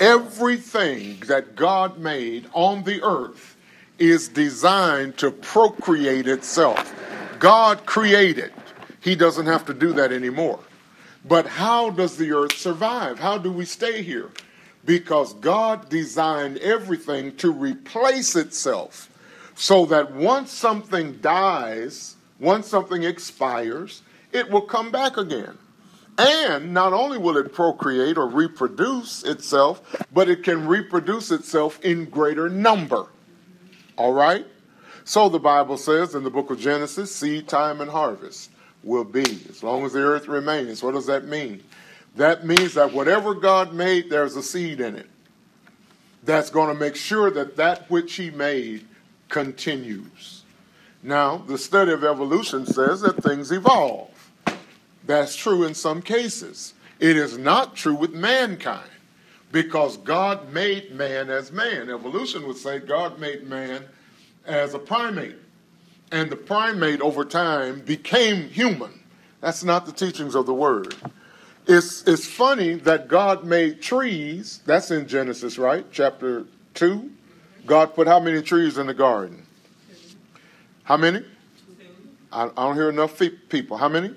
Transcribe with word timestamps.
Everything 0.00 1.18
that 1.26 1.56
God 1.56 1.98
made 1.98 2.48
on 2.52 2.84
the 2.84 3.02
earth 3.02 3.56
is 3.98 4.28
designed 4.28 5.16
to 5.18 5.30
procreate 5.30 6.28
itself. 6.28 6.94
God 7.38 7.84
created. 7.84 8.52
He 9.00 9.14
doesn't 9.14 9.46
have 9.46 9.64
to 9.66 9.74
do 9.74 9.92
that 9.94 10.12
anymore. 10.12 10.60
But 11.24 11.46
how 11.46 11.90
does 11.90 12.16
the 12.16 12.32
earth 12.32 12.56
survive? 12.56 13.18
How 13.18 13.38
do 13.38 13.52
we 13.52 13.64
stay 13.64 14.02
here? 14.02 14.30
Because 14.84 15.34
God 15.34 15.88
designed 15.88 16.58
everything 16.58 17.36
to 17.36 17.50
replace 17.52 18.36
itself 18.36 19.10
so 19.54 19.84
that 19.86 20.12
once 20.12 20.52
something 20.52 21.14
dies, 21.18 22.16
once 22.38 22.68
something 22.68 23.02
expires, 23.02 24.02
it 24.32 24.48
will 24.48 24.62
come 24.62 24.90
back 24.90 25.16
again. 25.16 25.58
And 26.18 26.74
not 26.74 26.92
only 26.92 27.16
will 27.16 27.36
it 27.36 27.54
procreate 27.54 28.18
or 28.18 28.26
reproduce 28.26 29.22
itself, 29.22 29.80
but 30.12 30.28
it 30.28 30.42
can 30.42 30.66
reproduce 30.66 31.30
itself 31.30 31.78
in 31.84 32.06
greater 32.06 32.48
number. 32.48 33.06
All 33.96 34.12
right? 34.12 34.44
So 35.04 35.28
the 35.28 35.38
Bible 35.38 35.78
says 35.78 36.16
in 36.16 36.24
the 36.24 36.30
book 36.30 36.50
of 36.50 36.58
Genesis 36.58 37.14
seed 37.14 37.48
time 37.48 37.80
and 37.80 37.90
harvest 37.90 38.50
will 38.82 39.04
be 39.04 39.22
as 39.48 39.62
long 39.62 39.84
as 39.84 39.92
the 39.92 40.00
earth 40.00 40.26
remains. 40.28 40.82
What 40.82 40.94
does 40.94 41.06
that 41.06 41.24
mean? 41.24 41.62
That 42.16 42.44
means 42.44 42.74
that 42.74 42.92
whatever 42.92 43.34
God 43.34 43.72
made, 43.72 44.10
there's 44.10 44.34
a 44.34 44.42
seed 44.42 44.80
in 44.80 44.96
it 44.96 45.08
that's 46.24 46.50
going 46.50 46.68
to 46.68 46.78
make 46.78 46.96
sure 46.96 47.30
that 47.30 47.56
that 47.56 47.88
which 47.88 48.14
He 48.14 48.30
made 48.30 48.86
continues. 49.28 50.42
Now, 51.02 51.38
the 51.38 51.58
study 51.58 51.92
of 51.92 52.02
evolution 52.02 52.66
says 52.66 53.02
that 53.02 53.22
things 53.22 53.52
evolve. 53.52 54.10
That's 55.08 55.34
true 55.34 55.64
in 55.64 55.72
some 55.72 56.02
cases. 56.02 56.74
It 57.00 57.16
is 57.16 57.38
not 57.38 57.74
true 57.74 57.94
with 57.94 58.12
mankind 58.12 58.90
because 59.50 59.96
God 59.96 60.52
made 60.52 60.92
man 60.92 61.30
as 61.30 61.50
man. 61.50 61.88
Evolution 61.88 62.46
would 62.46 62.58
say 62.58 62.78
God 62.78 63.18
made 63.18 63.48
man 63.48 63.86
as 64.44 64.74
a 64.74 64.78
primate. 64.78 65.36
And 66.12 66.28
the 66.28 66.36
primate 66.36 67.00
over 67.00 67.24
time 67.24 67.80
became 67.80 68.50
human. 68.50 69.00
That's 69.40 69.64
not 69.64 69.86
the 69.86 69.92
teachings 69.92 70.34
of 70.34 70.44
the 70.44 70.52
word. 70.52 70.94
It's, 71.66 72.02
it's 72.06 72.26
funny 72.26 72.74
that 72.74 73.08
God 73.08 73.44
made 73.44 73.80
trees. 73.80 74.60
That's 74.66 74.90
in 74.90 75.08
Genesis, 75.08 75.56
right? 75.56 75.86
Chapter 75.90 76.44
2. 76.74 77.10
God 77.64 77.94
put 77.94 78.06
how 78.06 78.20
many 78.20 78.42
trees 78.42 78.76
in 78.76 78.86
the 78.86 78.94
garden? 78.94 79.46
How 80.84 80.98
many? 80.98 81.24
I, 82.30 82.44
I 82.44 82.48
don't 82.48 82.74
hear 82.74 82.90
enough 82.90 83.18
people. 83.48 83.78
How 83.78 83.88
many? 83.88 84.14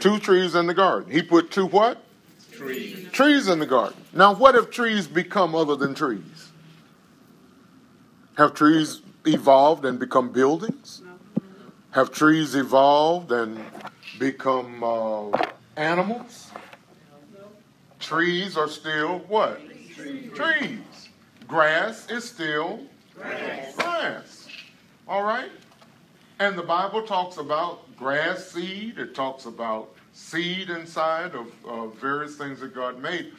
Two 0.00 0.18
trees 0.18 0.54
in 0.54 0.66
the 0.66 0.74
garden. 0.74 1.10
He 1.10 1.22
put 1.22 1.50
two 1.50 1.66
what? 1.66 2.02
Trees. 2.52 3.08
Trees 3.12 3.48
in 3.48 3.58
the 3.58 3.66
garden. 3.66 3.96
Now, 4.12 4.34
what 4.34 4.54
if 4.54 4.70
trees 4.70 5.06
become 5.06 5.54
other 5.54 5.76
than 5.76 5.94
trees? 5.94 6.50
Have 8.36 8.54
trees 8.54 9.02
evolved 9.26 9.84
and 9.84 9.98
become 9.98 10.32
buildings? 10.32 11.02
Have 11.90 12.10
trees 12.10 12.54
evolved 12.54 13.32
and 13.32 13.62
become 14.18 14.82
uh, 14.82 15.30
animals? 15.76 16.50
Trees 18.00 18.56
are 18.56 18.68
still 18.68 19.18
what? 19.28 19.60
Trees. 19.94 20.32
Trees. 20.34 21.08
Grass 21.46 22.10
is 22.10 22.24
still 22.24 22.80
Grass. 23.14 23.76
grass. 23.76 24.48
All 25.06 25.22
right? 25.22 25.50
And 26.38 26.58
the 26.58 26.62
Bible 26.62 27.02
talks 27.02 27.36
about 27.36 27.96
grass 27.96 28.46
seed, 28.48 28.98
it 28.98 29.14
talks 29.14 29.46
about 29.46 29.94
seed 30.12 30.70
inside 30.70 31.34
of 31.34 31.46
uh, 31.66 31.86
various 31.86 32.36
things 32.36 32.60
that 32.60 32.74
God 32.74 33.00
made. 33.00 33.32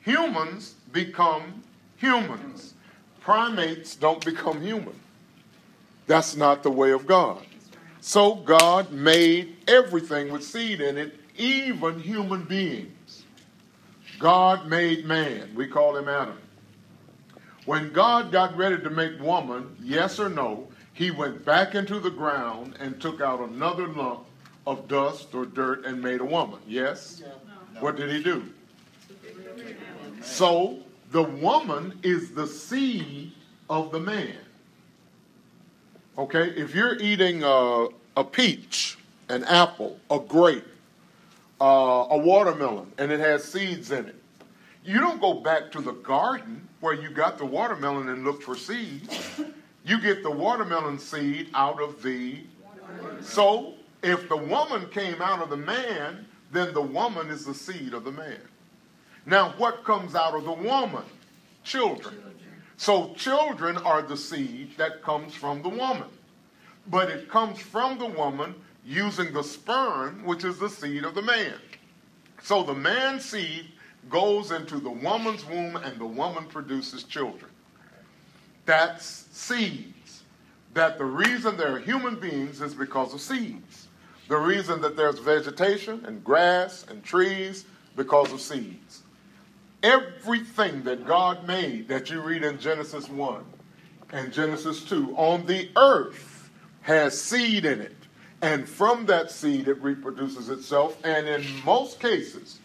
Humans 0.00 0.74
become 0.92 1.62
humans, 1.96 2.74
primates 3.20 3.96
don't 3.96 4.24
become 4.24 4.60
human. 4.60 4.94
That's 6.06 6.36
not 6.36 6.62
the 6.62 6.70
way 6.70 6.90
of 6.90 7.06
God. 7.06 7.42
So 8.00 8.34
God 8.34 8.92
made 8.92 9.56
everything 9.68 10.32
with 10.32 10.42
seed 10.42 10.80
in 10.80 10.98
it, 10.98 11.14
even 11.36 12.00
human 12.00 12.44
beings. 12.44 13.22
God 14.18 14.66
made 14.68 15.06
man. 15.06 15.54
We 15.54 15.68
call 15.68 15.96
him 15.96 16.08
Adam. 16.08 16.38
When 17.64 17.92
God 17.92 18.32
got 18.32 18.56
ready 18.56 18.82
to 18.82 18.90
make 18.90 19.20
woman, 19.20 19.76
yes 19.80 20.18
or 20.18 20.28
no, 20.28 20.68
he 20.92 21.10
went 21.10 21.44
back 21.44 21.74
into 21.74 21.98
the 21.98 22.10
ground 22.10 22.74
and 22.78 23.00
took 23.00 23.20
out 23.20 23.40
another 23.40 23.88
lump 23.88 24.24
of 24.66 24.88
dust 24.88 25.34
or 25.34 25.46
dirt 25.46 25.84
and 25.84 26.00
made 26.00 26.20
a 26.20 26.24
woman. 26.24 26.60
Yes? 26.66 27.22
What 27.80 27.96
did 27.96 28.10
he 28.10 28.22
do? 28.22 28.44
So 30.22 30.78
the 31.10 31.22
woman 31.22 31.98
is 32.02 32.32
the 32.32 32.46
seed 32.46 33.32
of 33.68 33.90
the 33.90 34.00
man. 34.00 34.36
Okay, 36.18 36.50
if 36.50 36.74
you're 36.74 37.00
eating 37.00 37.42
a, 37.42 37.88
a 38.16 38.24
peach, 38.24 38.98
an 39.28 39.44
apple, 39.44 39.98
a 40.10 40.18
grape, 40.18 40.66
uh, 41.60 42.06
a 42.10 42.18
watermelon, 42.18 42.92
and 42.98 43.10
it 43.10 43.18
has 43.20 43.44
seeds 43.44 43.90
in 43.90 44.06
it, 44.06 44.16
you 44.84 45.00
don't 45.00 45.20
go 45.20 45.34
back 45.34 45.72
to 45.72 45.80
the 45.80 45.92
garden 45.92 46.68
where 46.80 46.92
you 46.92 47.08
got 47.08 47.38
the 47.38 47.46
watermelon 47.46 48.08
and 48.08 48.24
look 48.24 48.42
for 48.42 48.56
seeds. 48.56 49.40
You 49.84 50.00
get 50.00 50.22
the 50.22 50.30
watermelon 50.30 50.98
seed 50.98 51.50
out 51.54 51.80
of 51.80 52.02
the. 52.02 52.40
So 53.20 53.74
if 54.02 54.28
the 54.28 54.36
woman 54.36 54.88
came 54.90 55.22
out 55.22 55.42
of 55.42 55.50
the 55.50 55.56
man, 55.56 56.26
then 56.50 56.74
the 56.74 56.82
woman 56.82 57.28
is 57.28 57.44
the 57.44 57.54
seed 57.54 57.94
of 57.94 58.04
the 58.04 58.12
man. 58.12 58.40
Now, 59.24 59.54
what 59.56 59.84
comes 59.84 60.14
out 60.14 60.34
of 60.34 60.44
the 60.44 60.52
woman? 60.52 61.04
Children. 61.62 62.20
So, 62.76 63.14
children 63.14 63.76
are 63.78 64.02
the 64.02 64.16
seed 64.16 64.76
that 64.76 65.02
comes 65.02 65.34
from 65.34 65.62
the 65.62 65.68
woman. 65.68 66.08
But 66.88 67.10
it 67.10 67.28
comes 67.28 67.60
from 67.60 67.98
the 67.98 68.06
woman 68.06 68.56
using 68.84 69.32
the 69.32 69.44
sperm, 69.44 70.24
which 70.24 70.42
is 70.42 70.58
the 70.58 70.68
seed 70.68 71.04
of 71.04 71.14
the 71.14 71.22
man. 71.22 71.54
So, 72.42 72.64
the 72.64 72.74
man's 72.74 73.24
seed 73.24 73.66
goes 74.10 74.50
into 74.50 74.80
the 74.80 74.90
woman's 74.90 75.44
womb, 75.46 75.76
and 75.76 76.00
the 76.00 76.06
woman 76.06 76.46
produces 76.46 77.04
children. 77.04 77.51
That's 78.64 79.26
seeds. 79.32 80.22
That 80.74 80.98
the 80.98 81.04
reason 81.04 81.56
there 81.56 81.74
are 81.74 81.78
human 81.78 82.16
beings 82.16 82.60
is 82.60 82.74
because 82.74 83.12
of 83.12 83.20
seeds. 83.20 83.88
The 84.28 84.36
reason 84.36 84.80
that 84.80 84.96
there's 84.96 85.18
vegetation 85.18 86.04
and 86.06 86.24
grass 86.24 86.86
and 86.88 87.02
trees 87.04 87.64
because 87.96 88.32
of 88.32 88.40
seeds. 88.40 89.02
Everything 89.82 90.82
that 90.84 91.04
God 91.06 91.46
made 91.46 91.88
that 91.88 92.08
you 92.08 92.20
read 92.20 92.44
in 92.44 92.58
Genesis 92.58 93.08
1 93.08 93.44
and 94.12 94.32
Genesis 94.32 94.84
2 94.84 95.14
on 95.16 95.44
the 95.46 95.68
earth 95.76 96.50
has 96.82 97.20
seed 97.20 97.64
in 97.64 97.80
it. 97.80 97.96
And 98.42 98.68
from 98.68 99.06
that 99.06 99.30
seed, 99.30 99.68
it 99.68 99.80
reproduces 99.80 100.48
itself. 100.48 100.98
And 101.04 101.28
in 101.28 101.44
most 101.64 102.00
cases, 102.00 102.58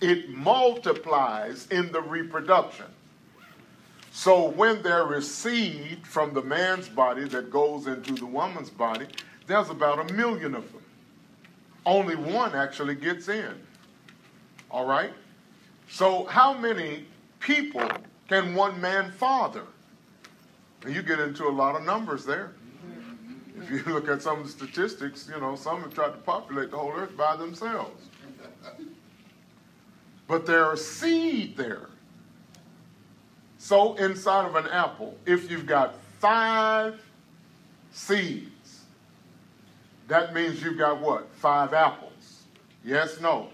it 0.00 0.28
multiplies 0.30 1.66
in 1.68 1.92
the 1.92 2.02
reproduction. 2.02 2.86
So 4.16 4.48
when 4.50 4.80
there 4.82 5.12
is 5.14 5.34
seed 5.34 6.06
from 6.06 6.34
the 6.34 6.40
man's 6.40 6.88
body 6.88 7.24
that 7.30 7.50
goes 7.50 7.88
into 7.88 8.14
the 8.14 8.26
woman's 8.26 8.70
body, 8.70 9.08
there's 9.48 9.70
about 9.70 10.08
a 10.08 10.14
million 10.14 10.54
of 10.54 10.72
them. 10.72 10.84
Only 11.84 12.14
one 12.14 12.54
actually 12.54 12.94
gets 12.94 13.28
in. 13.28 13.54
All 14.70 14.86
right? 14.86 15.12
So, 15.88 16.26
how 16.26 16.56
many 16.56 17.06
people 17.40 17.90
can 18.28 18.54
one 18.54 18.80
man 18.80 19.10
father? 19.10 19.64
And 20.84 20.94
you 20.94 21.02
get 21.02 21.18
into 21.18 21.48
a 21.48 21.50
lot 21.50 21.74
of 21.74 21.84
numbers 21.84 22.24
there. 22.24 22.52
If 23.60 23.68
you 23.68 23.82
look 23.92 24.08
at 24.08 24.22
some 24.22 24.38
of 24.38 24.46
the 24.46 24.52
statistics, 24.52 25.28
you 25.28 25.40
know, 25.40 25.56
some 25.56 25.82
have 25.82 25.92
tried 25.92 26.12
to 26.12 26.18
populate 26.18 26.70
the 26.70 26.78
whole 26.78 26.92
earth 26.92 27.16
by 27.16 27.34
themselves. 27.34 28.04
But 30.28 30.46
there 30.46 30.64
are 30.64 30.76
seed 30.76 31.56
there. 31.56 31.88
So, 33.64 33.94
inside 33.94 34.44
of 34.44 34.56
an 34.56 34.66
apple, 34.66 35.16
if 35.24 35.50
you've 35.50 35.64
got 35.64 35.94
five 36.18 37.00
seeds, 37.92 38.82
that 40.06 40.34
means 40.34 40.62
you've 40.62 40.76
got 40.76 41.00
what? 41.00 41.30
Five 41.36 41.72
apples. 41.72 42.42
Yes, 42.84 43.22
no? 43.22 43.48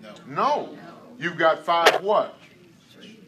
No. 0.00 0.14
No. 0.26 0.78
You've 1.18 1.36
got 1.36 1.66
five 1.66 2.02
what? 2.02 2.38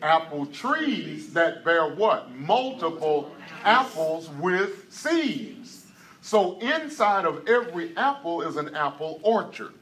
Apple 0.00 0.47
trees 0.47 1.35
that 1.35 1.62
bear 1.62 1.94
what? 1.94 2.35
Multiple 2.35 3.31
apples 3.62 4.31
with 4.41 4.91
seeds. 4.91 5.88
So 6.23 6.59
inside 6.61 7.26
of 7.26 7.47
every 7.47 7.94
apple 7.99 8.41
is 8.41 8.56
an 8.56 8.75
apple 8.75 9.21
orchard. 9.23 9.75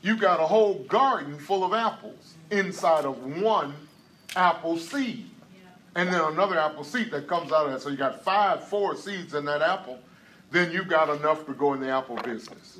You've 0.00 0.20
got 0.20 0.38
a 0.38 0.46
whole 0.46 0.84
garden 0.84 1.36
full 1.40 1.64
of 1.64 1.72
apples 1.72 2.34
inside 2.52 3.04
of 3.04 3.42
one 3.42 3.74
apple 4.36 4.78
seed. 4.78 5.28
And 5.94 6.12
then 6.12 6.20
another 6.20 6.58
apple 6.58 6.84
seed 6.84 7.10
that 7.10 7.26
comes 7.26 7.52
out 7.52 7.66
of 7.66 7.72
that. 7.72 7.80
So 7.80 7.88
you 7.88 7.96
got 7.96 8.22
five, 8.22 8.62
four 8.68 8.94
seeds 8.94 9.34
in 9.34 9.44
that 9.46 9.62
apple. 9.62 9.98
Then 10.50 10.70
you've 10.70 10.88
got 10.88 11.08
enough 11.08 11.46
to 11.46 11.54
go 11.54 11.72
in 11.72 11.80
the 11.80 11.88
apple 11.88 12.16
business. 12.16 12.78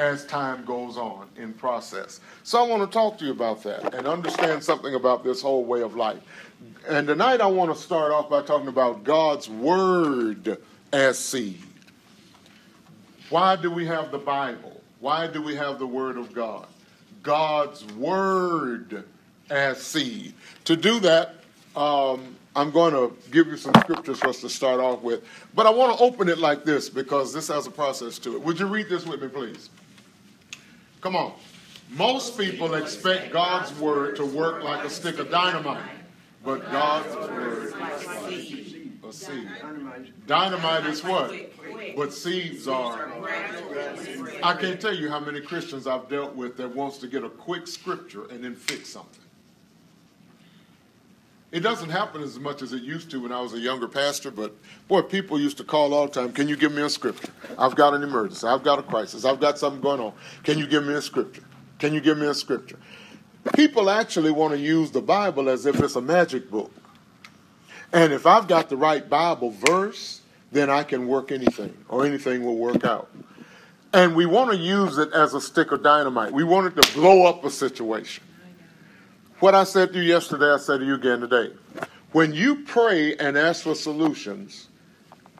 as 0.00 0.24
time 0.24 0.64
goes 0.64 0.96
on 0.96 1.28
in 1.36 1.52
process. 1.52 2.20
So 2.42 2.62
I 2.62 2.66
want 2.66 2.90
to 2.90 2.92
talk 2.92 3.18
to 3.18 3.24
you 3.26 3.32
about 3.32 3.62
that 3.64 3.94
and 3.94 4.06
understand 4.06 4.64
something 4.64 4.94
about 4.94 5.22
this 5.22 5.42
whole 5.42 5.64
way 5.64 5.82
of 5.82 5.94
life. 5.94 6.20
And 6.88 7.06
tonight 7.06 7.40
I 7.40 7.46
want 7.46 7.74
to 7.74 7.80
start 7.80 8.10
off 8.10 8.30
by 8.30 8.42
talking 8.42 8.68
about 8.68 9.04
God's 9.04 9.48
Word 9.48 10.58
as 10.92 11.18
seed. 11.18 11.62
Why 13.28 13.56
do 13.56 13.70
we 13.70 13.86
have 13.86 14.10
the 14.10 14.18
Bible? 14.18 14.80
Why 15.00 15.26
do 15.26 15.42
we 15.42 15.54
have 15.54 15.78
the 15.78 15.86
Word 15.86 16.16
of 16.16 16.32
God? 16.32 16.66
God's 17.22 17.84
Word 17.94 19.04
as 19.50 19.82
seed. 19.82 20.34
To 20.64 20.76
do 20.76 21.00
that, 21.00 21.36
um, 21.76 22.36
I'm 22.56 22.70
going 22.70 22.92
to 22.94 23.16
give 23.30 23.46
you 23.46 23.56
some 23.56 23.74
scriptures 23.74 24.18
for 24.18 24.28
us 24.28 24.40
to 24.40 24.48
start 24.48 24.80
off 24.80 25.02
with. 25.02 25.22
But 25.54 25.66
I 25.66 25.70
want 25.70 25.96
to 25.96 26.02
open 26.02 26.28
it 26.28 26.38
like 26.38 26.64
this 26.64 26.88
because 26.88 27.32
this 27.32 27.48
has 27.48 27.66
a 27.66 27.70
process 27.70 28.18
to 28.20 28.34
it. 28.34 28.42
Would 28.42 28.58
you 28.58 28.66
read 28.66 28.88
this 28.88 29.06
with 29.06 29.22
me, 29.22 29.28
please? 29.28 29.70
Come 31.00 31.16
on. 31.16 31.32
Most 31.90 32.38
people 32.38 32.74
expect 32.74 33.32
God's 33.32 33.72
Word 33.78 34.16
to 34.16 34.24
work 34.24 34.62
like 34.62 34.84
a 34.84 34.90
stick 34.90 35.18
of 35.18 35.30
dynamite, 35.30 35.82
but 36.44 36.70
God's 36.70 37.14
Word 37.16 37.64
is 37.64 37.74
like 37.74 37.92
a 37.92 39.12
seed. 39.12 39.46
Dynamite 40.26 40.86
is 40.86 41.02
what? 41.02 41.32
But 41.96 42.12
seeds 42.12 42.68
are. 42.68 43.10
I 44.42 44.54
can't 44.54 44.80
tell 44.80 44.94
you 44.94 45.08
how 45.08 45.18
many 45.18 45.40
Christians 45.40 45.86
I've 45.86 46.08
dealt 46.08 46.36
with 46.36 46.56
that 46.58 46.74
wants 46.74 46.98
to 46.98 47.08
get 47.08 47.24
a 47.24 47.28
quick 47.28 47.66
scripture 47.66 48.26
and 48.26 48.44
then 48.44 48.54
fix 48.54 48.88
something. 48.88 49.19
It 51.52 51.60
doesn't 51.60 51.90
happen 51.90 52.22
as 52.22 52.38
much 52.38 52.62
as 52.62 52.72
it 52.72 52.82
used 52.82 53.10
to 53.10 53.22
when 53.22 53.32
I 53.32 53.40
was 53.40 53.54
a 53.54 53.58
younger 53.58 53.88
pastor, 53.88 54.30
but 54.30 54.54
boy, 54.86 55.02
people 55.02 55.40
used 55.40 55.56
to 55.56 55.64
call 55.64 55.92
all 55.92 56.06
the 56.06 56.12
time, 56.12 56.32
Can 56.32 56.46
you 56.46 56.56
give 56.56 56.72
me 56.72 56.82
a 56.82 56.88
scripture? 56.88 57.32
I've 57.58 57.74
got 57.74 57.92
an 57.92 58.04
emergency. 58.04 58.46
I've 58.46 58.62
got 58.62 58.78
a 58.78 58.82
crisis. 58.82 59.24
I've 59.24 59.40
got 59.40 59.58
something 59.58 59.80
going 59.80 60.00
on. 60.00 60.12
Can 60.44 60.58
you 60.58 60.66
give 60.68 60.84
me 60.84 60.94
a 60.94 61.02
scripture? 61.02 61.42
Can 61.80 61.92
you 61.92 62.00
give 62.00 62.18
me 62.18 62.26
a 62.26 62.34
scripture? 62.34 62.78
People 63.54 63.90
actually 63.90 64.30
want 64.30 64.52
to 64.52 64.60
use 64.60 64.92
the 64.92 65.00
Bible 65.00 65.48
as 65.48 65.66
if 65.66 65.80
it's 65.80 65.96
a 65.96 66.00
magic 66.00 66.50
book. 66.50 66.70
And 67.92 68.12
if 68.12 68.26
I've 68.26 68.46
got 68.46 68.68
the 68.68 68.76
right 68.76 69.08
Bible 69.08 69.50
verse, 69.50 70.20
then 70.52 70.70
I 70.70 70.84
can 70.84 71.08
work 71.08 71.32
anything, 71.32 71.76
or 71.88 72.06
anything 72.06 72.44
will 72.44 72.56
work 72.56 72.84
out. 72.84 73.10
And 73.92 74.14
we 74.14 74.26
want 74.26 74.52
to 74.52 74.56
use 74.56 74.98
it 74.98 75.12
as 75.12 75.34
a 75.34 75.40
stick 75.40 75.72
of 75.72 75.82
dynamite. 75.82 76.32
We 76.32 76.44
want 76.44 76.68
it 76.68 76.80
to 76.80 76.92
blow 76.92 77.26
up 77.26 77.44
a 77.44 77.50
situation. 77.50 78.22
What 79.40 79.54
I 79.54 79.64
said 79.64 79.94
to 79.94 79.98
you 79.98 80.04
yesterday, 80.04 80.52
I 80.52 80.58
said 80.58 80.80
to 80.80 80.86
you 80.86 80.96
again 80.96 81.20
today. 81.20 81.50
When 82.12 82.34
you 82.34 82.56
pray 82.56 83.16
and 83.16 83.38
ask 83.38 83.62
for 83.62 83.74
solutions, 83.74 84.68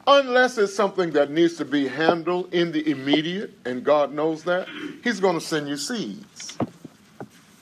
unless 0.06 0.56
it's 0.56 0.74
something 0.74 1.10
that 1.10 1.30
needs 1.30 1.56
to 1.56 1.66
be 1.66 1.86
handled 1.86 2.54
in 2.54 2.72
the 2.72 2.90
immediate, 2.90 3.52
and 3.66 3.84
God 3.84 4.14
knows 4.14 4.42
that, 4.44 4.68
He's 5.04 5.20
going 5.20 5.38
to 5.38 5.44
send 5.44 5.68
you 5.68 5.76
seeds. 5.76 6.56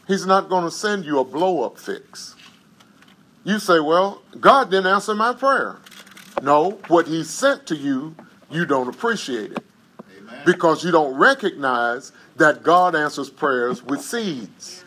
He's 0.06 0.26
not 0.26 0.48
going 0.48 0.62
to 0.62 0.70
send 0.70 1.04
you 1.04 1.18
a 1.18 1.24
blow 1.24 1.64
up 1.64 1.76
fix. 1.76 2.36
You 3.42 3.58
say, 3.58 3.80
Well, 3.80 4.22
God 4.38 4.70
didn't 4.70 4.86
answer 4.86 5.16
my 5.16 5.32
prayer. 5.32 5.78
No, 6.40 6.78
what 6.86 7.08
He 7.08 7.24
sent 7.24 7.66
to 7.66 7.74
you, 7.74 8.14
you 8.48 8.64
don't 8.64 8.86
appreciate 8.86 9.50
it. 9.50 9.64
Amen. 10.16 10.42
Because 10.46 10.84
you 10.84 10.92
don't 10.92 11.16
recognize 11.16 12.12
that 12.36 12.62
God 12.62 12.94
answers 12.94 13.28
prayers 13.28 13.82
with 13.82 14.02
seeds. 14.02 14.84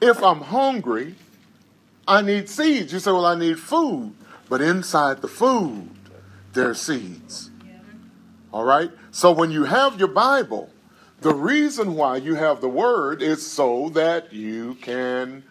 If 0.00 0.22
I'm 0.22 0.40
hungry, 0.40 1.14
I 2.06 2.22
need 2.22 2.48
seeds. 2.48 2.92
You 2.92 2.98
say, 2.98 3.12
Well, 3.12 3.26
I 3.26 3.34
need 3.34 3.58
food. 3.58 4.14
But 4.48 4.60
inside 4.60 5.22
the 5.22 5.28
food, 5.28 5.90
there 6.52 6.70
are 6.70 6.74
seeds. 6.74 7.50
All 8.52 8.64
right? 8.64 8.90
So 9.12 9.30
when 9.30 9.50
you 9.50 9.64
have 9.64 9.98
your 9.98 10.08
Bible, 10.08 10.70
the 11.20 11.34
reason 11.34 11.94
why 11.94 12.16
you 12.16 12.34
have 12.34 12.60
the 12.60 12.68
Word 12.68 13.22
is 13.22 13.46
so 13.46 13.90
that 13.90 14.32
you 14.32 14.74
can 14.76 15.44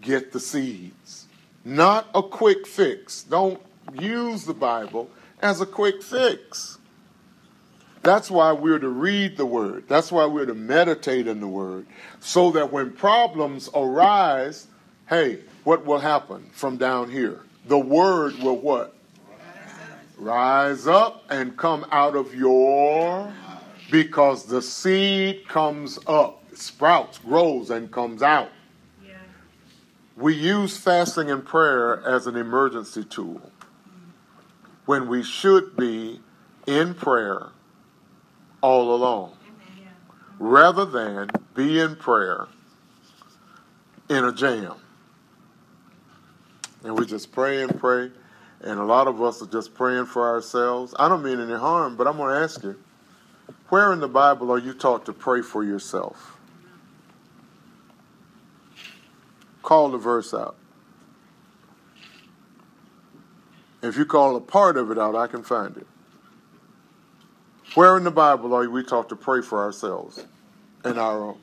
get 0.00 0.32
the 0.32 0.40
seeds. 0.40 1.26
Not 1.64 2.08
a 2.14 2.22
quick 2.22 2.66
fix. 2.66 3.22
Don't 3.22 3.60
use 3.92 4.44
the 4.44 4.54
Bible 4.54 5.10
as 5.40 5.60
a 5.60 5.66
quick 5.66 6.02
fix. 6.02 6.78
That's 8.02 8.30
why 8.30 8.52
we're 8.52 8.80
to 8.80 8.88
read 8.88 9.36
the 9.36 9.46
Word. 9.46 9.84
That's 9.88 10.10
why 10.10 10.26
we're 10.26 10.46
to 10.46 10.54
meditate 10.54 11.28
in 11.28 11.40
the 11.40 11.48
Word. 11.48 11.86
So 12.20 12.50
that 12.52 12.72
when 12.72 12.92
problems 12.92 13.70
arise, 13.74 14.66
hey, 15.08 15.40
what 15.64 15.86
will 15.86 16.00
happen 16.00 16.50
from 16.52 16.76
down 16.76 17.10
here? 17.10 17.40
The 17.66 17.78
Word 17.78 18.34
will 18.38 18.58
what? 18.58 18.94
Rise 20.18 20.86
up 20.86 21.24
and 21.30 21.56
come 21.56 21.86
out 21.92 22.16
of 22.16 22.34
your. 22.34 23.32
Because 23.90 24.46
the 24.46 24.62
seed 24.62 25.46
comes 25.46 25.98
up, 26.06 26.42
sprouts, 26.54 27.18
grows, 27.18 27.70
and 27.70 27.90
comes 27.92 28.22
out. 28.22 28.50
We 30.16 30.34
use 30.34 30.76
fasting 30.76 31.30
and 31.30 31.44
prayer 31.44 32.02
as 32.04 32.26
an 32.26 32.36
emergency 32.36 33.04
tool 33.04 33.50
when 34.86 35.08
we 35.08 35.22
should 35.22 35.76
be 35.76 36.20
in 36.66 36.94
prayer 36.94 37.48
all 38.62 38.94
alone 38.94 39.32
rather 40.38 40.84
than 40.84 41.30
be 41.54 41.78
in 41.78 41.94
prayer 41.96 42.46
in 44.08 44.24
a 44.24 44.32
jam. 44.32 44.74
And 46.84 46.98
we 46.98 47.06
just 47.06 47.30
pray 47.30 47.62
and 47.62 47.78
pray, 47.78 48.10
and 48.60 48.80
a 48.80 48.84
lot 48.84 49.06
of 49.06 49.22
us 49.22 49.40
are 49.40 49.46
just 49.46 49.74
praying 49.74 50.06
for 50.06 50.28
ourselves. 50.28 50.94
I 50.98 51.08
don't 51.08 51.22
mean 51.22 51.40
any 51.40 51.54
harm, 51.54 51.96
but 51.96 52.08
I'm 52.08 52.16
going 52.16 52.34
to 52.34 52.40
ask 52.40 52.62
you 52.64 52.76
where 53.68 53.92
in 53.92 54.00
the 54.00 54.08
Bible 54.08 54.50
are 54.50 54.58
you 54.58 54.74
taught 54.74 55.06
to 55.06 55.12
pray 55.12 55.42
for 55.42 55.62
yourself? 55.62 56.36
Call 59.62 59.90
the 59.90 59.98
verse 59.98 60.34
out. 60.34 60.56
If 63.80 63.96
you 63.96 64.04
call 64.04 64.36
a 64.36 64.40
part 64.40 64.76
of 64.76 64.90
it 64.90 64.98
out, 64.98 65.14
I 65.14 65.26
can 65.26 65.42
find 65.42 65.76
it. 65.76 65.86
Where 67.74 67.96
in 67.96 68.04
the 68.04 68.10
Bible 68.10 68.54
are 68.54 68.68
we 68.68 68.82
taught 68.82 69.08
to 69.08 69.16
pray 69.16 69.40
for 69.40 69.62
ourselves 69.62 70.24
and 70.84 70.98
our 70.98 71.22
own? 71.22 71.38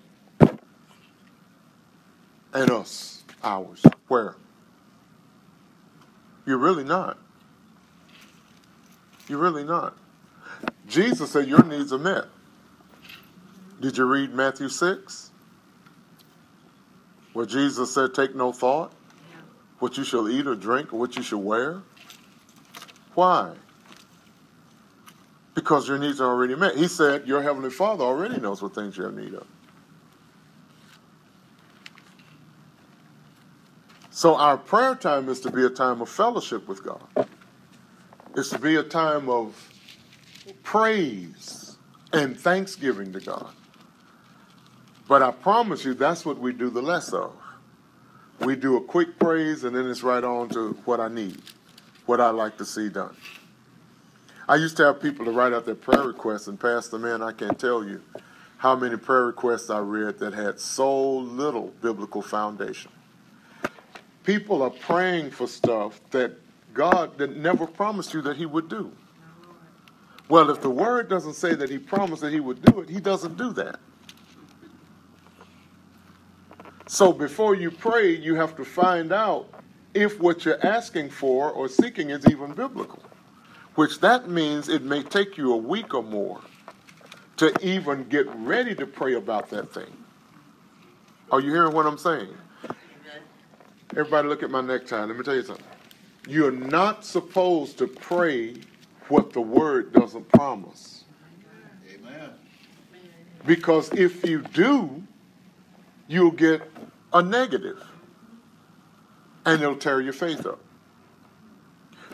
And 2.53 2.71
us, 2.71 3.23
ours. 3.43 3.83
Where? 4.07 4.35
You're 6.45 6.57
really 6.57 6.83
not. 6.83 7.17
You're 9.27 9.39
really 9.39 9.63
not. 9.63 9.95
Jesus 10.87 11.31
said 11.31 11.47
your 11.47 11.63
needs 11.63 11.93
are 11.93 11.99
met. 11.99 12.25
Did 13.79 13.97
you 13.97 14.05
read 14.05 14.33
Matthew 14.33 14.69
6? 14.69 15.31
Where 17.33 17.45
Jesus 17.45 17.93
said, 17.93 18.13
Take 18.13 18.35
no 18.35 18.51
thought 18.51 18.91
what 19.79 19.97
you 19.97 20.03
shall 20.03 20.29
eat 20.29 20.45
or 20.45 20.55
drink 20.55 20.93
or 20.93 20.99
what 20.99 21.15
you 21.15 21.23
shall 21.23 21.41
wear? 21.41 21.81
Why? 23.15 23.53
Because 25.59 25.89
your 25.89 25.97
needs 25.97 26.21
are 26.21 26.29
already 26.29 26.55
met. 26.55 26.77
He 26.77 26.87
said, 26.87 27.27
Your 27.27 27.43
Heavenly 27.43 27.69
Father 27.69 28.05
already 28.05 28.39
knows 28.39 28.61
what 28.61 28.73
things 28.73 28.95
you 28.95 29.03
have 29.03 29.13
need 29.13 29.33
of. 29.33 29.45
So, 34.09 34.35
our 34.35 34.57
prayer 34.57 34.95
time 34.95 35.27
is 35.27 35.41
to 35.41 35.51
be 35.51 35.65
a 35.65 35.69
time 35.69 36.01
of 36.01 36.07
fellowship 36.07 36.65
with 36.65 36.81
God, 36.81 37.27
it's 38.37 38.51
to 38.51 38.57
be 38.57 38.77
a 38.77 38.83
time 38.83 39.27
of 39.27 39.53
praise 40.63 41.75
and 42.13 42.39
thanksgiving 42.39 43.11
to 43.11 43.19
God. 43.19 43.53
But 45.09 45.21
I 45.21 45.31
promise 45.31 45.83
you, 45.83 45.93
that's 45.93 46.25
what 46.25 46.39
we 46.39 46.53
do 46.53 46.69
the 46.69 46.81
less 46.81 47.11
of. 47.11 47.33
We 48.39 48.55
do 48.55 48.77
a 48.77 48.81
quick 48.81 49.19
praise 49.19 49.65
and 49.65 49.75
then 49.75 49.89
it's 49.89 50.03
right 50.03 50.23
on 50.23 50.47
to 50.49 50.71
what 50.85 51.01
I 51.01 51.09
need, 51.09 51.41
what 52.05 52.21
I 52.21 52.29
like 52.29 52.57
to 52.59 52.65
see 52.65 52.87
done. 52.87 53.17
I 54.49 54.55
used 54.55 54.77
to 54.77 54.85
have 54.85 54.99
people 54.99 55.25
to 55.25 55.31
write 55.31 55.53
out 55.53 55.67
their 55.67 55.75
prayer 55.75 56.07
requests 56.07 56.47
and 56.47 56.59
pass 56.59 56.87
them 56.87 57.05
in. 57.05 57.21
I 57.21 57.31
can't 57.33 57.59
tell 57.59 57.85
you 57.85 58.01
how 58.57 58.75
many 58.75 58.97
prayer 58.97 59.27
requests 59.27 59.69
I 59.69 59.77
read 59.77 60.17
that 60.17 60.33
had 60.33 60.59
so 60.59 61.17
little 61.17 61.71
biblical 61.83 62.23
foundation. 62.23 62.91
People 64.23 64.63
are 64.63 64.71
praying 64.71 65.29
for 65.29 65.47
stuff 65.47 66.01
that 66.09 66.31
God 66.73 67.15
that 67.19 67.37
never 67.37 67.67
promised 67.67 68.11
you 68.15 68.23
that 68.23 68.37
He 68.37 68.47
would 68.47 68.69
do. 68.69 68.91
Well, 70.29 70.49
if 70.49 70.61
the 70.61 70.69
Word 70.71 71.09
doesn't 71.09 71.35
say 71.35 71.53
that 71.53 71.69
He 71.69 71.77
promised 71.77 72.23
that 72.23 72.33
He 72.33 72.39
would 72.39 72.63
do 72.63 72.79
it, 72.79 72.89
He 72.89 72.99
doesn't 72.99 73.37
do 73.37 73.53
that. 73.53 73.79
So 76.87 77.13
before 77.13 77.53
you 77.53 77.69
pray, 77.69 78.15
you 78.15 78.33
have 78.33 78.55
to 78.55 78.65
find 78.65 79.13
out 79.13 79.47
if 79.93 80.19
what 80.19 80.43
you're 80.43 80.65
asking 80.65 81.11
for 81.11 81.51
or 81.51 81.69
seeking 81.69 82.09
is 82.09 82.27
even 82.27 82.53
biblical, 82.53 83.03
which 83.79 84.01
that 84.01 84.29
means 84.29 84.67
it 84.67 84.83
may 84.83 85.01
take 85.01 85.37
you 85.37 85.53
a 85.53 85.55
week 85.55 85.93
or 85.93 86.03
more 86.03 86.41
to 87.37 87.49
even 87.65 88.03
get 88.09 88.27
ready 88.35 88.75
to 88.75 88.85
pray 88.85 89.13
about 89.13 89.49
that 89.49 89.73
thing. 89.73 90.03
Are 91.31 91.39
you 91.39 91.49
hearing 91.49 91.73
what 91.73 91.85
I'm 91.85 91.97
saying? 91.97 92.27
Everybody, 93.91 94.27
look 94.27 94.43
at 94.43 94.51
my 94.51 94.59
necktie. 94.59 95.05
Let 95.05 95.15
me 95.15 95.23
tell 95.23 95.33
you 95.33 95.43
something. 95.43 95.65
You're 96.27 96.51
not 96.51 97.05
supposed 97.05 97.77
to 97.77 97.87
pray 97.87 98.55
what 99.07 99.31
the 99.31 99.39
word 99.39 99.93
doesn't 99.93 100.27
promise. 100.27 101.05
Amen. 101.89 102.31
Because 103.45 103.93
if 103.93 104.27
you 104.27 104.41
do, 104.41 105.01
you'll 106.09 106.31
get 106.31 106.69
a 107.13 107.23
negative, 107.23 107.81
and 109.45 109.61
it'll 109.61 109.77
tear 109.77 110.01
your 110.01 110.11
faith 110.11 110.45
up. 110.45 110.59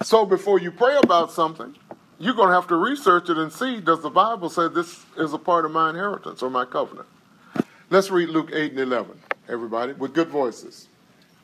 So 0.04 0.26
before 0.26 0.60
you 0.60 0.72
pray 0.72 0.98
about 0.98 1.32
something, 1.32 1.76
you're 2.20 2.34
going 2.34 2.50
to 2.50 2.56
have 2.56 2.68
to 2.68 2.76
research 2.76 3.30
it 3.30 3.38
and 3.38 3.52
see 3.52 3.80
does 3.80 4.02
the 4.02 4.10
Bible 4.10 4.50
say 4.50 4.68
this 4.68 5.06
is 5.18 5.34
a 5.34 5.38
part 5.38 5.66
of 5.66 5.72
my 5.72 5.90
inheritance 5.90 6.42
or 6.42 6.50
my 6.50 6.66
covenant? 6.66 7.08
Let's 7.90 8.10
read 8.10 8.30
Luke 8.30 8.50
8 8.54 8.72
and 8.72 8.80
11, 8.80 9.20
everybody, 9.48 9.94
with 9.94 10.14
good 10.14 10.30
voices. 10.30 10.88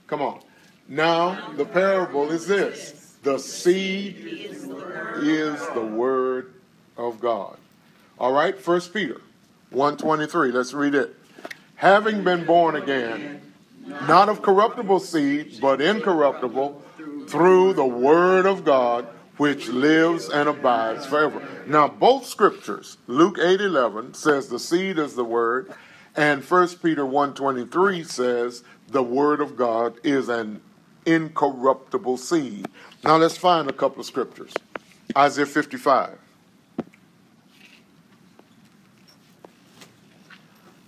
Come 0.07 0.21
on. 0.21 0.41
Now, 0.87 1.51
the 1.55 1.65
parable 1.65 2.31
is 2.31 2.47
this 2.47 3.15
the 3.23 3.37
seed 3.37 4.15
is 4.17 5.67
the 5.69 5.85
word 5.85 6.53
of 6.97 7.19
God. 7.19 7.57
All 8.19 8.31
right, 8.31 8.57
First 8.57 8.93
Peter 8.93 9.21
123. 9.69 10.51
Let's 10.51 10.73
read 10.73 10.95
it. 10.95 11.15
Having 11.75 12.23
been 12.23 12.45
born 12.45 12.75
again, 12.75 13.41
not 13.85 14.29
of 14.29 14.41
corruptible 14.41 14.99
seed, 14.99 15.59
but 15.61 15.81
incorruptible, 15.81 16.81
through 17.31 17.73
the 17.73 17.85
word 17.85 18.45
of 18.45 18.65
God, 18.65 19.07
which 19.37 19.69
lives 19.69 20.27
and 20.27 20.49
abides 20.49 21.05
forever. 21.05 21.41
Now, 21.65 21.87
both 21.87 22.25
scriptures, 22.25 22.97
Luke 23.07 23.39
8 23.39 23.61
11 23.61 24.13
says 24.13 24.49
the 24.49 24.59
seed 24.59 24.99
is 24.99 25.15
the 25.15 25.23
word, 25.23 25.73
and 26.15 26.43
1 26.43 26.67
Peter 26.83 27.03
1.23 27.03 28.05
says 28.05 28.63
the 28.89 29.01
word 29.01 29.39
of 29.39 29.55
God 29.55 29.97
is 30.03 30.27
an 30.27 30.61
incorruptible 31.05 32.17
seed. 32.17 32.67
Now 33.03 33.15
let's 33.15 33.37
find 33.37 33.69
a 33.69 33.73
couple 33.73 34.01
of 34.01 34.05
scriptures. 34.05 34.53
Isaiah 35.17 35.45
55. 35.45 36.17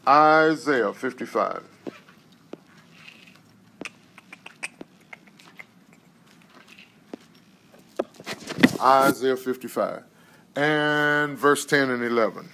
Isaiah 0.06 0.94
55. 0.94 1.64
Isaiah 8.84 9.38
55 9.38 10.04
and 10.58 11.38
verse 11.38 11.66
10 11.66 11.90
and 11.90 12.04
11. 12.04 12.50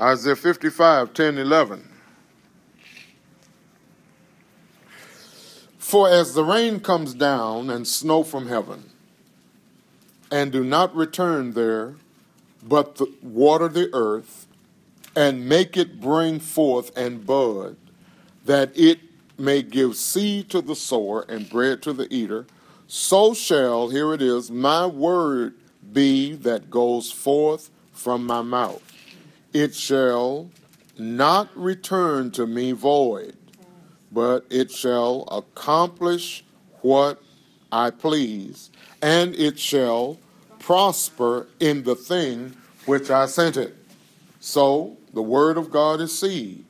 Isaiah 0.00 0.36
55, 0.36 1.12
10, 1.12 1.38
11. 1.38 1.88
For 5.78 6.08
as 6.08 6.34
the 6.34 6.44
rain 6.44 6.78
comes 6.78 7.14
down 7.14 7.68
and 7.68 7.86
snow 7.86 8.22
from 8.22 8.46
heaven, 8.46 8.90
and 10.30 10.52
do 10.52 10.62
not 10.62 10.94
return 10.94 11.52
there, 11.54 11.96
but 12.62 12.94
the, 12.94 13.12
water 13.20 13.66
the 13.66 13.90
earth, 13.92 14.46
and 15.16 15.48
make 15.48 15.76
it 15.76 16.00
bring 16.00 16.38
forth 16.38 16.96
and 16.96 17.26
bud, 17.26 17.76
that 18.44 18.70
it 18.78 19.09
may 19.40 19.62
give 19.62 19.96
seed 19.96 20.50
to 20.50 20.60
the 20.60 20.76
sower 20.76 21.22
and 21.28 21.48
bread 21.48 21.82
to 21.82 21.92
the 21.92 22.12
eater, 22.14 22.46
so 22.86 23.34
shall, 23.34 23.88
here 23.88 24.12
it 24.12 24.20
is, 24.20 24.50
my 24.50 24.86
word 24.86 25.54
be 25.92 26.34
that 26.34 26.70
goes 26.70 27.10
forth 27.10 27.70
from 27.92 28.26
my 28.26 28.42
mouth. 28.42 28.82
It 29.52 29.74
shall 29.74 30.50
not 30.98 31.48
return 31.56 32.30
to 32.32 32.46
me 32.46 32.72
void, 32.72 33.36
but 34.12 34.44
it 34.50 34.70
shall 34.70 35.24
accomplish 35.30 36.44
what 36.82 37.22
I 37.72 37.90
please, 37.90 38.70
and 39.00 39.34
it 39.34 39.58
shall 39.58 40.18
prosper 40.58 41.46
in 41.58 41.84
the 41.84 41.94
thing 41.94 42.56
which 42.86 43.10
I 43.10 43.26
sent 43.26 43.56
it. 43.56 43.76
So 44.40 44.96
the 45.12 45.22
word 45.22 45.56
of 45.56 45.70
God 45.70 46.00
is 46.00 46.18
seed. 46.18 46.64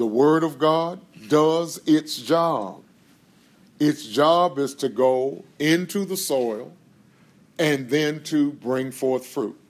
The 0.00 0.06
word 0.06 0.44
of 0.44 0.58
God 0.58 0.98
does 1.28 1.78
its 1.84 2.16
job. 2.16 2.82
Its 3.78 4.06
job 4.06 4.58
is 4.58 4.74
to 4.76 4.88
go 4.88 5.44
into 5.58 6.06
the 6.06 6.16
soil 6.16 6.72
and 7.58 7.90
then 7.90 8.22
to 8.22 8.52
bring 8.52 8.92
forth 8.92 9.26
fruit. 9.26 9.60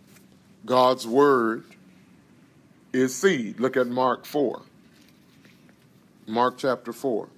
God's 0.64 1.04
word 1.04 1.64
is 2.92 3.12
seed. 3.12 3.58
Look 3.58 3.76
at 3.76 3.88
Mark 3.88 4.24
4. 4.24 4.62
Mark 6.28 6.58
chapter 6.58 6.92
4. 6.92 7.28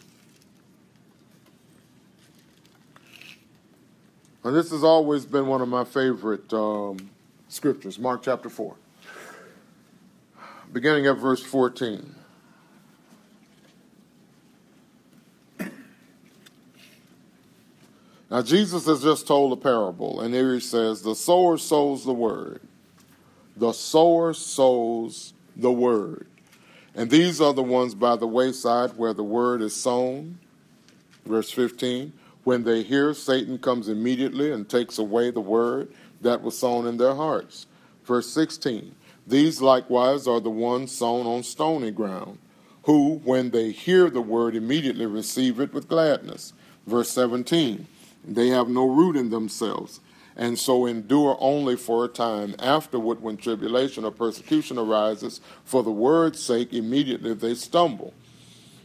Now, 4.44 4.50
this 4.50 4.70
has 4.70 4.84
always 4.84 5.24
been 5.24 5.46
one 5.46 5.62
of 5.62 5.68
my 5.68 5.84
favorite 5.84 6.52
um, 6.52 7.08
scriptures, 7.48 7.98
Mark 7.98 8.22
chapter 8.22 8.50
4. 8.50 8.76
Beginning 10.74 11.06
at 11.06 11.16
verse 11.16 11.42
14. 11.42 12.16
Now, 18.32 18.40
Jesus 18.40 18.86
has 18.86 19.02
just 19.02 19.26
told 19.26 19.52
a 19.52 19.56
parable, 19.56 20.22
and 20.22 20.32
here 20.32 20.54
he 20.54 20.60
says, 20.60 21.02
The 21.02 21.14
sower 21.14 21.58
sows 21.58 22.06
the 22.06 22.14
word. 22.14 22.62
The 23.58 23.74
sower 23.74 24.32
sows 24.32 25.34
the 25.54 25.70
word. 25.70 26.26
And 26.94 27.10
these 27.10 27.42
are 27.42 27.52
the 27.52 27.62
ones 27.62 27.94
by 27.94 28.16
the 28.16 28.26
wayside 28.26 28.96
where 28.96 29.12
the 29.12 29.22
word 29.22 29.60
is 29.60 29.76
sown. 29.76 30.38
Verse 31.26 31.50
15 31.50 32.14
When 32.42 32.64
they 32.64 32.82
hear, 32.82 33.12
Satan 33.12 33.58
comes 33.58 33.90
immediately 33.90 34.50
and 34.50 34.66
takes 34.66 34.96
away 34.96 35.30
the 35.30 35.40
word 35.42 35.92
that 36.22 36.40
was 36.40 36.56
sown 36.56 36.86
in 36.86 36.96
their 36.96 37.14
hearts. 37.14 37.66
Verse 38.06 38.30
16 38.30 38.94
These 39.26 39.60
likewise 39.60 40.26
are 40.26 40.40
the 40.40 40.48
ones 40.48 40.90
sown 40.90 41.26
on 41.26 41.42
stony 41.42 41.90
ground, 41.90 42.38
who, 42.84 43.20
when 43.24 43.50
they 43.50 43.72
hear 43.72 44.08
the 44.08 44.22
word, 44.22 44.56
immediately 44.56 45.04
receive 45.04 45.60
it 45.60 45.74
with 45.74 45.86
gladness. 45.86 46.54
Verse 46.86 47.10
17 47.10 47.88
They 48.24 48.48
have 48.48 48.68
no 48.68 48.86
root 48.86 49.16
in 49.16 49.30
themselves 49.30 50.00
and 50.36 50.58
so 50.58 50.86
endure 50.86 51.36
only 51.40 51.76
for 51.76 52.04
a 52.04 52.08
time. 52.08 52.54
Afterward, 52.58 53.22
when 53.22 53.36
tribulation 53.36 54.04
or 54.04 54.10
persecution 54.10 54.78
arises, 54.78 55.40
for 55.64 55.82
the 55.82 55.90
word's 55.90 56.42
sake, 56.42 56.72
immediately 56.72 57.34
they 57.34 57.54
stumble. 57.54 58.14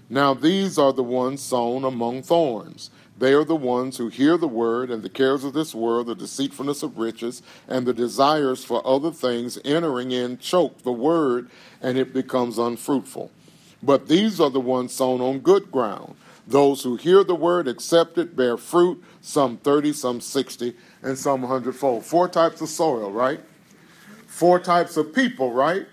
Now, 0.10 0.34
these 0.34 0.78
are 0.78 0.94
the 0.94 1.04
ones 1.04 1.42
sown 1.42 1.84
among 1.84 2.24
thorns. 2.24 2.90
They 3.18 3.34
are 3.34 3.44
the 3.44 3.56
ones 3.56 3.98
who 3.98 4.10
hear 4.10 4.38
the 4.38 4.48
word, 4.48 4.92
and 4.92 5.02
the 5.02 5.10
cares 5.10 5.44
of 5.44 5.54
this 5.54 5.74
world, 5.74 6.08
the 6.08 6.16
deceitfulness 6.16 6.84
of 6.84 6.98
riches, 6.98 7.42
and 7.68 7.86
the 7.86 7.94
desires 7.94 8.64
for 8.64 8.86
other 8.86 9.12
things 9.12 9.58
entering 9.66 10.12
in 10.12 10.38
choke 10.38 10.84
the 10.84 10.92
word, 10.92 11.50
and 11.82 11.98
it 11.98 12.14
becomes 12.14 12.58
unfruitful. 12.58 13.32
But 13.82 14.08
these 14.08 14.40
are 14.40 14.50
the 14.50 14.60
ones 14.60 14.94
sown 14.94 15.20
on 15.22 15.40
good 15.40 15.72
ground. 15.72 16.16
Those 16.48 16.84
who 16.84 16.96
hear 16.96 17.26
the 17.26 17.36
word, 17.36 17.68
accept 17.68 18.18
it, 18.18 18.36
bear 18.36 18.56
fruit, 18.56 19.04
some 19.20 19.58
30, 19.58 19.92
some 19.92 20.22
60, 20.22 20.74
and 21.04 21.18
some 21.18 21.42
100 21.42 21.76
fold. 21.76 22.06
Four 22.06 22.30
types 22.30 22.62
of 22.62 22.70
soil, 22.70 23.12
right? 23.12 23.42
Four 24.28 24.60
types 24.60 24.96
of 24.96 25.14
people, 25.14 25.52
right? 25.52 25.86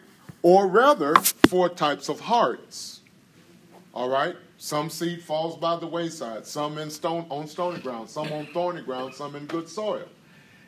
Or 0.42 0.68
rather, 0.68 1.14
four 1.48 1.68
types 1.68 2.08
of 2.08 2.20
hearts. 2.20 3.00
All 3.92 4.08
right? 4.08 4.36
Some 4.56 4.90
seed 4.90 5.22
falls 5.22 5.56
by 5.56 5.76
the 5.76 5.86
wayside, 5.86 6.46
some 6.46 6.78
in 6.78 6.88
stone 6.88 7.26
on 7.30 7.48
stony 7.48 7.80
ground, 7.80 8.08
some 8.08 8.32
on 8.32 8.46
thorny 8.46 8.82
ground, 8.82 9.14
some 9.14 9.34
in 9.34 9.46
good 9.46 9.68
soil. 9.68 10.06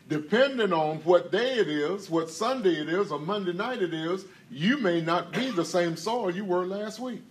Depending 0.09 0.73
on 0.73 0.99
what 0.99 1.33
day 1.33 1.55
it 1.55 1.69
is, 1.69 2.11
what 2.11 2.29
Sunday 2.29 2.81
it 2.81 2.89
is, 2.89 3.11
or 3.11 3.19
Monday 3.19 3.53
night 3.53 3.83
it 3.83 3.95
is, 3.95 4.25
you 4.51 4.79
may 4.79 5.01
not 5.01 5.33
be 5.33 5.51
the 5.51 5.65
same 5.65 5.97
soil 5.97 6.31
you 6.31 6.45
were 6.45 6.67
last 6.67 7.01
week. 7.01 7.23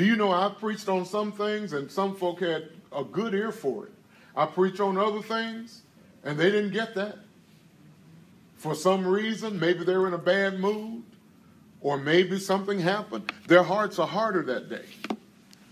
Do 0.00 0.06
you 0.06 0.16
know 0.16 0.32
I 0.32 0.48
preached 0.48 0.88
on 0.88 1.04
some 1.04 1.30
things 1.30 1.74
and 1.74 1.92
some 1.92 2.16
folk 2.16 2.40
had 2.40 2.70
a 2.90 3.04
good 3.04 3.34
ear 3.34 3.52
for 3.52 3.84
it? 3.84 3.92
I 4.34 4.46
preach 4.46 4.80
on 4.80 4.96
other 4.96 5.20
things 5.20 5.82
and 6.24 6.38
they 6.38 6.50
didn't 6.50 6.72
get 6.72 6.94
that. 6.94 7.18
For 8.56 8.74
some 8.74 9.06
reason, 9.06 9.60
maybe 9.60 9.84
they 9.84 9.94
were 9.98 10.08
in 10.08 10.14
a 10.14 10.18
bad 10.18 10.58
mood 10.58 11.02
or 11.82 11.98
maybe 11.98 12.38
something 12.38 12.80
happened. 12.80 13.30
Their 13.46 13.62
hearts 13.62 13.98
are 13.98 14.06
harder 14.06 14.42
that 14.44 14.70
day. 14.70 14.86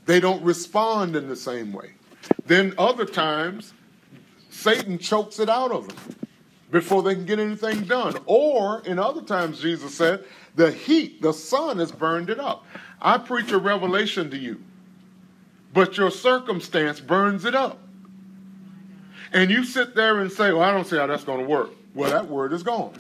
They 0.04 0.20
don't 0.20 0.42
respond 0.42 1.16
in 1.16 1.26
the 1.26 1.35
same 1.35 1.73
way. 1.73 1.92
Then 2.44 2.75
other 2.76 3.06
times, 3.06 3.73
Satan 4.50 4.99
chokes 4.99 5.38
it 5.38 5.49
out 5.49 5.73
of 5.73 5.88
them 5.88 6.16
before 6.70 7.02
they 7.02 7.14
can 7.14 7.25
get 7.25 7.38
anything 7.38 7.85
done. 7.85 8.18
Or 8.26 8.82
in 8.85 8.99
other 8.99 9.23
times, 9.23 9.58
Jesus 9.58 9.94
said, 9.94 10.23
the 10.59 10.73
heat, 10.73 11.23
the 11.23 11.33
sun 11.33 11.79
has 11.79 11.93
burned 11.93 12.29
it 12.29 12.41
up. 12.41 12.67
I 13.00 13.17
preach 13.17 13.53
a 13.53 13.59
revelation 13.59 14.29
to 14.33 14.37
you, 14.37 14.61
but 15.73 15.97
your 15.97 16.11
circumstance 16.11 16.99
burns 16.99 17.45
it 17.45 17.55
up. 17.55 17.79
And 19.33 19.53
you 19.53 19.62
sit 19.62 19.95
there 19.95 20.19
and 20.19 20.33
say, 20.33 20.53
Well, 20.53 20.62
I 20.62 20.73
don't 20.73 20.85
see 20.85 20.97
how 20.97 21.07
that's 21.07 21.23
going 21.23 21.38
to 21.38 21.47
work. 21.47 21.71
Well, 21.95 22.11
that 22.11 22.27
word 22.27 22.53
is 22.53 22.65
gone. 22.65 22.93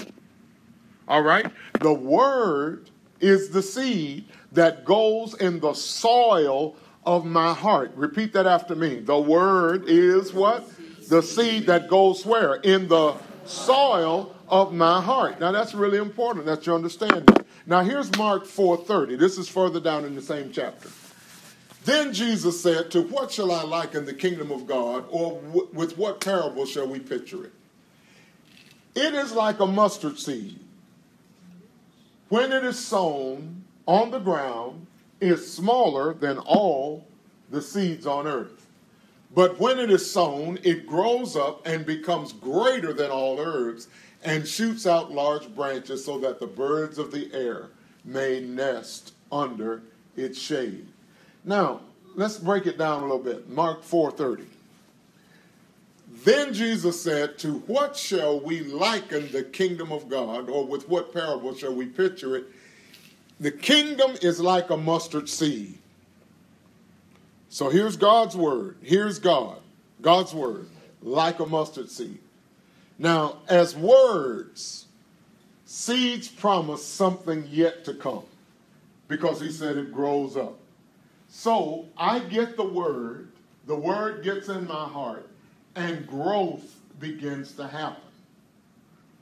All 1.08 1.22
right? 1.22 1.50
The 1.80 1.92
word 1.92 2.90
is 3.18 3.50
the 3.50 3.62
seed 3.62 4.26
that 4.52 4.84
goes 4.84 5.34
in 5.34 5.58
the 5.58 5.74
soil 5.74 6.76
of 7.04 7.24
my 7.24 7.52
heart. 7.54 7.90
Repeat 7.96 8.34
that 8.34 8.46
after 8.46 8.76
me. 8.76 9.00
The 9.00 9.18
word 9.18 9.84
is 9.88 10.32
what? 10.32 10.64
The 11.08 11.22
seed 11.22 11.66
that 11.66 11.88
goes 11.88 12.24
where? 12.24 12.56
In 12.56 12.86
the 12.86 13.14
soil 13.46 14.36
of 14.48 14.72
my 14.72 15.00
heart. 15.00 15.40
Now 15.40 15.52
that's 15.52 15.74
really 15.74 15.98
important 15.98 16.46
that 16.46 16.66
you 16.66 16.74
understand 16.74 17.26
that. 17.26 17.46
Now 17.66 17.82
here's 17.82 18.14
Mark 18.16 18.44
4:30. 18.44 19.16
This 19.16 19.38
is 19.38 19.48
further 19.48 19.80
down 19.80 20.04
in 20.04 20.14
the 20.14 20.22
same 20.22 20.50
chapter. 20.52 20.88
Then 21.84 22.12
Jesus 22.12 22.62
said, 22.62 22.90
To 22.90 23.02
what 23.02 23.32
shall 23.32 23.50
I 23.50 23.62
liken 23.62 24.04
the 24.04 24.12
kingdom 24.12 24.50
of 24.50 24.66
God, 24.66 25.04
or 25.10 25.40
w- 25.40 25.68
with 25.72 25.96
what 25.96 26.20
parable 26.20 26.66
shall 26.66 26.86
we 26.86 26.98
picture 26.98 27.44
it? 27.44 27.52
It 28.94 29.14
is 29.14 29.32
like 29.32 29.60
a 29.60 29.66
mustard 29.66 30.18
seed. 30.18 30.58
When 32.28 32.52
it 32.52 32.64
is 32.64 32.78
sown 32.78 33.64
on 33.86 34.10
the 34.10 34.18
ground, 34.18 34.86
is 35.20 35.52
smaller 35.52 36.14
than 36.14 36.38
all 36.38 37.06
the 37.50 37.62
seeds 37.62 38.06
on 38.06 38.26
earth. 38.26 38.66
But 39.34 39.58
when 39.58 39.78
it 39.78 39.90
is 39.90 40.10
sown, 40.10 40.58
it 40.62 40.86
grows 40.86 41.36
up 41.36 41.66
and 41.66 41.84
becomes 41.84 42.32
greater 42.32 42.92
than 42.92 43.10
all 43.10 43.38
herbs 43.40 43.88
and 44.24 44.46
shoots 44.46 44.86
out 44.86 45.12
large 45.12 45.54
branches 45.54 46.04
so 46.04 46.18
that 46.18 46.40
the 46.40 46.46
birds 46.46 46.98
of 46.98 47.12
the 47.12 47.32
air 47.32 47.68
may 48.04 48.40
nest 48.40 49.12
under 49.30 49.82
its 50.16 50.38
shade. 50.38 50.86
Now, 51.44 51.80
let's 52.14 52.38
break 52.38 52.66
it 52.66 52.78
down 52.78 53.00
a 53.00 53.02
little 53.02 53.18
bit. 53.18 53.48
Mark 53.48 53.82
4:30. 53.82 54.46
Then 56.24 56.52
Jesus 56.52 57.00
said, 57.00 57.38
"To 57.38 57.58
what 57.66 57.96
shall 57.96 58.40
we 58.40 58.60
liken 58.60 59.30
the 59.30 59.42
kingdom 59.44 59.92
of 59.92 60.08
God, 60.08 60.48
or 60.48 60.66
with 60.66 60.88
what 60.88 61.12
parable 61.12 61.54
shall 61.54 61.74
we 61.74 61.86
picture 61.86 62.34
it? 62.36 62.46
The 63.38 63.52
kingdom 63.52 64.16
is 64.22 64.40
like 64.40 64.70
a 64.70 64.76
mustard 64.76 65.28
seed." 65.28 65.78
So 67.50 67.68
here's 67.68 67.96
God's 67.96 68.36
word. 68.36 68.76
Here's 68.82 69.18
God. 69.18 69.60
God's 70.02 70.32
word, 70.32 70.68
like 71.02 71.38
a 71.40 71.46
mustard 71.46 71.90
seed. 71.90 72.18
Now, 72.98 73.38
as 73.48 73.76
words, 73.76 74.86
seeds 75.64 76.28
promise 76.28 76.84
something 76.84 77.46
yet 77.50 77.84
to 77.84 77.94
come 77.94 78.24
because 79.06 79.40
he 79.40 79.50
said 79.50 79.76
it 79.76 79.92
grows 79.92 80.36
up. 80.36 80.58
So 81.28 81.86
I 81.96 82.18
get 82.20 82.56
the 82.56 82.66
word, 82.66 83.30
the 83.66 83.76
word 83.76 84.24
gets 84.24 84.48
in 84.48 84.66
my 84.66 84.84
heart, 84.84 85.28
and 85.76 86.06
growth 86.06 86.76
begins 86.98 87.52
to 87.52 87.68
happen. 87.68 88.02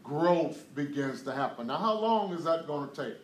Growth 0.03 0.65
begins 0.75 1.23
to 1.23 1.33
happen. 1.33 1.67
Now, 1.67 1.79
how 1.79 1.99
long 1.99 2.33
is 2.33 2.45
that 2.45 2.67
going 2.67 2.89
to 2.91 3.05
take? 3.05 3.19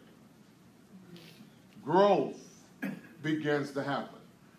Growth 1.84 2.38
begins 3.22 3.70
to 3.72 3.82
happen. 3.82 4.18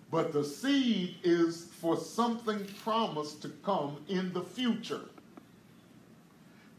But 0.09 0.31
the 0.31 0.43
seed 0.43 1.15
is 1.23 1.65
for 1.79 1.97
something 1.97 2.65
promised 2.83 3.41
to 3.41 3.49
come 3.63 3.97
in 4.07 4.31
the 4.31 4.43
future. 4.43 5.01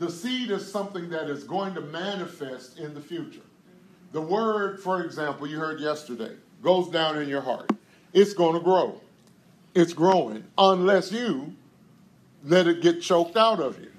The 0.05 0.13
seed 0.13 0.51
is 0.51 0.71
something 0.71 1.09
that 1.09 1.31
is 1.31 1.45
going 1.45 1.73
to 1.77 1.81
manifest 1.81 2.79
in 2.79 2.93
the 2.93 3.01
future. 3.01 3.41
The 4.13 4.21
word, 4.21 4.79
for 4.79 5.03
example, 5.03 5.47
you 5.47 5.59
heard 5.59 5.81
yesterday, 5.81 6.33
goes 6.63 6.91
down 6.91 7.17
in 7.23 7.27
your 7.27 7.41
heart. 7.41 7.71
It's 8.13 8.35
going 8.35 8.53
to 8.53 8.61
grow. 8.61 9.01
It's 9.75 9.95
growing 9.95 10.45
unless 10.59 11.11
you 11.11 11.57
let 12.45 12.67
it 12.67 12.83
get 12.83 13.01
choked 13.01 13.39
out 13.39 13.61
of 13.61 13.81
you 13.81 13.91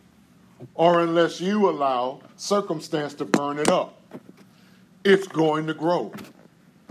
or 0.75 1.01
unless 1.01 1.41
you 1.41 1.67
allow 1.71 2.21
circumstance 2.35 3.15
to 3.15 3.25
burn 3.25 3.57
it 3.57 3.69
up. 3.69 3.99
It's 5.03 5.27
going 5.27 5.65
to 5.65 5.73
grow. 5.73 6.13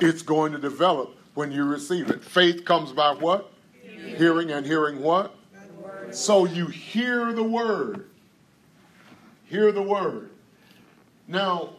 It's 0.01 0.23
going 0.23 0.51
to 0.55 0.59
develop 0.59 1.17
when 1.35 1.53
you 1.53 1.63
receive 1.63 2.11
it. 2.11 2.25
Faith 2.25 2.65
comes 2.65 2.91
by 2.91 3.15
what? 3.15 3.53
Hearing, 3.81 4.17
hearing 4.17 4.51
and 4.51 4.67
hearing 4.67 5.01
what? 5.01 5.37
So 6.11 6.47
you 6.47 6.67
hear 6.67 7.33
the 7.33 7.45
word. 7.45 8.11
Hear 9.55 9.71
the 9.71 9.83
word. 9.83 10.31
Now, 11.29 11.75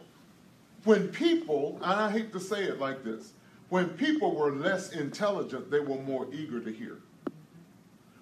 when 0.84 1.08
people, 1.08 1.78
and 1.82 1.92
I 1.92 2.10
hate 2.10 2.32
to 2.32 2.40
say 2.40 2.62
it 2.62 2.80
like 2.80 3.04
this, 3.04 3.34
when 3.68 3.90
people 3.90 4.34
were 4.34 4.50
less 4.50 4.92
intelligent, 4.92 5.70
they 5.70 5.80
were 5.80 5.98
more 5.98 6.26
eager 6.32 6.58
to 6.58 6.72
hear. 6.72 6.96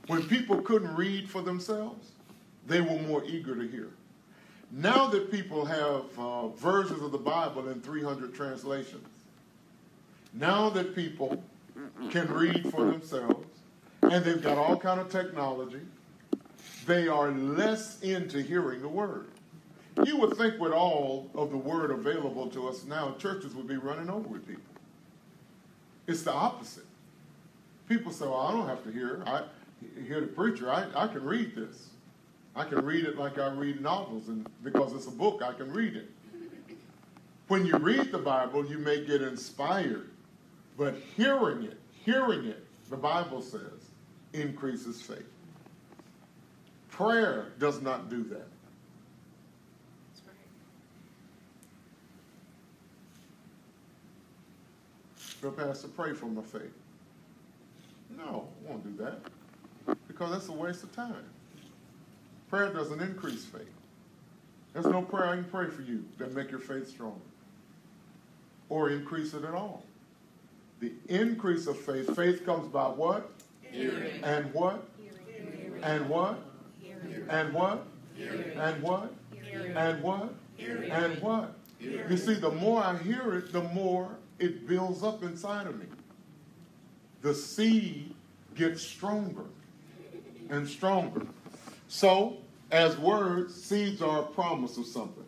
When 0.09 0.25
people 0.25 0.61
couldn't 0.61 0.97
read 0.97 1.31
for 1.31 1.41
themselves, 1.41 2.11
they 2.67 2.81
were 2.81 2.99
more 2.99 3.23
eager 3.27 3.55
to 3.55 3.69
hear. 3.69 3.91
Now 4.73 5.07
that 5.07 5.31
people 5.31 5.65
have 5.65 6.07
uh, 6.19 6.49
versions 6.49 7.01
of 7.01 7.13
the 7.13 7.19
Bible 7.19 7.69
in 7.69 7.81
300 7.81 8.35
translations, 8.35 9.07
now 10.33 10.69
that 10.71 10.97
people 10.97 11.41
can 12.11 12.27
read 12.27 12.73
for 12.73 12.87
themselves, 12.87 13.47
and 14.03 14.25
they've 14.25 14.43
got 14.43 14.59
all 14.59 14.77
kind 14.77 14.99
of 14.99 15.11
technology, 15.11 15.83
they 16.87 17.07
are 17.07 17.31
less 17.31 18.01
into 18.01 18.43
hearing 18.43 18.83
the 18.83 18.89
word. 18.89 19.29
You 20.03 20.17
would 20.19 20.37
think 20.37 20.59
with 20.59 20.73
all 20.73 21.31
of 21.35 21.51
the 21.51 21.57
word 21.57 21.91
available 21.93 22.49
to 22.49 22.69
us 22.69 22.85
now, 22.85 23.15
churches 23.19 23.55
would 23.55 23.69
be 23.69 23.77
running 23.77 24.11
over 24.11 24.29
with 24.29 24.47
people. 24.47 24.63
It's 26.07 26.23
the 26.23 26.33
opposite. 26.33 26.85
People 27.89 28.11
say, 28.11 28.25
well, 28.25 28.41
I 28.41 28.53
don't 28.53 28.67
have 28.67 28.83
to 28.85 28.91
hear. 28.91 29.23
I 29.27 29.43
hear 30.07 30.21
the 30.21 30.27
preacher. 30.27 30.71
I, 30.71 30.87
I 30.95 31.07
can 31.07 31.25
read 31.25 31.55
this. 31.55 31.91
I 32.57 32.65
can 32.65 32.85
read 32.85 33.05
it 33.05 33.17
like 33.19 33.39
I 33.39 33.51
read 33.51 33.81
novels, 33.81 34.29
and 34.29 34.49
because 34.63 34.93
it's 34.93 35.07
a 35.07 35.11
book, 35.11 35.43
I 35.43 35.53
can 35.53 35.73
read 35.73 35.97
it. 35.97 36.11
When 37.49 37.67
you 37.67 37.77
read 37.77 38.11
the 38.11 38.19
Bible, 38.19 38.65
you 38.65 38.79
may 38.79 39.05
get 39.05 39.23
inspired, 39.23 40.09
but 40.79 40.95
hearing 41.17 41.65
it, 41.65 41.79
hearing 42.05 42.47
it, 42.47 42.65
the 42.91 42.97
Bible 42.97 43.43
says, 43.43 43.91
increases 44.33 45.03
faith. 45.03 45.29
Prayer 46.91 47.53
does 47.59 47.83
not 47.83 48.09
do 48.09 48.23
that. 48.25 48.47
Go, 55.45 55.51
Pastor, 55.51 55.89
pray 55.89 56.15
for 56.15 56.25
my 56.25 56.41
faith. 56.41 56.73
No, 58.17 58.49
I 58.67 58.71
won't 58.71 58.83
do 58.83 59.05
that 59.05 59.19
because 60.09 60.31
that's 60.33 60.49
a 60.49 60.53
waste 60.53 60.85
of 60.85 60.97
time. 60.97 61.23
Prayer 62.49 62.73
doesn't 62.73 63.03
increase 63.03 63.45
faith. 63.45 63.69
There's 64.73 64.87
no 64.87 65.03
prayer 65.03 65.29
I 65.29 65.35
can 65.35 65.45
pray 65.45 65.69
for 65.69 65.83
you 65.83 66.03
that 66.17 66.33
make 66.33 66.51
your 66.51 66.61
faith 66.61 66.89
stronger 66.89 67.21
or 68.71 68.89
increase 68.89 69.35
it 69.35 69.45
at 69.45 69.53
all. 69.53 69.85
The 70.81 70.93
increase 71.11 71.67
of 71.67 71.79
faith, 71.79 72.17
faith 72.17 72.47
comes 72.47 72.67
by 72.69 72.87
what? 72.87 73.31
Hearing. 73.61 74.25
And 74.25 74.51
what? 74.55 74.89
Hearing. 74.97 75.85
And 75.85 76.09
what? 76.09 76.43
Hearing. 76.81 77.29
And 77.29 77.53
what? 77.53 77.87
Hearing. 78.17 78.57
And 78.57 78.83
what? 78.83 79.13
Hearing. 79.31 79.77
And 79.77 80.03
what? 80.03 80.35
Hearing. 80.57 80.91
And 80.91 81.21
what? 81.21 81.55
Hearing. 81.79 82.11
You 82.11 82.17
see, 82.17 82.33
the 82.33 82.51
more 82.51 82.83
I 82.83 82.97
hear 82.97 83.35
it, 83.35 83.53
the 83.53 83.63
more 83.63 84.17
it 84.39 84.67
builds 84.67 85.03
up 85.03 85.23
inside 85.23 85.67
of 85.67 85.79
me. 85.79 85.87
The 87.23 87.35
seed 87.35 88.15
gets 88.55 88.83
stronger 88.83 89.45
and 90.51 90.69
stronger. 90.69 91.27
So, 91.89 92.39
as 92.71 92.97
words, 92.99 93.55
seeds 93.55 94.03
are 94.03 94.21
a 94.21 94.27
promise 94.27 94.77
of 94.77 94.87
something. 94.87 95.25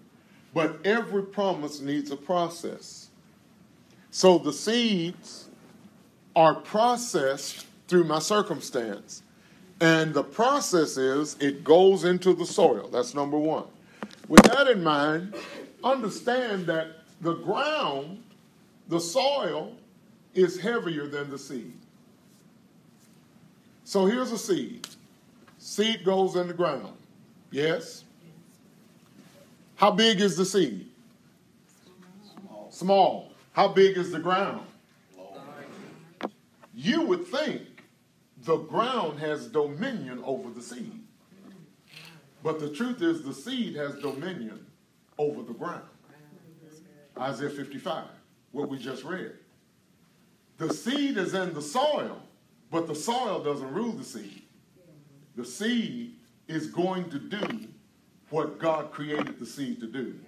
But 0.52 0.84
every 0.86 1.22
promise 1.22 1.80
needs 1.80 2.10
a 2.10 2.16
process. 2.16 3.10
So 4.10 4.38
the 4.38 4.52
seeds 4.52 5.48
are 6.34 6.54
processed 6.54 7.66
through 7.88 8.04
my 8.04 8.18
circumstance. 8.18 9.22
And 9.80 10.14
the 10.14 10.24
process 10.24 10.96
is 10.96 11.36
it 11.40 11.62
goes 11.62 12.04
into 12.04 12.32
the 12.32 12.46
soil. 12.46 12.88
That's 12.90 13.14
number 13.14 13.38
one. 13.38 13.64
With 14.28 14.42
that 14.44 14.68
in 14.68 14.82
mind, 14.82 15.34
understand 15.84 16.66
that 16.66 17.02
the 17.20 17.34
ground, 17.34 18.22
the 18.88 19.00
soil, 19.00 19.76
is 20.34 20.60
heavier 20.60 21.06
than 21.06 21.30
the 21.30 21.38
seed. 21.38 21.72
So 23.84 24.04
here's 24.06 24.32
a 24.32 24.38
seed. 24.38 24.86
Seed 25.58 26.04
goes 26.04 26.36
in 26.36 26.48
the 26.48 26.54
ground. 26.54 26.96
Yes? 27.50 28.04
How 29.76 29.90
big 29.90 30.20
is 30.20 30.36
the 30.36 30.44
seed? 30.44 30.88
Small. 32.34 32.68
Small. 32.70 33.32
How 33.52 33.68
big 33.68 33.96
is 33.96 34.12
the 34.12 34.18
ground? 34.18 34.66
Large. 35.16 36.32
You 36.74 37.02
would 37.02 37.26
think 37.26 37.62
the 38.44 38.58
ground 38.58 39.18
has 39.18 39.46
dominion 39.46 40.22
over 40.24 40.50
the 40.50 40.62
seed. 40.62 41.02
But 42.42 42.60
the 42.60 42.70
truth 42.70 43.02
is, 43.02 43.22
the 43.22 43.34
seed 43.34 43.74
has 43.76 43.96
dominion 43.96 44.66
over 45.18 45.42
the 45.42 45.54
ground. 45.54 45.82
Isaiah 47.18 47.50
55, 47.50 48.04
what 48.56 48.70
we 48.70 48.78
just 48.78 49.04
read. 49.04 49.32
The 50.56 50.72
seed 50.72 51.18
is 51.18 51.34
in 51.34 51.52
the 51.52 51.60
soil, 51.60 52.22
but 52.70 52.86
the 52.86 52.94
soil 52.94 53.42
doesn't 53.42 53.70
rule 53.74 53.92
the 53.92 54.02
seed. 54.02 54.42
The 55.36 55.44
seed 55.44 56.14
is 56.48 56.68
going 56.68 57.10
to 57.10 57.18
do 57.18 57.68
what 58.30 58.58
God 58.58 58.90
created 58.92 59.38
the 59.38 59.44
seed 59.44 59.78
to 59.80 59.86
do. 59.86 60.18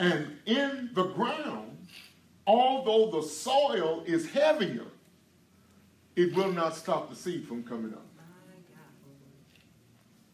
And 0.00 0.38
in 0.44 0.90
the 0.94 1.04
ground, 1.04 1.86
although 2.48 3.20
the 3.20 3.26
soil 3.26 4.02
is 4.06 4.28
heavier, 4.28 4.86
it 6.16 6.34
will 6.34 6.50
not 6.50 6.74
stop 6.74 7.10
the 7.10 7.16
seed 7.16 7.46
from 7.46 7.62
coming 7.62 7.92
up. 7.92 8.06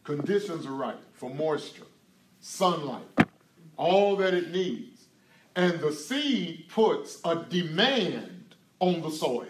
Conditions 0.03 0.65
are 0.65 0.71
right 0.71 0.97
for 1.13 1.29
moisture. 1.29 1.83
sunlight, 2.39 3.03
all 3.75 4.15
that 4.15 4.33
it 4.33 4.51
needs. 4.51 4.96
And 5.57 5.79
the 5.79 5.91
seed 5.91 6.69
puts 6.69 7.19
a 7.25 7.35
demand 7.35 8.53
on 8.79 9.01
the 9.01 9.09
soil. 9.09 9.47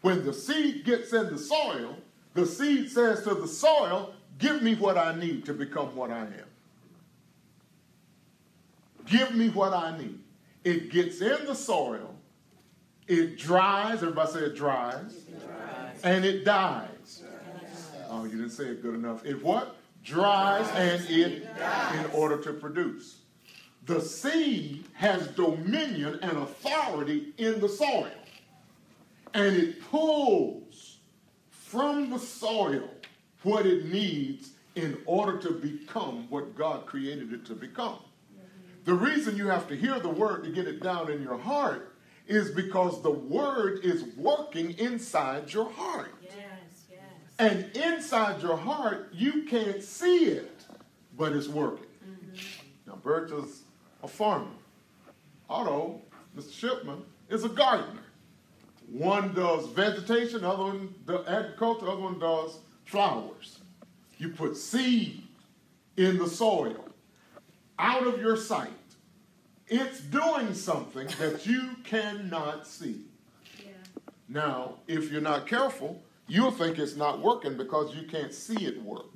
When 0.00 0.24
the 0.24 0.32
seed 0.32 0.84
gets 0.84 1.12
in 1.12 1.28
the 1.28 1.38
soil, 1.38 1.96
the 2.34 2.46
seed 2.46 2.88
says 2.88 3.24
to 3.24 3.34
the 3.34 3.48
soil, 3.48 4.14
Give 4.38 4.62
me 4.62 4.76
what 4.76 4.96
I 4.96 5.18
need 5.18 5.44
to 5.46 5.54
become 5.54 5.94
what 5.96 6.12
I 6.12 6.20
am. 6.20 6.46
Give 9.06 9.34
me 9.34 9.48
what 9.48 9.74
I 9.74 9.98
need. 9.98 10.20
It 10.62 10.90
gets 10.90 11.20
in 11.20 11.46
the 11.46 11.54
soil, 11.54 12.14
it 13.08 13.38
dries, 13.38 14.02
everybody 14.02 14.30
say 14.30 14.38
it 14.40 14.54
dries, 14.54 15.16
It 15.16 15.46
dries. 15.46 16.00
and 16.04 16.24
it 16.24 16.44
dies. 16.44 17.24
Oh, 18.08 18.24
you 18.24 18.30
didn't 18.30 18.50
say 18.50 18.64
it 18.66 18.82
good 18.82 18.94
enough. 18.94 19.26
It 19.26 19.42
what? 19.42 19.76
Dries 20.04 20.68
and 20.76 21.02
it 21.10 21.42
in 21.42 22.10
order 22.12 22.36
to 22.38 22.52
produce. 22.52 23.19
The 23.86 24.00
seed 24.00 24.84
has 24.94 25.26
dominion 25.28 26.18
and 26.22 26.38
authority 26.38 27.32
in 27.38 27.60
the 27.60 27.68
soil. 27.68 28.10
And 29.34 29.56
it 29.56 29.82
pulls 29.90 30.98
from 31.50 32.10
the 32.10 32.18
soil 32.18 32.88
what 33.42 33.66
it 33.66 33.86
needs 33.86 34.50
in 34.74 34.98
order 35.06 35.38
to 35.38 35.52
become 35.52 36.26
what 36.30 36.56
God 36.56 36.86
created 36.86 37.32
it 37.32 37.44
to 37.46 37.54
become. 37.54 37.98
The 38.84 38.94
reason 38.94 39.36
you 39.36 39.46
have 39.48 39.68
to 39.68 39.76
hear 39.76 40.00
the 40.00 40.08
word 40.08 40.44
to 40.44 40.50
get 40.50 40.66
it 40.66 40.82
down 40.82 41.10
in 41.10 41.22
your 41.22 41.38
heart 41.38 41.94
is 42.26 42.50
because 42.50 43.02
the 43.02 43.10
word 43.10 43.84
is 43.84 44.04
working 44.16 44.72
inside 44.78 45.52
your 45.52 45.70
heart. 45.70 46.14
Yes, 46.22 46.34
yes. 46.90 47.00
And 47.38 47.76
inside 47.76 48.40
your 48.42 48.56
heart, 48.56 49.08
you 49.12 49.42
can't 49.44 49.82
see 49.82 50.26
it, 50.26 50.64
but 51.16 51.32
it's 51.32 51.48
working. 51.48 51.86
Mm-hmm. 52.04 52.36
Now, 52.86 52.98
Bertha's 53.02 53.62
a 54.02 54.08
farmer. 54.08 54.50
Otto, 55.48 56.00
Mr. 56.36 56.52
Shipman, 56.52 57.02
is 57.28 57.44
a 57.44 57.48
gardener. 57.48 58.02
One 58.88 59.34
does 59.34 59.66
vegetation, 59.68 60.44
other 60.44 60.64
one 60.64 60.94
does 61.06 61.26
agriculture, 61.26 61.88
other 61.88 62.02
one 62.02 62.18
does 62.18 62.58
flowers. 62.84 63.60
You 64.18 64.30
put 64.30 64.56
seed 64.56 65.22
in 65.96 66.18
the 66.18 66.28
soil, 66.28 66.88
out 67.78 68.06
of 68.06 68.20
your 68.20 68.36
sight. 68.36 68.70
It's 69.68 70.00
doing 70.00 70.54
something 70.54 71.06
that 71.20 71.46
you 71.46 71.76
cannot 71.84 72.66
see. 72.66 73.02
Yeah. 73.58 73.72
Now, 74.28 74.74
if 74.88 75.12
you're 75.12 75.20
not 75.20 75.46
careful, 75.46 76.02
you'll 76.26 76.50
think 76.50 76.78
it's 76.78 76.96
not 76.96 77.20
working 77.20 77.56
because 77.56 77.94
you 77.94 78.02
can't 78.08 78.34
see 78.34 78.66
it 78.66 78.82
work. 78.82 79.06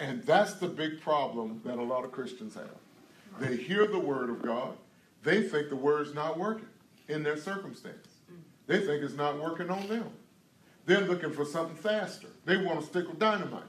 And 0.00 0.22
that's 0.24 0.54
the 0.54 0.66
big 0.66 1.00
problem 1.00 1.60
that 1.64 1.78
a 1.78 1.82
lot 1.82 2.04
of 2.04 2.10
Christians 2.10 2.54
have. 2.54 2.83
They 3.38 3.56
hear 3.56 3.86
the 3.86 3.98
word 3.98 4.30
of 4.30 4.42
God, 4.42 4.76
they 5.22 5.42
think 5.42 5.68
the 5.68 5.76
word's 5.76 6.14
not 6.14 6.38
working 6.38 6.68
in 7.08 7.22
their 7.22 7.36
circumstance. 7.36 8.08
They 8.66 8.78
think 8.80 9.02
it's 9.02 9.14
not 9.14 9.40
working 9.40 9.70
on 9.70 9.86
them. 9.88 10.10
They're 10.86 11.00
looking 11.00 11.32
for 11.32 11.44
something 11.44 11.76
faster. 11.76 12.28
They 12.44 12.56
want 12.56 12.80
to 12.80 12.86
stick 12.86 13.08
with 13.08 13.18
dynamite. 13.18 13.62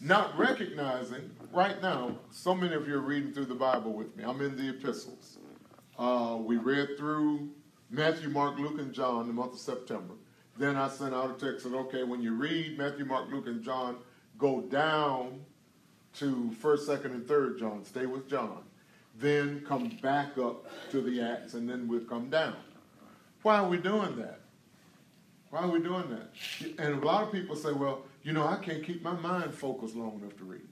Not 0.00 0.36
recognizing, 0.38 1.30
right 1.52 1.80
now, 1.80 2.18
so 2.30 2.54
many 2.54 2.74
of 2.74 2.86
you 2.86 2.96
are 2.96 3.00
reading 3.00 3.32
through 3.32 3.46
the 3.46 3.54
Bible 3.54 3.92
with 3.92 4.16
me. 4.16 4.24
I'm 4.24 4.40
in 4.40 4.56
the 4.56 4.70
epistles. 4.70 5.38
Uh, 5.98 6.36
we 6.40 6.56
read 6.56 6.96
through 6.98 7.50
Matthew, 7.90 8.28
Mark, 8.28 8.58
Luke, 8.58 8.78
and 8.78 8.92
John 8.92 9.28
the 9.28 9.32
month 9.32 9.54
of 9.54 9.60
September. 9.60 10.14
Then 10.56 10.76
I 10.76 10.88
sent 10.88 11.14
out 11.14 11.30
a 11.30 11.50
text 11.50 11.66
and 11.66 11.74
okay, 11.74 12.04
when 12.04 12.20
you 12.20 12.34
read 12.34 12.78
Matthew, 12.78 13.04
Mark, 13.04 13.30
Luke, 13.30 13.46
and 13.46 13.62
John, 13.62 13.96
go 14.38 14.60
down 14.62 15.40
to 16.18 16.54
1st, 16.62 16.86
2nd, 16.88 17.04
and 17.06 17.26
3rd 17.26 17.58
John. 17.58 17.84
Stay 17.84 18.06
with 18.06 18.28
John. 18.28 18.62
Then 19.18 19.64
come 19.66 19.96
back 20.02 20.38
up 20.38 20.66
to 20.90 21.00
the 21.00 21.20
Acts, 21.20 21.54
and 21.54 21.68
then 21.68 21.86
we'll 21.86 22.00
come 22.00 22.30
down. 22.30 22.56
Why 23.42 23.58
are 23.58 23.68
we 23.68 23.76
doing 23.76 24.16
that? 24.16 24.40
Why 25.50 25.60
are 25.60 25.68
we 25.68 25.80
doing 25.80 26.08
that? 26.10 26.80
And 26.80 27.02
a 27.02 27.06
lot 27.06 27.22
of 27.22 27.32
people 27.32 27.54
say, 27.54 27.72
well, 27.72 28.02
you 28.22 28.32
know, 28.32 28.46
I 28.46 28.56
can't 28.56 28.82
keep 28.82 29.02
my 29.02 29.12
mind 29.12 29.54
focused 29.54 29.94
long 29.94 30.18
enough 30.20 30.36
to 30.38 30.44
read. 30.44 30.66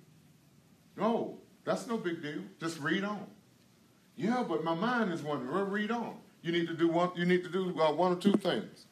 No, 0.96 1.38
that's 1.64 1.86
no 1.86 1.96
big 1.96 2.22
deal. 2.22 2.40
Just 2.58 2.80
read 2.80 3.04
on. 3.04 3.26
Yeah, 4.16 4.44
but 4.46 4.64
my 4.64 4.74
mind 4.74 5.12
is 5.12 5.22
wondering. 5.22 5.52
Well, 5.52 5.64
read 5.64 5.90
on. 5.90 6.16
You 6.42 6.50
need 6.52 6.66
to 6.66 6.74
do 6.74 6.88
one. 6.88 7.10
You 7.14 7.24
need 7.24 7.44
to 7.44 7.50
do 7.50 7.78
uh, 7.80 7.92
one 7.92 8.12
or 8.12 8.16
two 8.16 8.32
things. 8.32 8.86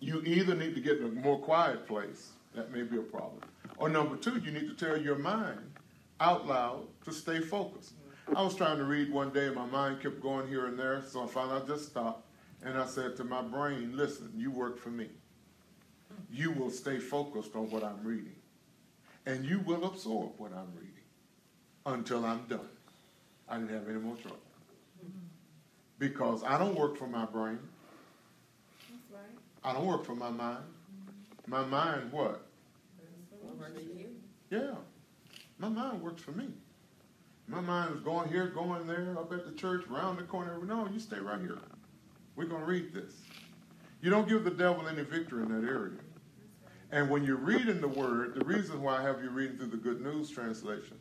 You 0.00 0.22
either 0.22 0.54
need 0.54 0.74
to 0.74 0.80
get 0.80 0.98
in 0.98 1.04
a 1.04 1.08
more 1.08 1.38
quiet 1.38 1.86
place. 1.86 2.30
That 2.54 2.72
may 2.72 2.82
be 2.82 2.98
a 2.98 3.02
problem. 3.02 3.40
Or 3.76 3.88
number 3.88 4.16
two, 4.16 4.38
you 4.38 4.50
need 4.50 4.68
to 4.68 4.74
tell 4.74 4.96
your 4.96 5.16
mind 5.16 5.72
out 6.20 6.46
loud 6.46 6.86
to 7.04 7.12
stay 7.12 7.40
focused. 7.40 7.92
I 8.34 8.42
was 8.42 8.54
trying 8.54 8.78
to 8.78 8.84
read 8.84 9.12
one 9.12 9.30
day, 9.30 9.46
and 9.46 9.54
my 9.54 9.66
mind 9.66 10.02
kept 10.02 10.20
going 10.20 10.48
here 10.48 10.66
and 10.66 10.78
there, 10.78 11.02
so 11.02 11.24
I 11.24 11.26
finally 11.26 11.62
I 11.62 11.66
just 11.66 11.86
stopped 11.86 12.26
and 12.62 12.76
I 12.76 12.86
said 12.86 13.16
to 13.16 13.24
my 13.24 13.42
brain, 13.42 13.96
"Listen, 13.96 14.32
you 14.36 14.50
work 14.50 14.78
for 14.78 14.90
me. 14.90 15.08
You 16.30 16.50
will 16.50 16.70
stay 16.70 16.98
focused 16.98 17.54
on 17.54 17.70
what 17.70 17.84
I'm 17.84 18.02
reading, 18.02 18.36
and 19.26 19.44
you 19.44 19.60
will 19.60 19.84
absorb 19.84 20.32
what 20.38 20.52
I'm 20.52 20.74
reading 20.74 21.04
until 21.86 22.24
I'm 22.24 22.44
done." 22.46 22.68
I 23.48 23.58
didn't 23.58 23.70
have 23.70 23.88
any 23.88 23.98
more 23.98 24.16
trouble 24.16 24.38
because 25.98 26.42
I 26.44 26.58
don't 26.58 26.74
work 26.74 26.96
for 26.96 27.06
my 27.06 27.24
brain. 27.24 27.58
That's 28.90 29.10
right. 29.10 29.38
I 29.64 29.72
don't 29.72 29.86
work 29.86 30.04
for 30.04 30.14
my 30.14 30.30
mind. 30.30 30.64
My 31.46 31.64
mind, 31.64 32.12
what? 32.12 32.47
Yeah, 34.50 34.74
my 35.58 35.68
mind 35.68 36.02
works 36.02 36.22
for 36.22 36.32
me. 36.32 36.48
My 37.46 37.60
mind 37.60 37.94
is 37.94 38.00
going 38.00 38.28
here, 38.28 38.48
going 38.48 38.86
there, 38.86 39.16
up 39.18 39.32
at 39.32 39.46
the 39.46 39.52
church, 39.52 39.84
around 39.90 40.16
the 40.16 40.22
corner. 40.24 40.58
No, 40.64 40.86
you 40.86 41.00
stay 41.00 41.18
right 41.18 41.40
here. 41.40 41.58
We're 42.36 42.44
going 42.44 42.60
to 42.60 42.66
read 42.66 42.92
this. 42.92 43.14
You 44.02 44.10
don't 44.10 44.28
give 44.28 44.44
the 44.44 44.50
devil 44.50 44.86
any 44.86 45.02
victory 45.02 45.42
in 45.42 45.48
that 45.48 45.66
area. 45.66 45.98
And 46.92 47.10
when 47.10 47.24
you're 47.24 47.36
reading 47.36 47.80
the 47.80 47.88
word, 47.88 48.34
the 48.34 48.44
reason 48.44 48.82
why 48.82 48.98
I 48.98 49.02
have 49.02 49.22
you 49.22 49.30
reading 49.30 49.56
through 49.56 49.68
the 49.68 49.76
Good 49.76 50.00
News 50.00 50.30
translation, 50.30 50.98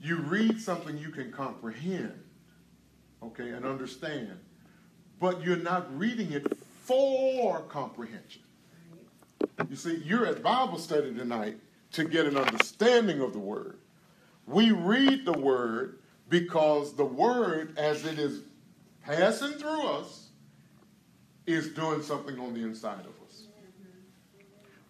you 0.00 0.16
read 0.16 0.60
something 0.60 0.98
you 0.98 1.10
can 1.10 1.32
comprehend, 1.32 2.22
okay, 3.22 3.50
and 3.50 3.64
understand, 3.64 4.38
but 5.20 5.42
you're 5.42 5.56
not 5.56 5.96
reading 5.98 6.32
it 6.32 6.46
for 6.82 7.60
comprehension. 7.62 8.42
You 9.68 9.76
see, 9.76 10.02
you're 10.04 10.26
at 10.26 10.42
Bible 10.42 10.78
study 10.78 11.14
tonight 11.14 11.58
to 11.92 12.04
get 12.04 12.26
an 12.26 12.36
understanding 12.36 13.20
of 13.20 13.32
the 13.32 13.38
Word. 13.38 13.78
We 14.46 14.72
read 14.72 15.24
the 15.24 15.32
Word 15.32 15.98
because 16.28 16.94
the 16.94 17.04
Word, 17.04 17.78
as 17.78 18.04
it 18.04 18.18
is 18.18 18.42
passing 19.02 19.52
through 19.52 19.86
us, 19.88 20.28
is 21.46 21.68
doing 21.68 22.02
something 22.02 22.38
on 22.38 22.54
the 22.54 22.60
inside 22.60 23.00
of 23.00 23.12
us. 23.26 23.44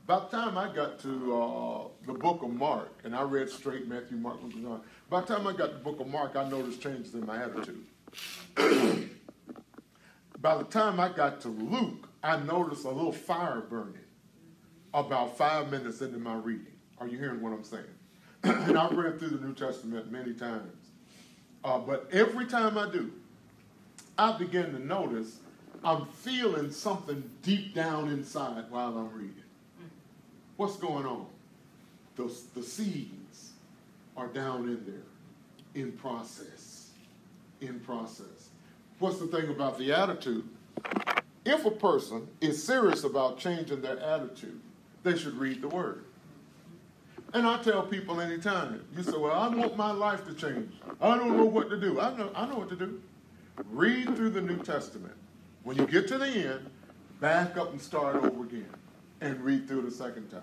By 0.07 0.21
the 0.21 0.27
time 0.27 0.59
I 0.59 0.73
got 0.73 0.99
to 1.01 1.37
uh, 1.37 1.89
the 2.07 2.13
book 2.13 2.43
of 2.43 2.51
Mark, 2.51 2.91
and 3.05 3.17
I 3.17 3.23
read 3.23 3.49
straight 3.49 3.89
Matthew, 3.89 4.19
Mark, 4.19 4.43
Luke, 4.43 4.53
John, 4.53 4.83
by 5.09 5.23
the 5.23 5.27
time 5.27 5.47
I 5.47 5.53
got 5.55 5.69
to 5.69 5.73
the 5.75 5.83
book 5.83 6.01
of 6.01 6.09
Mark, 6.09 6.37
I 6.37 6.49
noticed 6.49 6.83
changes 6.83 7.15
in 7.15 7.25
my 7.25 7.43
attitude. 7.43 7.85
by 10.41 10.59
the 10.59 10.65
time 10.65 11.01
I 11.01 11.09
got 11.09 11.41
to 11.43 11.49
Luke, 11.49 12.09
I 12.23 12.39
noticed 12.39 12.85
a 12.85 12.91
little 12.91 13.13
fire 13.13 13.63
burning 13.63 14.04
about 14.95 15.37
five 15.37 15.71
minutes 15.71 16.01
into 16.01 16.19
my 16.19 16.37
reading. 16.37 16.73
Are 16.99 17.09
you 17.09 17.19
hearing 17.19 17.43
what 17.43 17.53
I'm 17.53 17.65
saying? 17.65 17.85
and 18.45 18.79
I've 18.79 18.97
read 18.97 19.19
through 19.19 19.31
the 19.31 19.45
New 19.45 19.53
Testament 19.53 20.11
many 20.11 20.33
times. 20.33 20.71
Uh, 21.65 21.79
but 21.79 22.09
every 22.13 22.47
time 22.47 22.79
I 22.79 22.89
do, 22.91 23.11
I 24.17 24.39
begin 24.39 24.73
to 24.73 24.79
notice 24.79 25.41
I'm 25.83 26.07
feeling 26.07 26.71
something 26.71 27.29
deep 27.43 27.75
down 27.75 28.09
inside 28.09 28.71
while 28.71 28.97
I'm 28.97 29.13
reading. 29.13 29.35
What's 30.57 30.77
going 30.77 31.05
on? 31.05 31.27
The, 32.17 32.33
the 32.55 32.63
seeds 32.63 33.51
are 34.17 34.29
down 34.29 34.69
in 34.69 34.85
there, 34.87 35.83
in 35.83 35.93
process. 35.93 36.91
In 37.61 37.81
process. 37.81 38.51
What's 39.01 39.19
the 39.19 39.27
thing 39.27 39.51
about 39.51 39.79
the 39.79 39.93
attitude? 39.93 40.49
If 41.45 41.67
a 41.67 41.71
person 41.71 42.29
is 42.41 42.63
serious 42.63 43.05
about 43.05 43.39
changing 43.39 43.83
their 43.83 43.99
attitude, 43.99 44.61
they 45.05 45.17
should 45.17 45.35
read 45.35 45.63
the 45.63 45.69
Word. 45.69 46.05
And 47.33 47.47
I 47.47 47.63
tell 47.63 47.83
people 47.83 48.21
anytime, 48.21 48.85
you 48.97 49.03
say, 49.03 49.17
Well, 49.17 49.33
I 49.33 49.49
want 49.49 49.77
my 49.77 49.93
life 49.93 50.27
to 50.27 50.35
change. 50.35 50.73
I 51.01 51.17
don't 51.17 51.37
know 51.37 51.45
what 51.45 51.71
to 51.71 51.79
do. 51.79 52.01
I 52.01 52.17
know, 52.17 52.31
I 52.35 52.47
know 52.47 52.59
what 52.59 52.71
to 52.71 52.77
do. 52.77 53.01
Read 53.71 54.17
through 54.17 54.31
the 54.31 54.41
New 54.41 54.59
Testament. 54.59 55.15
When 55.63 55.77
you 55.77 55.87
get 55.87 56.09
to 56.09 56.19
the 56.19 56.27
end, 56.27 56.71
back 57.21 57.57
up 57.57 57.71
and 57.71 57.81
start 57.81 58.17
over 58.17 58.43
again 58.43 58.69
and 59.21 59.41
read 59.41 59.67
through 59.69 59.83
the 59.83 59.91
second 59.91 60.29
time. 60.31 60.43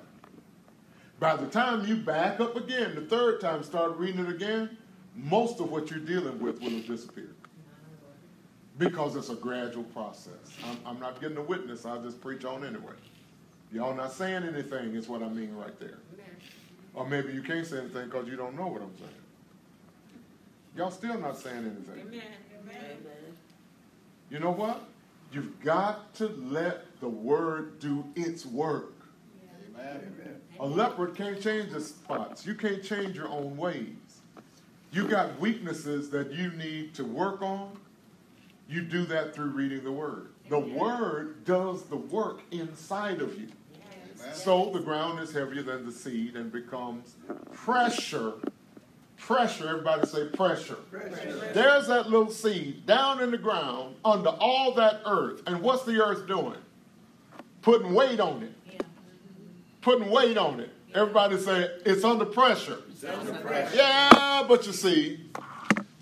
By 1.19 1.35
the 1.35 1.45
time 1.47 1.85
you 1.85 1.97
back 1.97 2.39
up 2.39 2.55
again, 2.55 2.95
the 2.95 3.01
third 3.01 3.41
time, 3.41 3.63
start 3.63 3.95
reading 3.97 4.25
it 4.25 4.29
again, 4.29 4.77
most 5.15 5.59
of 5.59 5.69
what 5.69 5.91
you're 5.91 5.99
dealing 5.99 6.39
with 6.39 6.59
will 6.61 6.71
have 6.71 6.87
disappeared. 6.87 7.35
Because 8.77 9.15
it's 9.15 9.29
a 9.29 9.35
gradual 9.35 9.83
process. 9.83 10.33
I'm, 10.65 10.77
I'm 10.85 10.99
not 10.99 11.21
getting 11.21 11.37
a 11.37 11.41
witness, 11.43 11.85
I'll 11.85 12.01
just 12.01 12.19
preach 12.19 12.43
on 12.43 12.65
anyway. 12.65 12.93
Y'all 13.71 13.95
not 13.95 14.11
saying 14.11 14.43
anything 14.43 14.95
is 14.95 15.07
what 15.07 15.23
I 15.23 15.29
mean 15.29 15.55
right 15.55 15.77
there. 15.79 15.99
Or 16.93 17.07
maybe 17.07 17.31
you 17.31 17.41
can't 17.41 17.65
say 17.65 17.79
anything 17.79 18.05
because 18.05 18.27
you 18.27 18.35
don't 18.35 18.57
know 18.57 18.67
what 18.67 18.81
I'm 18.81 18.95
saying. 18.97 19.11
Y'all 20.75 20.91
still 20.91 21.17
not 21.17 21.37
saying 21.37 21.57
anything. 21.57 22.07
Amen. 22.07 22.21
Amen. 22.61 22.97
You 24.29 24.39
know 24.39 24.51
what? 24.51 24.83
You've 25.31 25.61
got 25.61 26.13
to 26.15 26.27
let 26.27 26.99
the 26.99 27.07
word 27.07 27.79
do 27.79 28.05
its 28.15 28.45
work. 28.45 28.93
A 30.59 30.65
leopard 30.65 31.15
can't 31.15 31.41
change 31.41 31.71
the 31.71 31.81
spots. 31.81 32.45
You 32.45 32.53
can't 32.53 32.83
change 32.83 33.15
your 33.15 33.29
own 33.29 33.57
ways. 33.57 33.87
You 34.91 35.07
got 35.07 35.39
weaknesses 35.39 36.09
that 36.11 36.31
you 36.33 36.51
need 36.51 36.93
to 36.95 37.03
work 37.03 37.41
on. 37.41 37.77
You 38.69 38.83
do 38.83 39.05
that 39.05 39.33
through 39.33 39.51
reading 39.51 39.83
the 39.83 39.91
word. 39.91 40.27
The 40.49 40.59
word 40.59 41.45
does 41.45 41.83
the 41.83 41.95
work 41.95 42.41
inside 42.51 43.21
of 43.21 43.39
you. 43.39 43.47
So 44.33 44.71
the 44.71 44.79
ground 44.79 45.19
is 45.19 45.31
heavier 45.31 45.63
than 45.63 45.85
the 45.85 45.91
seed 45.91 46.35
and 46.35 46.51
becomes 46.51 47.15
pressure. 47.53 48.33
Pressure, 49.17 49.67
everybody 49.67 50.07
say 50.07 50.27
pressure. 50.29 50.75
pressure. 50.75 51.51
There's 51.53 51.87
that 51.87 52.09
little 52.09 52.31
seed 52.31 52.85
down 52.85 53.21
in 53.21 53.31
the 53.31 53.37
ground 53.37 53.95
under 54.03 54.29
all 54.29 54.73
that 54.75 55.01
earth. 55.05 55.43
And 55.45 55.61
what's 55.61 55.83
the 55.83 56.03
earth 56.03 56.27
doing? 56.27 56.57
Putting 57.61 57.93
weight 57.93 58.19
on 58.19 58.41
it 58.41 58.53
putting 59.81 60.09
weight 60.09 60.37
on 60.37 60.59
it. 60.59 60.69
Everybody 60.93 61.37
say 61.37 61.69
it's 61.85 62.03
under 62.03 62.25
pressure. 62.25 62.79
It's 62.89 63.03
under 63.03 63.33
pressure. 63.33 63.75
Yeah, 63.75 64.45
but 64.47 64.65
you 64.65 64.73
see, 64.73 65.29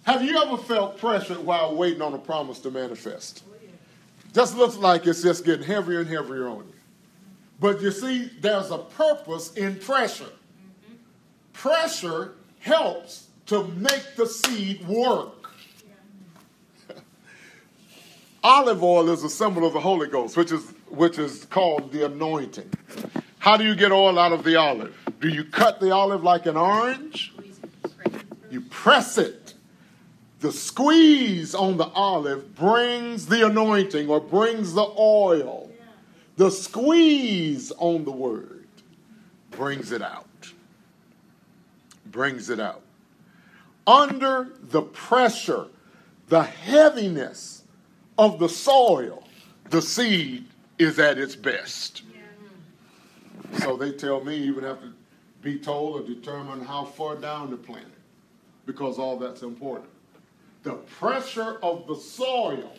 have 0.04 0.24
you 0.24 0.38
ever 0.42 0.58
felt 0.58 0.98
pressure 0.98 1.36
while 1.36 1.76
waiting 1.76 2.02
on 2.02 2.14
a 2.14 2.18
promise 2.18 2.60
to 2.60 2.72
manifest? 2.72 3.44
Oh, 3.48 3.56
just 4.34 4.58
looks 4.58 4.76
like 4.76 5.08
it's 5.08 5.22
just 5.22 5.46
getting 5.46 5.66
heavier 5.66 6.02
and 6.02 6.10
heavier 6.10 6.48
on 6.48 6.58
you. 6.68 6.74
But 7.60 7.82
you 7.82 7.92
see, 7.92 8.32
there's 8.40 8.72
a 8.72 8.78
purpose 8.78 9.54
in 9.54 9.76
pressure. 9.76 10.30
Pressure 11.54 12.36
helps 12.60 13.28
to 13.48 13.66
make 13.68 14.16
the 14.16 14.26
seed 14.26 14.88
work. 14.88 15.52
Olive 18.44 18.84
oil 18.84 19.10
is 19.10 19.24
a 19.24 19.30
symbol 19.30 19.66
of 19.66 19.74
the 19.74 19.80
Holy 19.80 20.08
Ghost, 20.08 20.38
which 20.38 20.52
is 20.52 20.74
which 20.90 21.20
is 21.20 21.46
called 21.46 21.92
the 21.92 22.06
anointing. 22.06 22.70
How 23.40 23.58
do 23.58 23.64
you 23.64 23.76
get 23.76 23.92
oil 23.92 24.18
out 24.18 24.32
of 24.32 24.44
the 24.44 24.56
olive? 24.56 24.96
Do 25.22 25.30
you 25.30 25.44
cut 25.44 25.80
the 25.80 25.92
olive 25.92 26.24
like 26.24 26.46
an 26.46 26.58
orange? 26.58 27.34
You 28.50 28.62
press 28.62 29.18
it. 29.18 29.54
The 30.40 30.52
squeeze 30.52 31.54
on 31.54 31.78
the 31.78 31.88
olive 31.88 32.56
brings 32.56 33.28
the 33.28 33.46
anointing 33.46 34.10
or 34.10 34.20
brings 34.20 34.74
the 34.74 34.88
oil. 34.98 35.69
The 36.40 36.52
squeeze 36.52 37.74
on 37.80 38.06
the 38.06 38.14
word 38.14 38.66
brings 39.52 39.92
it 39.92 40.02
out. 40.02 40.54
Brings 42.06 42.50
it 42.50 42.62
out. 42.62 42.82
Under 43.86 44.48
the 44.62 44.84
pressure, 44.84 45.66
the 46.30 46.44
heaviness 46.44 47.64
of 48.18 48.40
the 48.40 48.48
soil, 48.48 49.28
the 49.70 49.82
seed 49.82 50.46
is 50.78 50.98
at 50.98 51.18
its 51.18 51.36
best. 51.36 52.04
So 53.58 53.76
they 53.76 53.92
tell 53.92 54.24
me 54.24 54.38
you 54.38 54.56
would 54.56 54.64
have 54.64 54.80
to 54.80 54.94
be 55.42 55.60
told 55.60 56.00
or 56.00 56.08
determine 56.08 56.64
how 56.64 56.86
far 56.86 57.18
down 57.18 57.50
to 57.50 57.58
plant 57.58 57.88
it 57.88 58.66
because 58.66 58.98
all 58.98 59.20
that's 59.20 59.42
important. 59.42 59.90
The 60.64 60.76
pressure 60.76 61.58
of 61.62 61.86
the 61.86 61.98
soil 61.98 62.72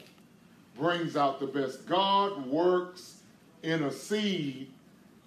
brings 0.79 1.15
out 1.15 1.41
the 1.41 1.47
best. 1.47 1.87
God 1.87 2.47
works 2.47 3.19
in 3.63 3.85
a 3.85 3.91
seed 3.91 4.71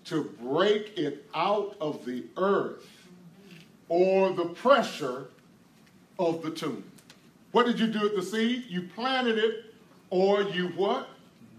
to 0.05 0.23
break 0.41 0.97
it 0.97 1.25
out 1.33 1.75
of 1.79 2.05
the 2.05 2.23
earth 2.37 2.87
or 3.89 4.31
the 4.31 4.45
pressure 4.45 5.27
of 6.19 6.41
the 6.41 6.51
tomb. 6.51 6.83
What 7.51 7.65
did 7.65 7.79
you 7.79 7.87
do 7.87 8.01
with 8.01 8.15
the 8.15 8.23
seed? 8.23 8.65
You 8.67 8.89
planted 8.95 9.37
it 9.37 9.73
or 10.09 10.41
you 10.41 10.69
what? 10.69 11.09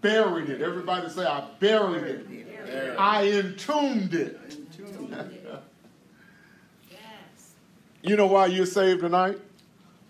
Buried 0.00 0.50
it. 0.50 0.60
Everybody 0.60 1.08
say, 1.08 1.24
I 1.24 1.48
buried 1.60 2.04
it. 2.04 2.96
I 2.98 3.28
entombed 3.28 4.14
it. 4.14 4.38
You 8.02 8.16
know 8.16 8.26
why 8.26 8.46
you're 8.46 8.66
saved 8.66 9.00
tonight? 9.00 9.38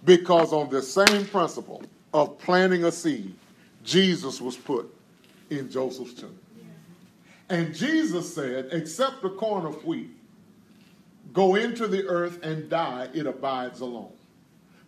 Because 0.05 0.53
on 0.53 0.69
the 0.69 0.83
same 0.83 1.27
principle 1.27 1.83
of 2.13 2.39
planting 2.39 2.85
a 2.85 2.93
seed, 2.93 3.35
Jesus 3.85 4.41
was 4.41 4.57
put 4.57 4.93
in 5.51 5.71
Joseph's 5.71 6.15
tomb. 6.15 6.37
And 7.55 7.73
Jesus 7.73 8.35
said, 8.35 8.71
except 8.73 9.23
the 9.23 9.31
corn 9.31 9.65
of 9.65 9.85
wheat 9.85 10.11
go 11.33 11.55
into 11.55 11.87
the 11.87 12.05
earth 12.09 12.43
and 12.43 12.69
die, 12.69 13.09
it 13.15 13.29
abides 13.29 13.79
alone. 13.79 14.13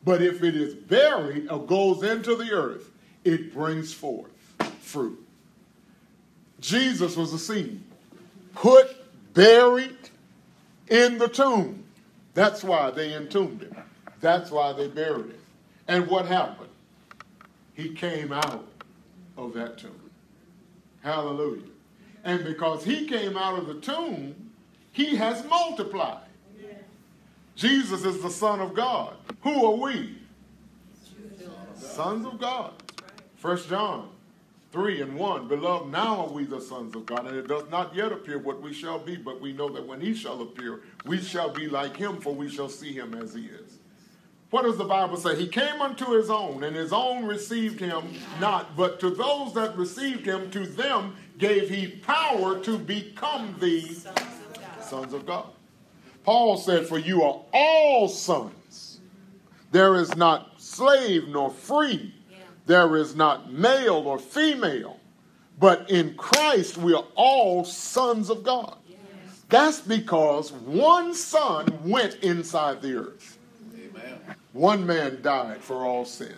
But 0.03 0.21
if 0.21 0.43
it 0.43 0.57
is 0.57 0.75
buried 0.75 1.49
or 1.49 1.65
goes 1.65 2.03
into 2.03 2.35
the 2.35 2.51
earth, 2.51 2.91
it 3.23 3.55
brings 3.55 3.95
forth 3.95 4.33
fruit. 4.81 5.25
Jesus 6.59 7.17
was 7.17 7.33
a 7.33 7.39
seed 7.39 7.85
put, 8.57 8.97
buried 9.33 10.11
in 10.89 11.19
the 11.19 11.29
tomb. 11.29 11.85
That's 12.35 12.65
why 12.65 12.91
they 12.91 13.15
entombed 13.15 13.63
him. 13.63 13.77
That's 14.21 14.51
why 14.51 14.73
they 14.73 14.89
buried 14.89 15.27
him. 15.27 15.43
And 15.87 16.09
what 16.09 16.27
happened? 16.27 16.71
He 17.75 17.91
came 17.91 18.33
out 18.33 18.67
of 19.37 19.55
that 19.55 19.79
tomb. 19.79 20.11
Hallelujah. 21.05 21.76
And 22.27 22.45
because 22.45 22.83
he 22.83 23.07
came 23.07 23.37
out 23.37 23.57
of 23.57 23.69
the 23.69 23.81
tomb, 23.81 24.35
he 24.91 25.15
has 25.15 25.47
multiplied. 25.47 26.25
Jesus 27.55 28.05
is 28.05 28.21
the 28.21 28.31
Son 28.31 28.61
of 28.61 28.75
God. 28.75 29.15
Who 29.43 29.65
are 29.65 29.77
we? 29.77 30.19
Sons 31.77 32.27
of 32.27 32.41
God. 32.41 32.73
First 33.37 33.69
John 33.69 34.11
3 34.73 35.03
and 35.03 35.17
1. 35.17 35.47
Beloved, 35.47 35.93
now 35.93 36.27
are 36.27 36.33
we 36.33 36.45
the 36.45 36.61
sons 36.61 36.97
of 36.97 37.07
God, 37.07 37.27
and 37.27 37.37
it 37.37 37.47
does 37.47 37.71
not 37.71 37.95
yet 37.95 38.11
appear 38.11 38.39
what 38.39 38.61
we 38.61 38.75
shall 38.75 38.99
be, 38.99 39.17
but 39.17 39.41
we 39.41 39.53
know 39.53 39.69
that 39.69 39.87
when 39.87 40.01
he 40.01 40.13
shall 40.13 40.43
appear, 40.43 40.81
we 41.05 41.19
shall 41.19 41.49
be 41.49 41.69
like 41.69 41.97
him, 41.97 42.21
for 42.21 42.35
we 42.35 42.51
shall 42.51 42.69
see 42.69 42.93
him 42.93 43.15
as 43.15 43.35
he 43.35 43.43
is. 43.43 43.79
What 44.51 44.63
does 44.63 44.79
the 44.79 44.85
Bible 44.85 45.17
say? 45.17 45.37
He 45.37 45.47
came 45.47 45.81
unto 45.81 46.11
his 46.11 46.29
own, 46.29 46.65
and 46.65 46.75
his 46.75 46.93
own 46.93 47.25
received 47.25 47.79
him 47.79 48.03
not. 48.41 48.77
But 48.77 48.99
to 49.01 49.11
those 49.11 49.55
that 49.55 49.77
received 49.77 50.27
him, 50.27 50.51
to 50.51 50.67
them 50.67 51.17
gave 51.39 51.69
he 51.69 51.89
power 51.89 52.59
to 52.61 52.79
become 52.79 53.57
the 53.61 53.83
sons 54.81 55.13
of 55.13 55.27
God. 55.27 55.49
Paul 56.25 56.57
said, 56.57 56.87
For 56.87 56.99
you 56.99 57.23
are 57.23 57.41
all 57.53 58.09
sons. 58.09 59.01
There 59.73 59.97
is 59.97 60.17
not 60.17 60.61
slave 60.61 61.29
nor 61.29 61.51
free 61.51 62.15
there 62.67 62.97
is 62.97 63.15
not 63.15 63.53
male 63.53 64.03
or 64.07 64.19
female, 64.19 64.99
but 65.59 65.89
in 65.89 66.15
Christ 66.15 66.77
we 66.77 66.95
are 66.95 67.05
all 67.15 67.65
sons 67.65 68.29
of 68.29 68.43
God. 68.43 68.77
That's 69.49 69.81
because 69.81 70.53
one 70.53 71.15
son 71.15 71.79
went 71.85 72.17
inside 72.17 72.83
the 72.83 72.97
earth. 72.97 73.39
Amen. 73.73 74.19
One 74.53 74.85
man 74.85 75.23
died 75.23 75.63
for 75.63 75.87
all 75.87 76.05
sin. 76.05 76.35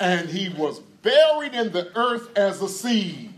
And 0.00 0.28
he 0.28 0.48
was 0.48 0.80
buried 0.80 1.54
in 1.54 1.70
the 1.70 1.96
earth 1.96 2.36
as 2.36 2.60
a 2.60 2.68
seed, 2.68 3.31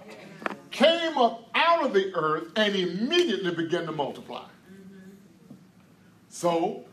came 0.74 1.16
up 1.16 1.48
out 1.54 1.86
of 1.86 1.94
the 1.94 2.12
earth, 2.14 2.48
and 2.56 2.74
immediately 2.74 3.54
began 3.54 3.86
to 3.86 3.92
multiply. 3.92 4.42
Mm-hmm. 4.42 5.54
So, 6.28 6.84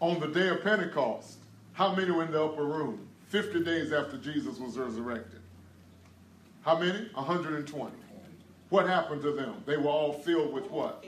on 0.00 0.18
the 0.18 0.28
day 0.28 0.48
of 0.48 0.64
Pentecost, 0.64 1.36
how 1.74 1.94
many 1.94 2.10
were 2.10 2.24
in 2.24 2.32
the 2.32 2.42
upper 2.42 2.64
room? 2.64 3.06
50 3.28 3.62
days 3.64 3.92
after 3.92 4.16
Jesus 4.16 4.58
was 4.58 4.78
resurrected. 4.78 5.40
How 6.62 6.78
many? 6.78 7.08
120. 7.12 7.92
What 8.70 8.86
happened 8.86 9.22
to 9.22 9.32
them? 9.32 9.62
They 9.66 9.76
were 9.76 9.90
all 9.90 10.14
filled 10.14 10.54
with 10.54 10.70
what? 10.70 11.04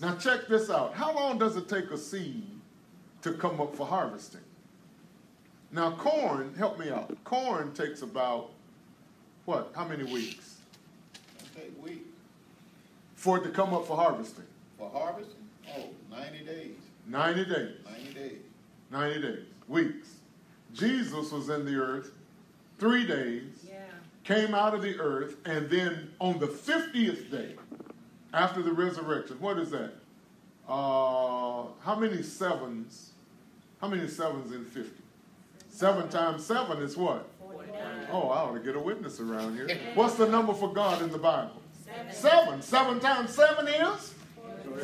Now 0.00 0.16
check 0.16 0.46
this 0.48 0.70
out. 0.70 0.94
How 0.94 1.12
long 1.14 1.38
does 1.38 1.56
it 1.56 1.68
take 1.68 1.90
a 1.90 1.98
seed 1.98 2.46
to 3.22 3.32
come 3.32 3.60
up 3.60 3.74
for 3.74 3.86
harvesting? 3.86 4.40
Now 5.72 5.92
corn, 5.92 6.54
help 6.56 6.78
me 6.78 6.90
out. 6.90 7.16
Corn 7.24 7.72
takes 7.72 8.02
about 8.02 8.50
what? 9.44 9.72
How 9.74 9.86
many 9.86 10.04
weeks? 10.04 10.61
Okay, 13.22 13.38
week. 13.38 13.38
For 13.38 13.38
it 13.38 13.44
to 13.44 13.50
come 13.50 13.74
up 13.74 13.86
for 13.86 13.96
harvesting. 13.96 14.44
For 14.78 14.90
harvesting? 14.90 15.36
Oh, 15.76 15.90
90 16.10 16.44
days. 16.44 16.76
90 17.06 17.44
days. 17.44 17.76
90 17.84 18.14
days. 18.14 18.38
90 18.90 19.22
days. 19.22 19.46
Weeks. 19.68 20.08
Jesus 20.72 21.30
was 21.30 21.48
in 21.48 21.64
the 21.64 21.76
earth 21.76 22.10
three 22.78 23.06
days, 23.06 23.66
yeah. 23.68 23.76
came 24.24 24.54
out 24.54 24.74
of 24.74 24.82
the 24.82 24.98
earth, 24.98 25.36
and 25.44 25.68
then 25.70 26.10
on 26.18 26.38
the 26.38 26.46
50th 26.46 27.30
day, 27.30 27.54
after 28.32 28.62
the 28.62 28.72
resurrection, 28.72 29.38
what 29.40 29.58
is 29.58 29.70
that? 29.70 29.92
Uh, 30.66 31.66
how 31.80 31.94
many 31.96 32.22
sevens? 32.22 33.10
How 33.80 33.88
many 33.88 34.08
sevens 34.08 34.52
in 34.52 34.64
50? 34.64 34.90
Seven 35.68 36.08
times 36.08 36.44
seven 36.44 36.82
is 36.82 36.96
what? 36.96 37.28
49. 37.40 38.08
Oh, 38.10 38.28
I 38.30 38.38
ought 38.40 38.54
to 38.54 38.60
get 38.60 38.76
a 38.76 38.80
witness 38.80 39.20
around 39.20 39.56
here. 39.56 39.78
What's 39.94 40.14
the 40.14 40.26
number 40.26 40.54
for 40.54 40.72
God 40.72 41.02
in 41.02 41.10
the 41.10 41.18
Bible? 41.18 41.61
Seven. 42.10 42.62
Seven, 42.62 43.00
times 43.00 43.34
seven 43.34 43.68
is? 43.68 44.14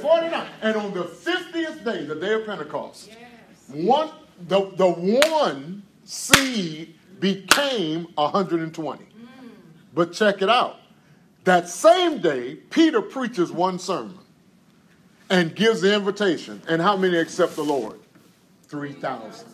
49. 0.00 0.46
And 0.62 0.76
on 0.76 0.94
the 0.94 1.04
50th 1.04 1.84
day, 1.84 2.04
the 2.04 2.14
day 2.14 2.34
of 2.34 2.46
Pentecost, 2.46 3.10
one 3.68 4.10
the, 4.46 4.70
the 4.76 4.88
one 4.88 5.82
seed 6.04 6.94
became 7.18 8.06
120. 8.14 9.02
Mm. 9.02 9.08
But 9.94 10.12
check 10.12 10.42
it 10.42 10.48
out. 10.48 10.76
That 11.44 11.68
same 11.68 12.20
day, 12.20 12.56
Peter 12.56 13.00
preaches 13.00 13.50
one 13.50 13.78
sermon 13.78 14.18
and 15.30 15.54
gives 15.54 15.80
the 15.80 15.94
invitation. 15.94 16.62
And 16.68 16.80
how 16.80 16.96
many 16.96 17.16
accept 17.16 17.56
the 17.56 17.64
Lord? 17.64 17.98
3,000. 18.64 19.46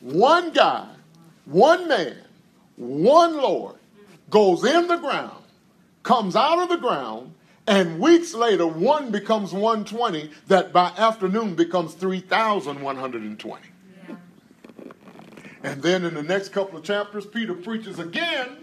One 0.00 0.52
guy, 0.52 0.86
one 1.46 1.88
man, 1.88 2.16
one 2.76 3.36
Lord 3.36 3.76
goes 4.30 4.64
in 4.64 4.86
the 4.86 4.96
ground, 4.96 5.35
comes 6.06 6.36
out 6.36 6.60
of 6.60 6.68
the 6.68 6.76
ground, 6.76 7.34
and 7.66 7.98
weeks 7.98 8.32
later, 8.32 8.64
one 8.64 9.10
becomes 9.10 9.52
120, 9.52 10.30
that 10.46 10.72
by 10.72 10.92
afternoon 10.96 11.56
becomes 11.56 11.94
3,120. 11.94 13.62
Yeah. 14.08 14.14
And 15.64 15.82
then 15.82 16.04
in 16.04 16.14
the 16.14 16.22
next 16.22 16.50
couple 16.50 16.78
of 16.78 16.84
chapters, 16.84 17.26
Peter 17.26 17.54
preaches 17.54 17.98
again, 17.98 18.56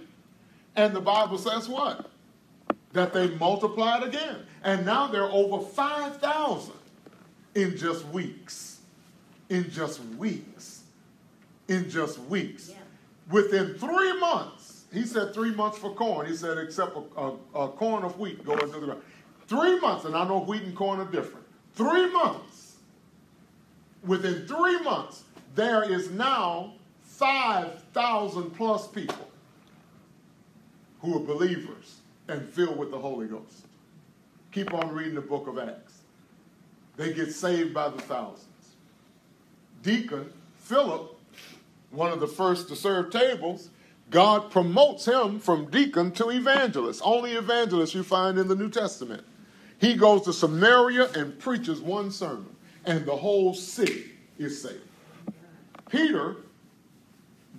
and 0.78 0.96
the 0.96 1.02
Bible 1.02 1.38
says 1.38 1.68
what? 1.68 2.10
That 2.94 3.12
they 3.12 3.28
multiplied 3.36 4.04
again. 4.04 4.38
And 4.64 4.86
now 4.86 5.08
they're 5.08 5.24
over 5.24 5.66
5,000 5.66 6.74
in 7.56 7.76
just 7.76 8.08
weeks. 8.08 8.80
In 9.50 9.70
just 9.70 10.02
weeks. 10.18 10.84
In 11.68 11.90
just 11.90 12.20
weeks. 12.20 12.70
Yeah. 12.70 12.78
Within 13.30 13.74
three 13.74 14.18
months, 14.18 14.63
he 14.94 15.06
said 15.06 15.34
three 15.34 15.52
months 15.52 15.78
for 15.78 15.94
corn. 15.94 16.28
He 16.28 16.36
said, 16.36 16.58
except 16.58 16.96
a, 16.96 17.20
a, 17.20 17.36
a 17.56 17.68
corn 17.70 18.04
of 18.04 18.20
wheat 18.20 18.46
go 18.46 18.54
into 18.54 18.80
the 18.80 18.86
ground. 18.86 19.02
Three 19.48 19.80
months, 19.80 20.06
and 20.06 20.16
I 20.16 20.28
know 20.28 20.40
wheat 20.40 20.64
and 20.64 20.76
corn 20.76 21.00
are 21.00 21.12
different. 21.12 21.46
Three 21.74 22.12
months 22.12 22.64
within 24.06 24.46
three 24.48 24.80
months, 24.82 25.24
there 25.56 25.84
is 25.84 26.12
now 26.12 26.74
5,000 27.04 28.52
plus 28.52 28.88
people 28.88 29.30
who 31.02 31.16
are 31.16 31.26
believers 31.26 32.00
and 32.28 32.48
filled 32.48 32.78
with 32.78 32.92
the 32.92 33.00
Holy 33.00 33.28
Ghost. 33.28 33.66
Keep 34.52 34.74
on 34.74 34.92
reading 34.92 35.16
the 35.16 35.22
book 35.22 35.48
of 35.48 35.58
Acts. 35.58 36.02
They 36.96 37.14
get 37.14 37.32
saved 37.32 37.74
by 37.74 37.90
the 37.90 38.02
thousands. 38.02 38.48
Deacon 39.82 40.32
Philip, 40.60 41.20
one 41.92 42.12
of 42.12 42.20
the 42.20 42.28
first 42.28 42.70
to 42.70 42.76
serve 42.76 43.12
tables, 43.12 43.70
God 44.10 44.52
promotes 44.52 45.06
him 45.06 45.40
from 45.40 45.72
deacon 45.72 46.12
to 46.14 46.30
evangelist. 46.30 47.02
Only 47.04 47.34
evangelist 47.34 47.96
you 47.96 48.04
find 48.04 48.38
in 48.38 48.48
the 48.48 48.56
New 48.56 48.70
Testament. 48.70 49.24
He 49.80 49.96
goes 49.96 50.24
to 50.24 50.34
Samaria 50.34 51.10
and 51.14 51.38
preaches 51.40 51.82
one 51.82 52.12
sermon, 52.12 52.56
and 52.86 53.06
the 53.06 53.16
whole 53.16 53.54
city 53.54 54.12
is 54.38 54.62
saved. 54.62 54.84
Peter 55.90 56.38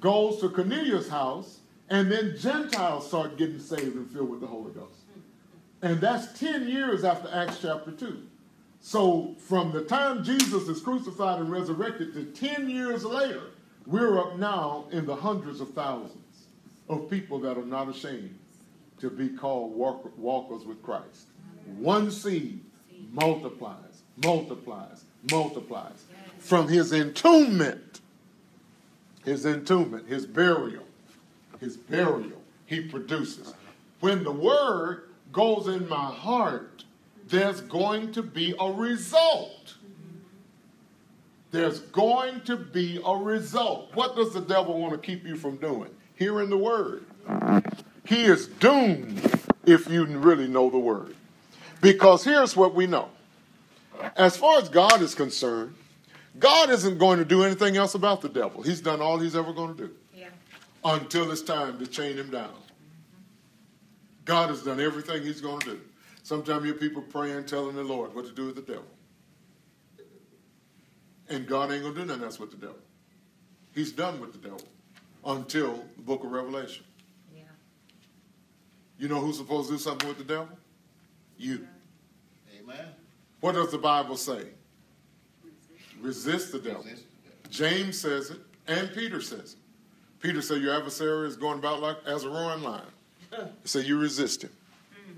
goes 0.00 0.40
to 0.40 0.48
Cornelius' 0.48 1.08
house, 1.08 1.58
and 1.90 2.10
then 2.10 2.36
Gentiles 2.38 3.06
start 3.06 3.36
getting 3.36 3.58
saved 3.58 3.96
and 3.96 4.10
filled 4.10 4.30
with 4.30 4.40
the 4.40 4.46
Holy 4.46 4.72
Ghost. 4.72 5.00
And 5.82 6.00
that's 6.00 6.38
10 6.38 6.68
years 6.68 7.04
after 7.04 7.28
Acts 7.32 7.58
chapter 7.60 7.90
2. 7.90 8.22
So 8.80 9.34
from 9.38 9.72
the 9.72 9.82
time 9.82 10.24
Jesus 10.24 10.68
is 10.68 10.80
crucified 10.80 11.40
and 11.40 11.50
resurrected 11.50 12.14
to 12.14 12.24
10 12.24 12.70
years 12.70 13.04
later, 13.04 13.50
we're 13.86 14.18
up 14.18 14.38
now 14.38 14.86
in 14.92 15.04
the 15.04 15.16
hundreds 15.16 15.60
of 15.60 15.74
thousands 15.74 16.23
of 16.88 17.08
people 17.10 17.38
that 17.40 17.56
are 17.56 17.64
not 17.64 17.88
ashamed 17.88 18.38
to 19.00 19.10
be 19.10 19.28
called 19.28 19.74
walk- 19.74 20.16
walkers 20.18 20.64
with 20.64 20.82
Christ. 20.82 21.28
One 21.78 22.10
seed 22.10 22.60
multiplies, 23.12 24.02
multiplies, 24.22 25.04
multiplies. 25.30 26.04
From 26.38 26.68
his 26.68 26.92
entombment, 26.92 28.00
his 29.24 29.46
entombment, 29.46 30.08
his 30.08 30.26
burial, 30.26 30.84
his 31.58 31.76
burial, 31.76 32.42
he 32.66 32.82
produces. 32.82 33.54
When 34.00 34.24
the 34.24 34.32
word 34.32 35.08
goes 35.32 35.68
in 35.68 35.88
my 35.88 36.10
heart, 36.10 36.84
there's 37.28 37.62
going 37.62 38.12
to 38.12 38.22
be 38.22 38.54
a 38.60 38.70
result. 38.70 39.74
There's 41.50 41.80
going 41.80 42.42
to 42.42 42.56
be 42.56 43.00
a 43.04 43.16
result. 43.16 43.90
What 43.94 44.16
does 44.16 44.34
the 44.34 44.40
devil 44.40 44.78
want 44.78 44.92
to 44.92 44.98
keep 44.98 45.24
you 45.24 45.36
from 45.36 45.56
doing? 45.56 45.90
Hearing 46.16 46.50
the 46.50 46.58
word. 46.58 47.04
He 48.06 48.22
is 48.22 48.46
doomed 48.46 49.20
if 49.66 49.88
you 49.88 50.04
really 50.06 50.46
know 50.46 50.70
the 50.70 50.78
word. 50.78 51.16
Because 51.80 52.24
here's 52.24 52.56
what 52.56 52.74
we 52.74 52.86
know. 52.86 53.08
As 54.16 54.36
far 54.36 54.58
as 54.58 54.68
God 54.68 55.00
is 55.00 55.14
concerned, 55.14 55.74
God 56.38 56.70
isn't 56.70 56.98
going 56.98 57.18
to 57.18 57.24
do 57.24 57.44
anything 57.44 57.76
else 57.76 57.94
about 57.94 58.20
the 58.20 58.28
devil. 58.28 58.62
He's 58.62 58.80
done 58.80 59.00
all 59.00 59.18
he's 59.18 59.36
ever 59.36 59.52
going 59.52 59.76
to 59.76 59.86
do 59.86 59.94
Yeah. 60.14 60.28
until 60.84 61.30
it's 61.30 61.42
time 61.42 61.78
to 61.78 61.86
chain 61.86 62.16
him 62.16 62.30
down. 62.30 62.52
God 64.24 64.50
has 64.50 64.62
done 64.62 64.80
everything 64.80 65.22
he's 65.22 65.40
going 65.40 65.60
to 65.60 65.72
do. 65.72 65.80
Sometimes 66.22 66.64
you 66.64 66.74
people 66.74 67.02
praying, 67.02 67.44
telling 67.44 67.76
the 67.76 67.84
Lord 67.84 68.14
what 68.14 68.24
to 68.26 68.32
do 68.32 68.46
with 68.46 68.56
the 68.56 68.62
devil. 68.62 68.84
And 71.28 71.46
God 71.46 71.70
ain't 71.70 71.82
going 71.82 71.94
to 71.94 72.00
do 72.00 72.06
nothing 72.06 72.24
else 72.24 72.38
with 72.38 72.50
the 72.50 72.56
devil. 72.56 72.78
He's 73.74 73.92
done 73.92 74.20
with 74.20 74.32
the 74.32 74.38
devil 74.38 74.62
until 75.24 75.84
book 76.04 76.24
of 76.24 76.30
Revelation. 76.30 76.84
Yeah. 77.34 77.42
You 78.98 79.08
know 79.08 79.20
who's 79.20 79.38
supposed 79.38 79.68
to 79.68 79.74
do 79.74 79.78
something 79.78 80.08
with 80.08 80.18
the 80.18 80.24
devil? 80.24 80.48
You. 81.36 81.66
Amen. 82.58 82.86
What 83.40 83.54
does 83.54 83.70
the 83.70 83.78
Bible 83.78 84.16
say? 84.16 84.44
Resist 86.00 86.52
the 86.52 86.58
devil. 86.58 86.82
Resist 86.82 87.04
the 87.22 87.30
devil. 87.30 87.50
James 87.50 87.98
says 87.98 88.30
it, 88.30 88.38
and 88.66 88.92
Peter 88.94 89.20
says 89.20 89.54
it. 89.54 89.58
Peter 90.20 90.40
said, 90.40 90.62
Your 90.62 90.74
adversary 90.76 91.28
is 91.28 91.36
going 91.36 91.58
about 91.58 91.80
like 91.80 91.98
as 92.06 92.24
a 92.24 92.30
roaring 92.30 92.62
lion. 92.62 92.82
He 93.62 93.68
said, 93.68 93.84
You 93.84 93.98
resist 93.98 94.44
him. 94.44 94.50
Mm. 94.94 95.16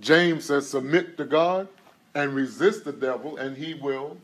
James 0.00 0.44
says, 0.44 0.68
Submit 0.68 1.16
to 1.18 1.24
God 1.24 1.68
and 2.14 2.34
resist 2.34 2.84
the 2.84 2.92
devil, 2.92 3.36
and 3.36 3.56
he 3.56 3.74
will 3.74 4.16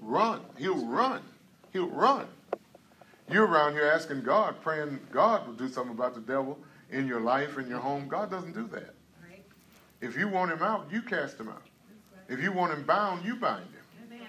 run. 0.00 0.40
He'll 0.56 0.86
run. 0.86 1.22
He'll 1.72 1.88
run. 1.88 2.26
You're 3.30 3.46
around 3.46 3.72
here 3.72 3.84
asking 3.84 4.22
God, 4.22 4.56
praying 4.62 5.00
God 5.12 5.46
will 5.46 5.54
do 5.54 5.68
something 5.68 5.94
about 5.94 6.14
the 6.14 6.20
devil 6.20 6.58
in 6.90 7.06
your 7.06 7.20
life, 7.20 7.58
in 7.58 7.68
your 7.68 7.80
home. 7.80 8.08
God 8.08 8.30
doesn't 8.30 8.54
do 8.54 8.66
that. 8.68 8.94
Right. 9.28 9.44
If 10.00 10.16
you 10.16 10.28
want 10.28 10.50
him 10.50 10.62
out, 10.62 10.86
you 10.90 11.02
cast 11.02 11.38
him 11.38 11.48
out. 11.48 11.62
If 12.28 12.40
you 12.40 12.52
want 12.52 12.72
him 12.72 12.84
bound, 12.84 13.24
you 13.24 13.36
bind 13.36 13.64
him. 13.64 14.06
Amen. 14.06 14.28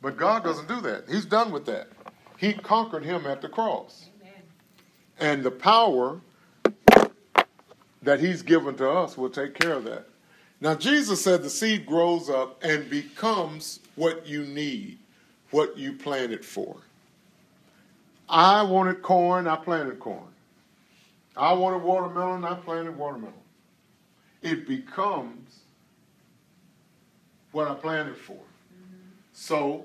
But 0.00 0.16
God 0.16 0.44
doesn't 0.44 0.68
do 0.68 0.80
that. 0.82 1.08
He's 1.08 1.24
done 1.24 1.50
with 1.50 1.66
that. 1.66 1.88
He 2.36 2.52
conquered 2.52 3.04
him 3.04 3.26
at 3.26 3.42
the 3.42 3.48
cross. 3.48 4.06
Amen. 4.20 4.42
And 5.18 5.42
the 5.42 5.50
power 5.50 6.20
that 8.02 8.20
he's 8.20 8.42
given 8.42 8.76
to 8.76 8.88
us 8.88 9.18
will 9.18 9.30
take 9.30 9.54
care 9.54 9.72
of 9.72 9.84
that. 9.84 10.06
Now, 10.60 10.74
Jesus 10.74 11.22
said 11.22 11.42
the 11.42 11.50
seed 11.50 11.86
grows 11.86 12.28
up 12.28 12.62
and 12.64 12.88
becomes 12.90 13.80
what 13.94 14.26
you 14.26 14.44
need, 14.44 14.98
what 15.50 15.76
you 15.76 15.92
planted 15.92 16.44
for. 16.44 16.76
I 18.28 18.62
wanted 18.62 19.02
corn, 19.02 19.46
I 19.46 19.56
planted 19.56 19.98
corn. 19.98 20.34
I 21.36 21.52
wanted 21.52 21.82
watermelon, 21.82 22.44
I 22.44 22.54
planted 22.54 22.96
watermelon. 22.96 23.34
It 24.42 24.66
becomes 24.66 25.60
what 27.52 27.68
I 27.68 27.74
planted 27.74 28.16
for. 28.16 28.40
So, 29.32 29.84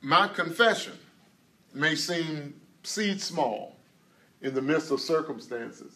my 0.00 0.28
confession 0.28 0.94
may 1.74 1.94
seem 1.94 2.54
seed 2.82 3.20
small 3.20 3.76
in 4.40 4.54
the 4.54 4.62
midst 4.62 4.90
of 4.90 5.00
circumstances, 5.00 5.92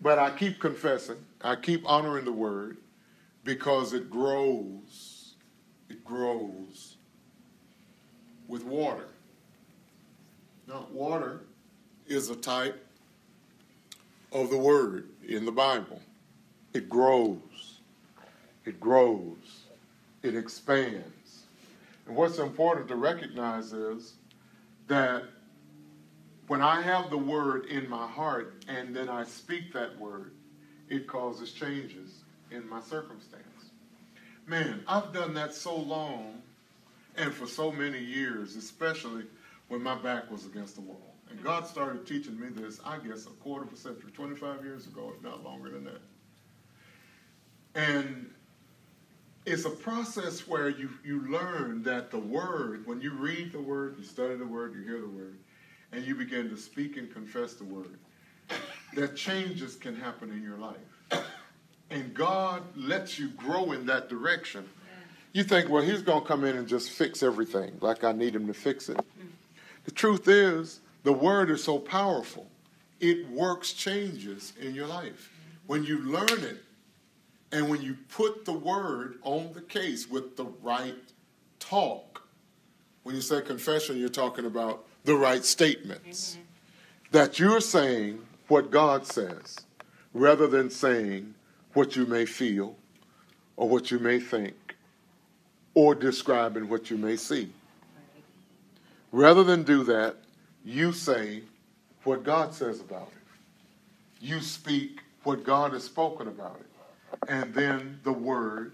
but 0.00 0.18
I 0.18 0.30
keep 0.30 0.60
confessing, 0.60 1.16
I 1.42 1.56
keep 1.56 1.82
honoring 1.84 2.24
the 2.24 2.32
word 2.32 2.78
because 3.42 3.92
it 3.92 4.10
grows. 4.10 5.34
It 5.90 6.04
grows 6.04 6.96
with 8.48 8.64
water. 8.64 9.08
Now, 10.66 10.86
water 10.90 11.40
is 12.06 12.30
a 12.30 12.36
type 12.36 12.86
of 14.32 14.50
the 14.50 14.58
word 14.58 15.08
in 15.26 15.44
the 15.44 15.52
Bible. 15.52 16.00
It 16.72 16.88
grows, 16.88 17.78
it 18.64 18.80
grows, 18.80 19.66
it 20.22 20.34
expands. 20.34 21.44
And 22.06 22.16
what's 22.16 22.38
important 22.38 22.88
to 22.88 22.96
recognize 22.96 23.72
is 23.72 24.14
that 24.88 25.24
when 26.46 26.60
I 26.60 26.82
have 26.82 27.10
the 27.10 27.18
word 27.18 27.66
in 27.66 27.88
my 27.88 28.06
heart 28.06 28.64
and 28.68 28.94
then 28.94 29.08
I 29.08 29.24
speak 29.24 29.72
that 29.72 29.98
word, 29.98 30.32
it 30.88 31.06
causes 31.06 31.52
changes 31.52 32.22
in 32.50 32.68
my 32.68 32.80
circumstance. 32.80 33.44
Man, 34.46 34.82
I've 34.86 35.12
done 35.12 35.32
that 35.34 35.54
so 35.54 35.74
long 35.74 36.42
and 37.16 37.32
for 37.32 37.46
so 37.46 37.72
many 37.72 37.98
years, 37.98 38.56
especially 38.56 39.24
when 39.68 39.82
my 39.82 39.94
back 39.96 40.30
was 40.30 40.46
against 40.46 40.76
the 40.76 40.80
wall. 40.80 41.14
And 41.30 41.42
God 41.42 41.66
started 41.66 42.06
teaching 42.06 42.38
me 42.38 42.48
this, 42.48 42.80
I 42.84 42.98
guess, 42.98 43.26
a 43.26 43.30
quarter 43.30 43.64
of 43.64 43.72
a 43.72 43.76
century, 43.76 44.10
25 44.12 44.64
years 44.64 44.86
ago, 44.86 45.12
if 45.16 45.22
not 45.22 45.42
longer 45.42 45.70
than 45.70 45.84
that. 45.84 46.00
And 47.74 48.30
it's 49.46 49.64
a 49.64 49.70
process 49.70 50.46
where 50.46 50.68
you, 50.68 50.90
you 51.04 51.20
learn 51.28 51.82
that 51.82 52.10
the 52.10 52.18
word, 52.18 52.86
when 52.86 53.00
you 53.00 53.12
read 53.12 53.52
the 53.52 53.60
word, 53.60 53.96
you 53.98 54.04
study 54.04 54.36
the 54.36 54.46
word, 54.46 54.74
you 54.74 54.82
hear 54.82 55.00
the 55.00 55.08
word, 55.08 55.38
and 55.92 56.04
you 56.04 56.14
begin 56.14 56.48
to 56.50 56.56
speak 56.56 56.96
and 56.96 57.12
confess 57.12 57.54
the 57.54 57.64
word, 57.64 57.98
that 58.94 59.16
changes 59.16 59.76
can 59.76 59.96
happen 59.96 60.30
in 60.30 60.42
your 60.42 60.58
life. 60.58 61.24
And 61.90 62.14
God 62.14 62.62
lets 62.76 63.18
you 63.18 63.28
grow 63.30 63.72
in 63.72 63.86
that 63.86 64.08
direction. 64.08 64.68
You 65.32 65.44
think, 65.44 65.68
well, 65.68 65.82
He's 65.82 66.02
going 66.02 66.22
to 66.22 66.26
come 66.26 66.44
in 66.44 66.56
and 66.56 66.66
just 66.66 66.90
fix 66.90 67.22
everything 67.22 67.76
like 67.80 68.04
I 68.04 68.12
need 68.12 68.34
Him 68.34 68.46
to 68.46 68.54
fix 68.54 68.88
it. 68.88 68.96
Mm-hmm. 68.96 69.26
The 69.84 69.90
truth 69.90 70.28
is, 70.28 70.80
the 71.02 71.12
word 71.12 71.50
is 71.50 71.62
so 71.62 71.78
powerful, 71.78 72.46
it 73.00 73.28
works 73.28 73.72
changes 73.72 74.52
in 74.60 74.74
your 74.74 74.86
life. 74.86 75.30
When 75.66 75.84
you 75.84 75.98
learn 76.00 76.42
it, 76.44 76.62
and 77.52 77.68
when 77.68 77.80
you 77.82 77.96
put 78.08 78.44
the 78.44 78.52
word 78.52 79.18
on 79.22 79.52
the 79.52 79.60
case 79.60 80.10
with 80.10 80.36
the 80.36 80.46
right 80.62 80.94
talk, 81.60 82.22
when 83.04 83.14
you 83.14 83.20
say 83.20 83.42
confession, 83.42 83.98
you're 83.98 84.08
talking 84.08 84.46
about 84.46 84.84
the 85.04 85.14
right 85.14 85.44
statements. 85.44 86.32
Mm-hmm. 86.32 86.40
That 87.12 87.38
you're 87.38 87.60
saying 87.60 88.20
what 88.48 88.70
God 88.70 89.06
says 89.06 89.58
rather 90.12 90.46
than 90.46 90.68
saying 90.70 91.34
what 91.74 91.94
you 91.94 92.06
may 92.06 92.24
feel 92.26 92.76
or 93.56 93.68
what 93.68 93.90
you 93.90 93.98
may 93.98 94.18
think 94.18 94.74
or 95.74 95.94
describing 95.94 96.68
what 96.68 96.90
you 96.90 96.96
may 96.96 97.16
see. 97.16 97.52
Rather 99.14 99.44
than 99.44 99.62
do 99.62 99.84
that, 99.84 100.16
you 100.64 100.92
say 100.92 101.42
what 102.02 102.24
God 102.24 102.52
says 102.52 102.80
about 102.80 103.12
it. 103.14 104.20
You 104.20 104.40
speak 104.40 105.02
what 105.22 105.44
God 105.44 105.72
has 105.72 105.84
spoken 105.84 106.26
about 106.26 106.58
it 106.58 107.28
and 107.28 107.54
then 107.54 108.00
the 108.02 108.12
word 108.12 108.72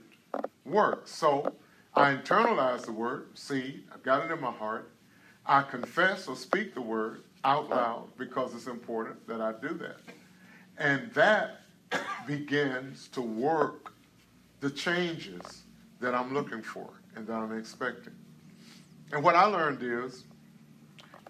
works. 0.64 1.10
So 1.14 1.52
I 1.94 2.14
internalize 2.14 2.86
the 2.86 2.92
word, 2.92 3.26
see, 3.34 3.84
I've 3.92 4.02
got 4.02 4.24
it 4.24 4.32
in 4.32 4.40
my 4.40 4.50
heart. 4.50 4.90
I 5.44 5.60
confess 5.60 6.26
or 6.26 6.36
speak 6.36 6.72
the 6.72 6.80
word 6.80 7.22
out 7.44 7.68
loud 7.68 8.08
because 8.16 8.54
it's 8.54 8.66
important 8.66 9.28
that 9.28 9.42
I 9.42 9.52
do 9.60 9.74
that. 9.74 9.98
And 10.78 11.12
that 11.12 11.60
begins 12.26 13.08
to 13.08 13.20
work 13.20 13.92
the 14.60 14.70
changes 14.70 15.64
that 16.00 16.14
I'm 16.14 16.32
looking 16.32 16.62
for 16.62 16.88
and 17.14 17.26
that 17.26 17.34
I'm 17.34 17.58
expecting. 17.58 18.14
And 19.12 19.22
what 19.22 19.34
I 19.36 19.44
learned 19.44 19.82
is 19.82 20.24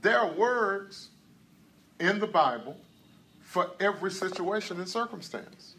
there 0.02 0.18
are 0.18 0.32
words 0.32 1.08
in 1.98 2.18
the 2.18 2.26
Bible 2.26 2.76
for 3.42 3.70
every 3.80 4.10
situation 4.10 4.78
and 4.78 4.88
circumstance. 4.88 5.74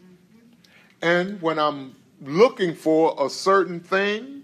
And 1.00 1.40
when 1.42 1.58
I'm 1.58 1.96
looking 2.20 2.74
for 2.74 3.16
a 3.18 3.28
certain 3.28 3.80
thing, 3.80 4.42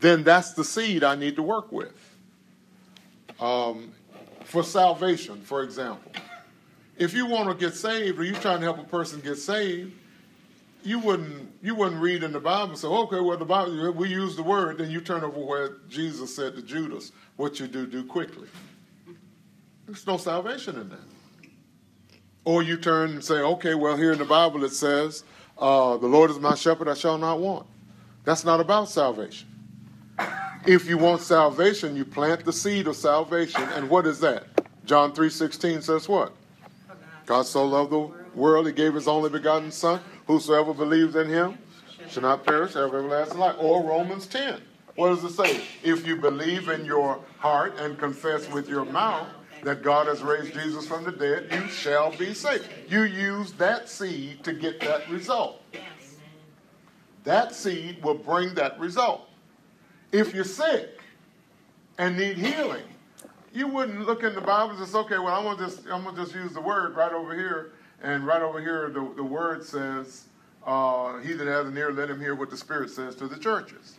then 0.00 0.24
that's 0.24 0.52
the 0.52 0.64
seed 0.64 1.04
I 1.04 1.14
need 1.14 1.36
to 1.36 1.42
work 1.42 1.70
with. 1.72 1.94
Um, 3.40 3.92
for 4.44 4.62
salvation, 4.62 5.42
for 5.42 5.62
example, 5.62 6.10
if 6.96 7.12
you 7.12 7.26
want 7.26 7.48
to 7.48 7.54
get 7.54 7.74
saved 7.74 8.18
or 8.18 8.24
you're 8.24 8.34
trying 8.36 8.60
to 8.60 8.64
help 8.64 8.78
a 8.78 8.84
person 8.84 9.20
get 9.20 9.36
saved, 9.36 9.92
you 10.82 10.98
wouldn't 10.98 11.52
you 11.62 11.74
wouldn't 11.74 12.00
read 12.00 12.22
in 12.22 12.32
the 12.32 12.40
Bible 12.40 12.70
and 12.70 12.78
say, 12.78 12.88
okay, 12.88 13.20
well 13.20 13.36
the 13.36 13.44
Bible 13.44 13.92
we 13.92 14.08
use 14.08 14.36
the 14.36 14.42
word, 14.42 14.78
then 14.78 14.90
you 14.90 15.00
turn 15.00 15.22
over 15.22 15.38
where 15.38 15.76
Jesus 15.88 16.34
said 16.34 16.54
to 16.56 16.62
Judas, 16.62 17.12
what 17.36 17.60
you 17.60 17.66
do, 17.66 17.86
do 17.86 18.04
quickly. 18.04 18.48
There's 19.88 20.06
no 20.06 20.18
salvation 20.18 20.76
in 20.76 20.90
that. 20.90 20.98
Or 22.44 22.62
you 22.62 22.76
turn 22.76 23.12
and 23.12 23.24
say, 23.24 23.36
okay, 23.36 23.74
well 23.74 23.96
here 23.96 24.12
in 24.12 24.18
the 24.18 24.24
Bible 24.26 24.62
it 24.64 24.72
says, 24.72 25.24
uh, 25.56 25.96
the 25.96 26.06
Lord 26.06 26.30
is 26.30 26.38
my 26.38 26.54
shepherd, 26.54 26.88
I 26.88 26.94
shall 26.94 27.16
not 27.16 27.40
want. 27.40 27.66
That's 28.24 28.44
not 28.44 28.60
about 28.60 28.90
salvation. 28.90 29.48
If 30.66 30.86
you 30.86 30.98
want 30.98 31.22
salvation, 31.22 31.96
you 31.96 32.04
plant 32.04 32.44
the 32.44 32.52
seed 32.52 32.86
of 32.86 32.96
salvation. 32.96 33.62
And 33.74 33.88
what 33.88 34.06
is 34.06 34.20
that? 34.20 34.44
John 34.84 35.12
3.16 35.12 35.82
says 35.82 36.06
what? 36.06 36.34
God 37.24 37.46
so 37.46 37.64
loved 37.64 37.90
the 37.90 38.10
world, 38.34 38.66
he 38.66 38.72
gave 38.72 38.92
his 38.92 39.08
only 39.08 39.30
begotten 39.30 39.70
Son. 39.70 40.00
Whosoever 40.26 40.74
believes 40.74 41.16
in 41.16 41.28
him 41.28 41.56
shall 42.10 42.24
not 42.24 42.44
perish, 42.44 42.74
have 42.74 42.88
everlasting 42.88 43.38
life. 43.38 43.56
Or 43.58 43.82
Romans 43.82 44.26
10. 44.26 44.60
What 44.96 45.08
does 45.08 45.24
it 45.24 45.30
say? 45.30 45.62
If 45.82 46.06
you 46.06 46.16
believe 46.16 46.68
in 46.68 46.84
your 46.84 47.20
heart 47.38 47.78
and 47.78 47.98
confess 47.98 48.50
with 48.50 48.68
your 48.68 48.84
mouth 48.84 49.28
that 49.62 49.82
God 49.82 50.06
has 50.06 50.22
raised 50.22 50.54
Jesus 50.54 50.86
from 50.86 51.04
the 51.04 51.12
dead, 51.12 51.48
you 51.52 51.68
shall 51.68 52.16
be 52.16 52.34
saved. 52.34 52.68
You 52.88 53.02
use 53.02 53.52
that 53.54 53.88
seed 53.88 54.44
to 54.44 54.52
get 54.52 54.80
that 54.80 55.08
result. 55.10 55.62
That 57.24 57.54
seed 57.54 58.02
will 58.02 58.14
bring 58.14 58.54
that 58.54 58.78
result. 58.78 59.28
If 60.12 60.34
you're 60.34 60.44
sick 60.44 61.00
and 61.98 62.16
need 62.16 62.38
healing, 62.38 62.84
you 63.52 63.66
wouldn't 63.66 64.06
look 64.06 64.22
in 64.22 64.34
the 64.34 64.40
Bible 64.40 64.76
and 64.76 64.86
say, 64.86 64.98
okay, 64.98 65.18
well, 65.18 65.34
I'm 65.34 65.44
gonna 65.44 65.58
just 65.58 65.84
just 66.16 66.34
use 66.34 66.52
the 66.52 66.60
word 66.60 66.94
right 66.96 67.12
over 67.12 67.34
here, 67.34 67.72
and 68.02 68.26
right 68.26 68.42
over 68.42 68.60
here 68.60 68.88
the, 68.88 69.12
the 69.16 69.24
word 69.24 69.64
says, 69.64 70.26
uh, 70.66 71.18
he 71.18 71.32
that 71.32 71.46
has 71.46 71.66
an 71.66 71.76
ear, 71.76 71.92
let 71.92 72.08
him 72.08 72.20
hear 72.20 72.34
what 72.34 72.50
the 72.50 72.56
Spirit 72.56 72.90
says 72.90 73.14
to 73.16 73.26
the 73.26 73.38
churches. 73.38 73.96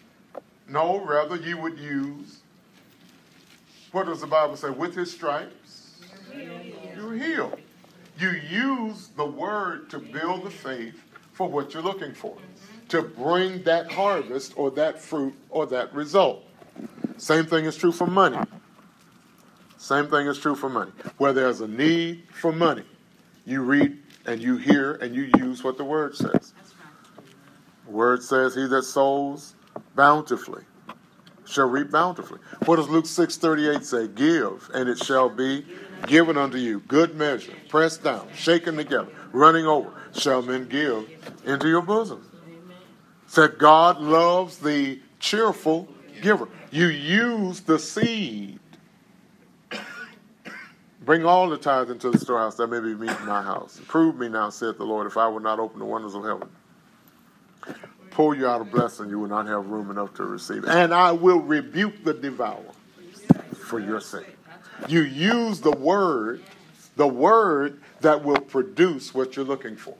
No, 0.68 1.04
rather 1.04 1.36
you 1.36 1.58
would 1.58 1.80
use 1.80 2.42
what 3.92 4.06
does 4.06 4.22
the 4.22 4.28
Bible 4.28 4.56
say? 4.56 4.70
With 4.70 4.96
his 4.96 5.12
stripes, 5.12 6.02
you're 6.96 7.14
healed. 7.14 7.60
You 8.18 8.32
use 8.32 9.10
the 9.16 9.26
word 9.26 9.90
to 9.92 10.00
build 10.00 10.44
the 10.44 10.50
faith 10.50 11.02
for 11.34 11.48
what 11.48 11.74
you're 11.74 11.84
looking 11.84 12.14
for, 12.14 12.38
to 12.90 13.02
bring 13.02 13.64
that 13.64 13.92
harvest 13.92 14.54
or 14.58 14.72
that 14.72 15.02
fruit 15.02 15.34
or 15.50 15.66
that 15.68 15.94
result. 15.94 16.44
Same 17.18 17.46
thing 17.46 17.66
is 17.66 17.78
true 17.78 17.92
for 17.92 18.08
money. 18.08 18.38
Same 19.78 20.08
thing 20.08 20.28
is 20.28 20.38
true 20.38 20.56
for 20.56 20.70
money. 20.70 20.92
Where 21.18 21.32
there's 21.32 21.62
a 21.62 21.68
need 21.68 22.24
for 22.34 22.52
money, 22.52 22.84
you 23.46 23.62
read 23.62 23.98
and 24.26 24.42
you 24.42 24.58
hear 24.58 24.96
and 24.96 25.16
you 25.16 25.32
use 25.38 25.64
what 25.64 25.78
the 25.78 25.86
word 25.86 26.16
says. 26.16 26.54
The 27.86 27.92
word 27.92 28.22
says, 28.22 28.56
He 28.56 28.68
that 28.68 28.84
sows 28.84 29.56
bountifully 29.96 30.64
shall 31.50 31.68
reap 31.68 31.92
bountifully. 31.92 32.40
What 32.66 32.78
does 32.78 32.88
Luke 32.88 33.06
6:38 33.06 33.84
say? 33.84 34.08
Give, 34.08 34.70
and 34.74 34.88
it 34.88 35.04
shall 35.04 35.30
be 35.30 35.66
given 36.06 36.38
unto 36.38 36.58
you. 36.58 36.82
Good 36.82 37.16
measure, 37.16 37.54
pressed 37.68 38.04
down, 38.04 38.28
shaken 38.36 38.78
together, 38.78 39.10
running 39.32 39.66
over, 39.66 39.92
shall 40.14 40.42
men 40.42 40.68
give 40.68 41.10
into 41.46 41.68
your 41.68 41.82
bosom. 41.82 42.26
Said 43.28 43.58
God 43.58 44.00
loves 44.00 44.58
the 44.58 45.00
cheerful 45.20 45.88
giver. 46.22 46.48
You 46.72 46.88
use 46.88 47.62
the 47.62 47.80
seed. 47.80 48.60
Bring 51.02 51.26
all 51.26 51.50
the 51.50 51.58
tithes 51.58 51.90
into 51.90 52.12
the 52.12 52.20
storehouse 52.20 52.56
that 52.56 52.68
may 52.68 52.80
be 52.80 52.94
meat 52.94 53.10
in 53.10 53.26
my 53.26 53.42
house. 53.42 53.82
Prove 53.88 54.18
me 54.18 54.30
now, 54.30 54.50
saith 54.50 54.78
the 54.78 54.84
Lord, 54.84 55.08
if 55.08 55.18
I 55.18 55.28
will 55.28 55.40
not 55.40 55.60
open 55.60 55.80
the 55.80 55.86
windows 55.86 56.14
of 56.14 56.24
heaven 56.24 56.50
pour 58.20 58.36
you 58.36 58.46
out 58.46 58.60
a 58.60 58.66
blessing 58.66 59.10
you 59.10 59.18
will 59.18 59.30
not 59.30 59.48
have 59.48 59.68
room 59.68 59.90
enough 59.90 60.14
to 60.14 60.26
receive. 60.26 60.66
And 60.66 60.94
I 60.94 61.14
will 61.14 61.40
rebuke 61.40 62.04
the 62.04 62.14
devourer 62.14 62.60
for 63.54 63.80
your 63.80 64.02
sake. 64.02 64.36
You 64.90 65.04
use 65.04 65.62
the 65.62 65.72
word, 65.72 66.44
the 66.98 67.08
word 67.08 67.80
that 68.02 68.22
will 68.22 68.42
produce 68.42 69.14
what 69.14 69.38
you're 69.38 69.46
looking 69.46 69.78
for. 69.78 69.96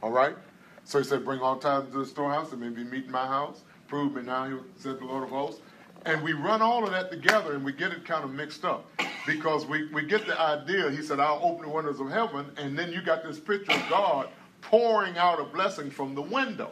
All 0.00 0.12
right? 0.12 0.36
So 0.84 0.98
he 1.00 1.04
said, 1.04 1.24
Bring 1.24 1.40
all 1.40 1.56
tithes 1.56 1.90
to 1.90 1.98
the 1.98 2.06
storehouse, 2.06 2.52
and 2.52 2.60
maybe 2.60 2.84
meat 2.84 3.06
in 3.06 3.10
my 3.10 3.26
house. 3.26 3.62
Prove 3.88 4.14
me 4.14 4.22
now, 4.22 4.48
he 4.48 4.56
said 4.76 5.00
the 5.00 5.04
Lord 5.04 5.24
of 5.24 5.30
hosts. 5.30 5.60
And 6.06 6.22
we 6.22 6.34
run 6.34 6.62
all 6.62 6.84
of 6.84 6.92
that 6.92 7.10
together 7.10 7.56
and 7.56 7.64
we 7.64 7.72
get 7.72 7.90
it 7.90 8.04
kind 8.04 8.22
of 8.22 8.30
mixed 8.30 8.64
up 8.64 8.88
because 9.26 9.66
we, 9.66 9.88
we 9.88 10.04
get 10.04 10.24
the 10.24 10.40
idea. 10.40 10.88
He 10.92 11.02
said, 11.02 11.18
I'll 11.18 11.40
open 11.42 11.68
the 11.68 11.74
windows 11.74 11.98
of 11.98 12.10
heaven, 12.10 12.46
and 12.56 12.78
then 12.78 12.92
you 12.92 13.02
got 13.02 13.24
this 13.24 13.40
picture 13.40 13.72
of 13.72 13.82
God 13.90 14.28
pouring 14.60 15.18
out 15.18 15.40
a 15.40 15.44
blessing 15.44 15.90
from 15.90 16.14
the 16.14 16.22
window 16.22 16.70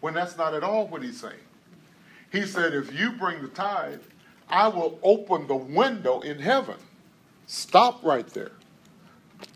when 0.00 0.14
that's 0.14 0.36
not 0.36 0.54
at 0.54 0.62
all 0.62 0.86
what 0.86 1.02
he's 1.02 1.20
saying. 1.20 1.34
He 2.30 2.42
said, 2.42 2.74
if 2.74 2.98
you 2.98 3.12
bring 3.12 3.42
the 3.42 3.48
tithe, 3.48 4.02
I 4.48 4.68
will 4.68 4.98
open 5.02 5.46
the 5.46 5.56
window 5.56 6.20
in 6.20 6.38
heaven. 6.38 6.76
Stop 7.46 8.04
right 8.04 8.26
there. 8.28 8.52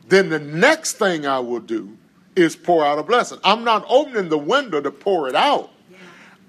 Then 0.09 0.29
the 0.29 0.39
next 0.39 0.95
thing 0.95 1.27
I 1.27 1.41
will 1.41 1.61
do 1.61 1.97
is 2.37 2.57
pour 2.57 2.85
out 2.85 2.99
a 2.99 3.03
blessing. 3.03 3.39
I'm 3.45 3.65
not 3.65 3.85
opening 3.89 4.29
the 4.29 4.39
window 4.39 4.81
to 4.81 4.91
pour 4.91 5.29
it 5.29 5.35
out. 5.35 5.71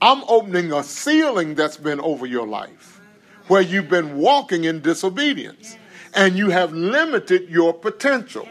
I'm 0.01 0.23
opening 0.27 0.71
a 0.71 0.83
ceiling 0.83 1.53
that's 1.53 1.77
been 1.77 1.99
over 1.99 2.25
your 2.25 2.47
life 2.47 2.99
where 3.47 3.61
you've 3.61 3.89
been 3.89 4.17
walking 4.17 4.63
in 4.63 4.81
disobedience 4.81 5.77
and 6.13 6.35
you 6.35 6.49
have 6.49 6.73
limited 6.73 7.49
your 7.49 7.73
potential 7.73 8.47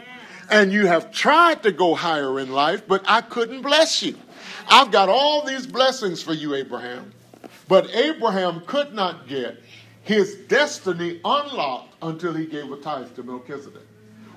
and 0.49 0.71
you 0.71 0.85
have 0.85 1.11
tried 1.11 1.63
to 1.63 1.71
go 1.71 1.95
higher 1.95 2.39
in 2.39 2.51
life, 2.51 2.87
but 2.87 3.03
I 3.07 3.21
couldn't 3.21 3.61
bless 3.61 4.03
you. 4.03 4.17
I've 4.71 4.89
got 4.89 5.09
all 5.09 5.45
these 5.45 5.67
blessings 5.67 6.23
for 6.23 6.31
you, 6.31 6.55
Abraham. 6.55 7.11
But 7.67 7.93
Abraham 7.93 8.61
could 8.65 8.93
not 8.93 9.27
get 9.27 9.61
his 10.03 10.35
destiny 10.47 11.19
unlocked 11.25 11.93
until 12.01 12.33
he 12.33 12.45
gave 12.45 12.71
a 12.71 12.77
tithe 12.77 13.13
to 13.15 13.23
Melchizedek. 13.23 13.83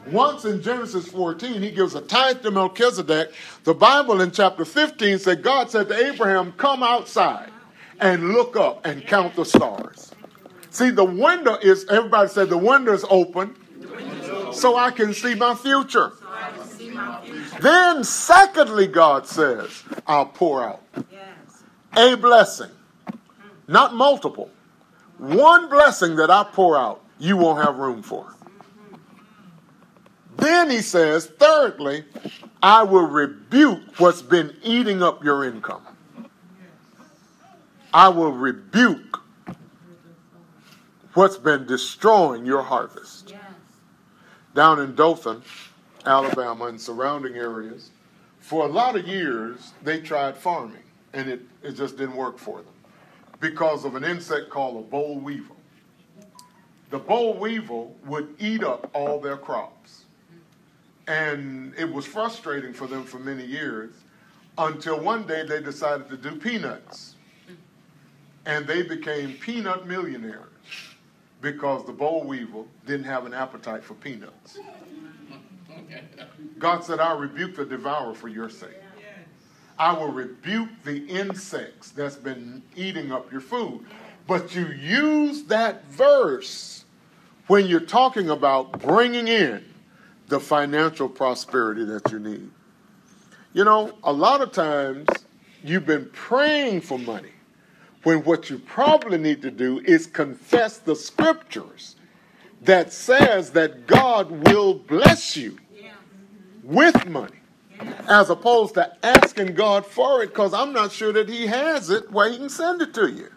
Once 0.09 0.45
in 0.45 0.61
Genesis 0.61 1.07
14, 1.07 1.63
he 1.63 1.71
gives 1.71 1.95
a 1.95 2.01
tithe 2.01 2.43
to 2.43 2.51
Melchizedek. 2.51 3.33
The 3.63 3.75
Bible 3.75 4.21
in 4.21 4.33
chapter 4.33 4.65
15 4.65 5.21
said 5.21 5.43
God 5.43 5.71
said 5.71 5.89
to 5.89 6.07
Abraham, 6.07 6.53
Come 6.53 6.83
outside 6.83 7.51
and 8.01 8.31
look 8.31 8.57
up 8.57 8.85
and 8.85 9.07
count 9.07 9.37
the 9.37 9.45
stars. 9.45 10.11
See, 10.71 10.91
the 10.91 11.05
window 11.05 11.55
is, 11.63 11.87
everybody 11.89 12.29
said 12.29 12.51
the 12.51 12.59
window 12.59 12.93
is 12.93 13.05
open 13.09 13.55
so 14.53 14.77
I 14.77 14.91
can 14.91 15.15
see 15.15 15.37
my 15.37 15.55
future. 15.55 16.13
Then, 17.61 18.05
secondly, 18.05 18.87
God 18.87 19.27
says, 19.27 19.83
I'll 20.07 20.27
pour 20.27 20.63
out 20.63 20.83
a 21.97 22.15
blessing, 22.17 22.71
not 23.69 23.95
multiple. 23.95 24.51
One 25.19 25.69
blessing 25.69 26.17
that 26.17 26.31
I 26.31 26.45
pour 26.45 26.77
out, 26.77 27.03
you 27.19 27.37
won't 27.37 27.65
have 27.65 27.77
room 27.77 28.03
for. 28.03 28.35
Then 30.37 30.71
he 30.71 30.83
says, 30.83 31.27
thirdly, 31.27 32.05
I 32.63 32.83
will 32.83 33.07
rebuke 33.07 33.99
what's 33.99 34.23
been 34.23 34.57
eating 34.63 35.03
up 35.03 35.23
your 35.23 35.45
income. 35.45 35.83
I 37.93 38.09
will 38.09 38.33
rebuke 38.33 39.21
what's 41.15 41.37
been 41.37 41.67
destroying 41.67 42.45
your 42.45 42.63
harvest. 42.63 43.33
Down 44.55 44.81
in 44.81 44.95
Dothan, 44.95 45.43
Alabama, 46.07 46.67
and 46.67 46.81
surrounding 46.81 47.37
areas, 47.37 47.91
for 48.41 48.67
a 48.67 48.69
lot 48.69 48.97
of 48.97 49.09
years, 49.09 49.73
they 49.83 50.01
tried 50.01 50.37
farming, 50.37 50.83
and 51.13 51.29
it, 51.29 51.41
it 51.63 51.73
just 51.73 51.97
didn't 51.97 52.17
work 52.17 52.39
for 52.39 52.59
them 52.59 52.75
because 53.41 53.85
of 53.85 53.95
an 53.95 54.05
insect 54.05 54.49
called 54.51 54.77
a 54.77 54.89
boll 54.89 55.19
weevil. 55.19 55.57
The 56.91 56.99
boll 56.99 57.35
weevil 57.35 57.95
would 58.07 58.35
eat 58.39 58.63
up 58.63 58.91
all 58.95 59.21
their 59.21 59.37
crops. 59.37 60.05
And 61.07 61.75
it 61.77 61.91
was 61.93 62.07
frustrating 62.07 62.73
for 62.73 62.87
them 62.87 63.05
for 63.05 63.19
many 63.19 63.45
years 63.45 63.93
until 64.57 65.01
one 65.01 65.27
day 65.27 65.45
they 65.45 65.61
decided 65.61 66.09
to 66.09 66.17
do 66.17 66.37
peanuts. 66.37 67.17
And 68.47 68.67
they 68.67 68.83
became 68.83 69.35
peanut 69.35 69.87
millionaires 69.87 70.47
because 71.41 71.85
the 71.85 71.93
boll 71.93 72.25
weevil 72.25 72.67
didn't 72.87 73.07
have 73.07 73.27
an 73.27 73.35
appetite 73.35 73.85
for 73.85 73.95
peanuts. 73.95 74.59
God 76.59 76.85
said, 76.85 77.01
I'll 77.01 77.19
rebuke 77.19 77.57
the 77.57 77.65
devourer 77.65 78.15
for 78.15 78.29
your 78.29 78.49
sake. 78.49 78.71
I 79.79 79.93
will 79.93 80.13
rebuke 80.13 80.71
the 80.85 81.05
insects 81.07 81.91
that's 81.91 82.17
been 82.17 82.63
eating 82.77 83.11
up 83.11 83.33
your 83.33 83.41
food. 83.41 83.85
But 84.27 84.55
you 84.55 84.69
use 84.69 85.45
that 85.45 85.85
verse 85.87 86.85
when 87.49 87.67
you're 87.67 87.81
talking 87.81 88.31
about 88.31 88.81
bringing 88.81 89.29
in 89.29 89.65
the 90.29 90.41
financial 90.41 91.09
prosperity 91.09 91.85
that 91.85 92.11
you 92.11 92.19
need. 92.19 92.51
You 93.53 93.65
know, 93.65 93.93
a 94.03 94.13
lot 94.13 94.41
of 94.41 94.53
times 94.53 95.07
you've 95.63 95.87
been 95.87 96.09
praying 96.13 96.81
for 96.83 96.99
money 96.99 97.33
when 98.05 98.19
what 98.25 98.51
you 98.51 98.59
probably 98.59 99.19
need 99.19 99.43
to 99.43 99.51
do 99.51 99.81
is 99.81 100.07
confess 100.07 100.79
the 100.79 100.97
scriptures 100.97 101.97
that 102.63 102.93
says 102.93 103.51
that 103.51 103.87
God 103.87 104.31
will 104.49 104.75
bless 104.75 105.37
you 105.37 105.59
with 106.65 107.07
money 107.07 107.37
as 108.09 108.31
opposed 108.31 108.75
to 108.75 108.97
asking 109.05 109.55
God 109.55 109.85
for 109.85 110.23
it 110.23 110.29
because 110.29 110.55
I'm 110.55 110.73
not 110.73 110.93
sure 110.93 111.13
that 111.13 111.29
He 111.29 111.47
has 111.47 111.91
it 111.91 112.11
where 112.11 112.31
He 112.31 112.39
can 112.39 112.49
send 112.49 112.83
it 112.83 112.95
to 112.95 113.11
you. 113.11 113.31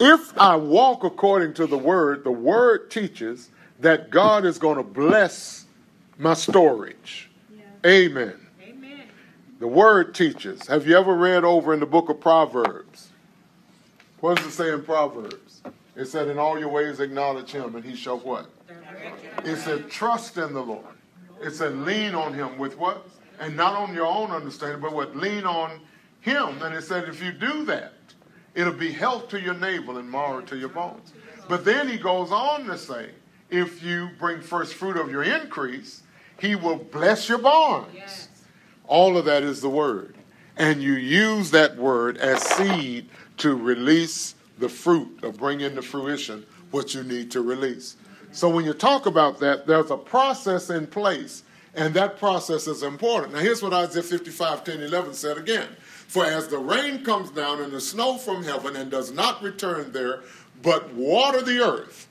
If 0.00 0.36
I 0.36 0.56
walk 0.56 1.04
according 1.04 1.54
to 1.54 1.66
the 1.66 1.78
Word, 1.78 2.24
the 2.24 2.32
Word 2.32 2.90
teaches 2.90 3.50
that 3.80 4.10
God 4.10 4.44
is 4.44 4.58
going 4.58 4.76
to 4.76 4.82
bless 4.82 5.66
my 6.18 6.34
storage. 6.34 7.30
Amen. 7.86 8.34
Amen. 8.62 9.02
The 9.60 9.68
Word 9.68 10.14
teaches. 10.14 10.66
Have 10.66 10.86
you 10.86 10.96
ever 10.96 11.14
read 11.14 11.44
over 11.44 11.72
in 11.72 11.80
the 11.80 11.86
book 11.86 12.08
of 12.08 12.20
Proverbs? 12.20 13.08
What 14.20 14.38
does 14.38 14.46
it 14.46 14.52
say 14.52 14.72
in 14.72 14.82
Proverbs? 14.82 15.62
It 15.96 16.06
said, 16.06 16.28
In 16.28 16.38
all 16.38 16.58
your 16.58 16.70
ways 16.70 16.98
acknowledge 16.98 17.52
Him, 17.52 17.76
and 17.76 17.84
He 17.84 17.94
shall 17.94 18.18
what? 18.18 18.48
It 19.44 19.56
said, 19.56 19.90
Trust 19.90 20.36
in 20.36 20.52
the 20.52 20.62
Lord. 20.62 20.84
It 21.42 21.52
said, 21.52 21.76
Lean 21.78 22.14
on 22.14 22.32
Him 22.34 22.58
with 22.58 22.78
what? 22.78 23.06
And 23.40 23.56
not 23.56 23.74
on 23.74 23.94
your 23.94 24.06
own 24.06 24.30
understanding, 24.30 24.80
but 24.80 24.92
what? 24.92 25.16
Lean 25.16 25.44
on 25.44 25.80
Him. 26.20 26.62
And 26.62 26.74
it 26.74 26.82
said, 26.82 27.08
If 27.08 27.22
you 27.22 27.32
do 27.32 27.64
that, 27.66 27.94
it'll 28.54 28.72
be 28.72 28.92
health 28.92 29.28
to 29.28 29.40
your 29.40 29.54
navel 29.54 29.98
and 29.98 30.10
marrow 30.10 30.40
to 30.42 30.56
your 30.56 30.68
bones. 30.68 31.12
But 31.48 31.64
then 31.64 31.88
He 31.88 31.96
goes 31.96 32.30
on 32.30 32.64
to 32.66 32.78
say, 32.78 33.10
If 33.50 33.82
you 33.82 34.10
bring 34.18 34.40
first 34.40 34.74
fruit 34.74 34.96
of 34.96 35.10
your 35.10 35.22
increase, 35.22 36.02
He 36.40 36.54
will 36.54 36.76
bless 36.76 37.28
your 37.28 37.38
barns. 37.38 37.94
Yes. 37.94 38.28
All 38.86 39.16
of 39.16 39.24
that 39.24 39.42
is 39.42 39.60
the 39.60 39.70
word. 39.70 40.16
And 40.56 40.82
you 40.82 40.92
use 40.92 41.50
that 41.50 41.76
word 41.76 42.16
as 42.18 42.42
seed 42.42 43.08
to 43.38 43.56
release 43.56 44.34
the 44.58 44.68
fruit 44.68 45.20
or 45.22 45.32
bring 45.32 45.60
into 45.60 45.82
fruition 45.82 46.46
what 46.70 46.94
you 46.94 47.02
need 47.02 47.30
to 47.32 47.40
release. 47.40 47.96
So 48.34 48.48
when 48.48 48.64
you 48.64 48.74
talk 48.74 49.06
about 49.06 49.38
that, 49.38 49.64
there's 49.64 49.92
a 49.92 49.96
process 49.96 50.68
in 50.68 50.88
place, 50.88 51.44
and 51.72 51.94
that 51.94 52.18
process 52.18 52.66
is 52.66 52.82
important. 52.82 53.32
Now, 53.32 53.38
here's 53.38 53.62
what 53.62 53.72
Isaiah 53.72 54.02
55 54.02 54.64
10 54.64 54.82
11 54.82 55.14
said 55.14 55.38
again 55.38 55.68
For 56.08 56.24
as 56.24 56.48
the 56.48 56.58
rain 56.58 57.04
comes 57.04 57.30
down 57.30 57.62
and 57.62 57.72
the 57.72 57.80
snow 57.80 58.18
from 58.18 58.42
heaven 58.42 58.74
and 58.74 58.90
does 58.90 59.12
not 59.12 59.40
return 59.40 59.92
there, 59.92 60.22
but 60.62 60.92
water 60.94 61.42
the 61.42 61.60
earth 61.60 62.08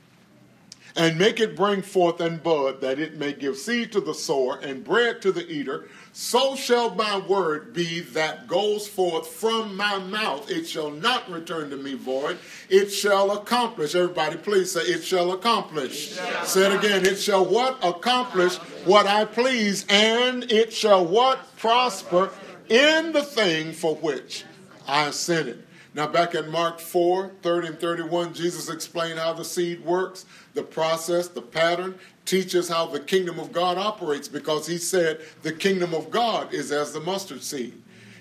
and 0.95 1.17
make 1.17 1.39
it 1.39 1.55
bring 1.55 1.81
forth 1.81 2.19
and 2.19 2.41
bud, 2.43 2.81
that 2.81 2.99
it 2.99 3.15
may 3.15 3.33
give 3.33 3.57
seed 3.57 3.91
to 3.91 4.01
the 4.01 4.13
sower 4.13 4.59
and 4.59 4.83
bread 4.83 5.21
to 5.21 5.31
the 5.31 5.47
eater, 5.49 5.87
so 6.11 6.55
shall 6.55 6.93
my 6.93 7.17
word 7.17 7.73
be 7.73 8.01
that 8.01 8.47
goes 8.47 8.87
forth 8.87 9.27
from 9.27 9.75
my 9.75 9.97
mouth. 9.97 10.49
It 10.51 10.65
shall 10.65 10.91
not 10.91 11.29
return 11.29 11.71
to 11.71 11.77
me 11.77 11.95
void. 11.95 12.37
It 12.69 12.89
shall 12.89 13.31
accomplish. 13.31 13.95
Everybody, 13.95 14.37
please 14.37 14.71
say, 14.71 14.81
It 14.81 15.03
shall 15.03 15.31
accomplish. 15.31 16.19
Say 16.43 16.71
it 16.71 16.77
again. 16.77 17.05
It 17.05 17.15
shall 17.15 17.45
what? 17.45 17.83
Accomplish 17.83 18.57
what 18.85 19.07
I 19.07 19.25
please, 19.25 19.85
and 19.89 20.51
it 20.51 20.71
shall 20.71 21.03
what? 21.03 21.57
Prosper 21.57 22.29
in 22.69 23.11
the 23.11 23.23
thing 23.23 23.73
for 23.73 23.95
which 23.95 24.45
I 24.87 25.09
sent 25.09 25.49
it. 25.49 25.65
Now, 25.95 26.07
back 26.07 26.33
in 26.33 26.49
Mark 26.49 26.79
4 26.79 27.31
30 27.41 27.67
and 27.67 27.79
31, 27.79 28.33
Jesus 28.33 28.69
explained 28.69 29.19
how 29.19 29.33
the 29.33 29.45
seed 29.45 29.85
works, 29.85 30.25
the 30.53 30.63
process, 30.63 31.27
the 31.27 31.41
pattern, 31.41 31.95
teaches 32.25 32.69
how 32.69 32.85
the 32.85 32.99
kingdom 32.99 33.39
of 33.39 33.51
God 33.51 33.77
operates 33.77 34.27
because 34.27 34.67
he 34.67 34.77
said 34.77 35.21
the 35.41 35.51
kingdom 35.51 35.93
of 35.93 36.09
God 36.11 36.53
is 36.53 36.71
as 36.71 36.93
the 36.93 36.99
mustard 36.99 37.43
seed. 37.43 37.73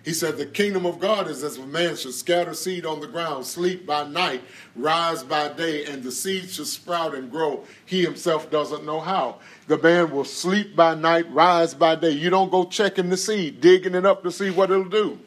He 0.05 0.13
said 0.13 0.37
the 0.37 0.47
kingdom 0.47 0.85
of 0.85 0.99
God 0.99 1.29
is 1.29 1.45
as 1.45 1.59
a 1.59 1.67
man 1.67 1.95
should 1.95 2.15
scatter 2.15 2.55
seed 2.55 2.85
on 2.85 2.99
the 2.99 3.07
ground, 3.07 3.47
sleep 3.47 3.87
by 3.87 4.05
night, 4.05 4.43
rise 4.75 5.23
by 5.23 5.49
day, 5.53 5.85
and 5.85 6.03
the 6.03 6.11
seed 6.11 6.51
should 6.51 6.67
sprout 6.67 7.15
and 7.15 7.31
grow. 7.31 7.65
He 7.87 8.03
himself 8.03 8.51
doesn't 8.51 8.85
know 8.85 8.99
how. 8.99 9.39
The 9.69 9.79
man 9.79 10.11
will 10.11 10.25
sleep 10.25 10.75
by 10.75 10.97
night, 10.97 11.31
rise 11.33 11.73
by 11.73 11.95
day. 11.95 12.11
You 12.11 12.31
don't 12.31 12.51
go 12.51 12.65
checking 12.65 13.11
the 13.11 13.17
seed, 13.17 13.61
digging 13.61 13.95
it 13.95 14.05
up 14.05 14.25
to 14.25 14.33
see 14.33 14.51
what 14.51 14.73
it'll 14.73 14.85
do. 14.85 15.21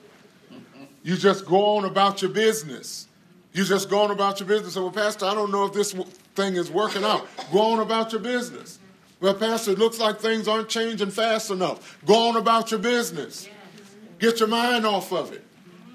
You 1.03 1.15
just 1.15 1.45
go 1.45 1.77
on 1.77 1.85
about 1.85 2.21
your 2.21 2.31
business. 2.31 3.07
You 3.55 3.63
just 3.63 3.89
go 3.89 4.01
on 4.01 4.11
about 4.11 4.41
your 4.41 4.49
business. 4.49 4.73
So, 4.73 4.81
well, 4.81 4.91
Pastor, 4.91 5.25
I 5.27 5.33
don't 5.33 5.49
know 5.49 5.63
if 5.63 5.71
this 5.71 5.93
thing 6.35 6.57
is 6.57 6.69
working 6.69 7.05
out. 7.05 7.25
Go 7.53 7.61
on 7.61 7.79
about 7.79 8.11
your 8.11 8.19
business. 8.19 8.79
Well, 9.21 9.33
Pastor, 9.33 9.71
it 9.71 9.79
looks 9.79 9.97
like 9.97 10.19
things 10.19 10.49
aren't 10.49 10.67
changing 10.67 11.11
fast 11.11 11.49
enough. 11.51 11.97
Go 12.05 12.27
on 12.27 12.35
about 12.35 12.71
your 12.71 12.81
business. 12.81 13.47
Get 14.19 14.41
your 14.41 14.49
mind 14.49 14.85
off 14.85 15.13
of 15.13 15.31
it. 15.31 15.41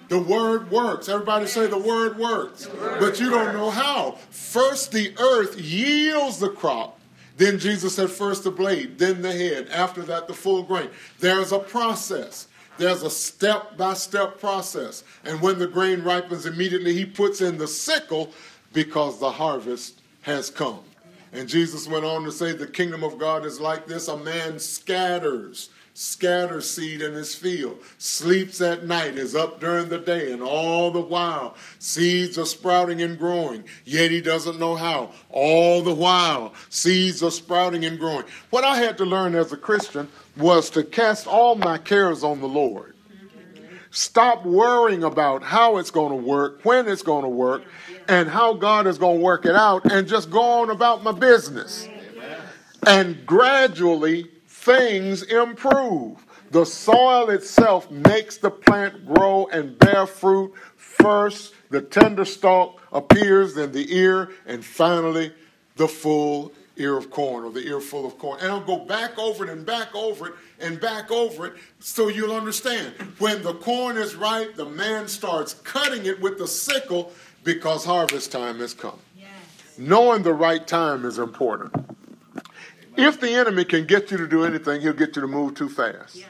The 0.08 0.18
word 0.18 0.70
works. 0.70 1.10
Everybody 1.10 1.46
say 1.46 1.66
the 1.66 1.76
word 1.76 2.16
works. 2.16 2.66
But 2.98 3.20
you 3.20 3.28
don't 3.28 3.52
know 3.52 3.68
how. 3.68 4.12
First, 4.30 4.92
the 4.92 5.14
earth 5.18 5.60
yields 5.60 6.38
the 6.38 6.48
crop. 6.48 6.98
Then 7.36 7.58
Jesus 7.58 7.94
said, 7.94 8.08
first 8.10 8.44
the 8.44 8.50
blade, 8.50 8.98
then 8.98 9.20
the 9.20 9.32
head. 9.32 9.68
After 9.68 10.00
that, 10.04 10.28
the 10.28 10.34
full 10.34 10.62
grain. 10.62 10.88
There's 11.18 11.52
a 11.52 11.58
process. 11.58 12.48
There's 12.80 13.02
a 13.02 13.10
step 13.10 13.76
by 13.76 13.92
step 13.92 14.40
process. 14.40 15.04
And 15.26 15.42
when 15.42 15.58
the 15.58 15.66
grain 15.66 16.02
ripens, 16.02 16.46
immediately 16.46 16.94
he 16.94 17.04
puts 17.04 17.42
in 17.42 17.58
the 17.58 17.68
sickle 17.68 18.32
because 18.72 19.20
the 19.20 19.30
harvest 19.30 20.00
has 20.22 20.48
come. 20.48 20.80
And 21.34 21.46
Jesus 21.46 21.86
went 21.86 22.06
on 22.06 22.24
to 22.24 22.32
say, 22.32 22.52
The 22.52 22.66
kingdom 22.66 23.04
of 23.04 23.18
God 23.18 23.44
is 23.44 23.60
like 23.60 23.86
this 23.86 24.08
a 24.08 24.16
man 24.16 24.58
scatters, 24.58 25.68
scatters 25.94 26.70
seed 26.70 27.02
in 27.02 27.14
his 27.14 27.34
field, 27.34 27.78
sleeps 27.98 28.60
at 28.60 28.86
night, 28.86 29.16
is 29.16 29.34
up 29.34 29.60
during 29.60 29.88
the 29.88 29.98
day, 29.98 30.32
and 30.32 30.42
all 30.42 30.90
the 30.90 31.00
while 31.00 31.56
seeds 31.78 32.38
are 32.38 32.46
sprouting 32.46 33.02
and 33.02 33.18
growing, 33.18 33.64
yet 33.84 34.10
he 34.10 34.20
doesn't 34.20 34.58
know 34.58 34.76
how. 34.76 35.10
All 35.30 35.82
the 35.82 35.94
while 35.94 36.54
seeds 36.68 37.22
are 37.22 37.30
sprouting 37.30 37.84
and 37.84 37.98
growing. 37.98 38.24
What 38.50 38.64
I 38.64 38.76
had 38.76 38.96
to 38.98 39.04
learn 39.04 39.34
as 39.34 39.52
a 39.52 39.56
Christian 39.56 40.08
was 40.36 40.70
to 40.70 40.84
cast 40.84 41.26
all 41.26 41.54
my 41.54 41.78
cares 41.78 42.24
on 42.24 42.40
the 42.40 42.48
Lord. 42.48 42.94
Stop 43.92 44.44
worrying 44.46 45.02
about 45.02 45.42
how 45.42 45.78
it's 45.78 45.90
going 45.90 46.10
to 46.10 46.28
work, 46.28 46.60
when 46.64 46.86
it's 46.86 47.02
going 47.02 47.24
to 47.24 47.28
work, 47.28 47.64
and 48.08 48.28
how 48.28 48.54
God 48.54 48.86
is 48.86 48.98
going 48.98 49.18
to 49.18 49.24
work 49.24 49.44
it 49.44 49.56
out, 49.56 49.90
and 49.90 50.06
just 50.06 50.30
go 50.30 50.40
on 50.40 50.70
about 50.70 51.02
my 51.02 51.12
business. 51.12 51.88
And 52.86 53.26
gradually, 53.26 54.30
things 54.60 55.22
improve. 55.22 56.24
The 56.50 56.66
soil 56.66 57.30
itself 57.30 57.90
makes 57.90 58.36
the 58.36 58.50
plant 58.50 59.06
grow 59.06 59.46
and 59.46 59.78
bear 59.78 60.06
fruit. 60.06 60.52
First, 60.76 61.54
the 61.70 61.80
tender 61.80 62.24
stalk 62.24 62.82
appears, 62.92 63.54
then 63.54 63.72
the 63.72 63.96
ear, 63.96 64.30
and 64.46 64.64
finally, 64.64 65.32
the 65.76 65.88
full 65.88 66.52
ear 66.76 66.96
of 66.96 67.10
corn 67.10 67.44
or 67.44 67.52
the 67.52 67.66
ear 67.66 67.80
full 67.80 68.04
of 68.04 68.18
corn. 68.18 68.40
And 68.40 68.50
I'll 68.50 68.60
go 68.60 68.78
back 68.78 69.18
over 69.18 69.44
it 69.44 69.50
and 69.50 69.64
back 69.64 69.94
over 69.94 70.28
it 70.28 70.34
and 70.58 70.80
back 70.80 71.10
over 71.10 71.46
it 71.46 71.54
so 71.78 72.08
you'll 72.08 72.34
understand. 72.34 72.94
When 73.18 73.42
the 73.42 73.54
corn 73.54 73.96
is 73.96 74.14
ripe, 74.14 74.56
the 74.56 74.66
man 74.66 75.08
starts 75.08 75.54
cutting 75.54 76.06
it 76.06 76.20
with 76.20 76.38
the 76.38 76.48
sickle 76.48 77.12
because 77.44 77.84
harvest 77.84 78.32
time 78.32 78.58
has 78.58 78.74
come. 78.74 78.98
Yes. 79.16 79.28
Knowing 79.78 80.22
the 80.22 80.34
right 80.34 80.66
time 80.66 81.04
is 81.04 81.18
important. 81.18 81.72
If 82.96 83.20
the 83.20 83.30
enemy 83.30 83.64
can 83.64 83.86
get 83.86 84.10
you 84.10 84.16
to 84.18 84.26
do 84.26 84.44
anything, 84.44 84.80
he'll 84.80 84.92
get 84.92 85.16
you 85.16 85.22
to 85.22 85.28
move 85.28 85.54
too 85.54 85.68
fast. 85.68 86.16
Yeah. 86.16 86.26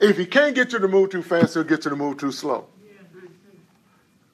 If 0.00 0.16
he 0.16 0.26
can't 0.26 0.54
get 0.54 0.72
you 0.72 0.78
to 0.78 0.88
move 0.88 1.10
too 1.10 1.22
fast, 1.22 1.54
he'll 1.54 1.64
get 1.64 1.84
you 1.84 1.90
to 1.90 1.96
move 1.96 2.18
too 2.18 2.32
slow. 2.32 2.66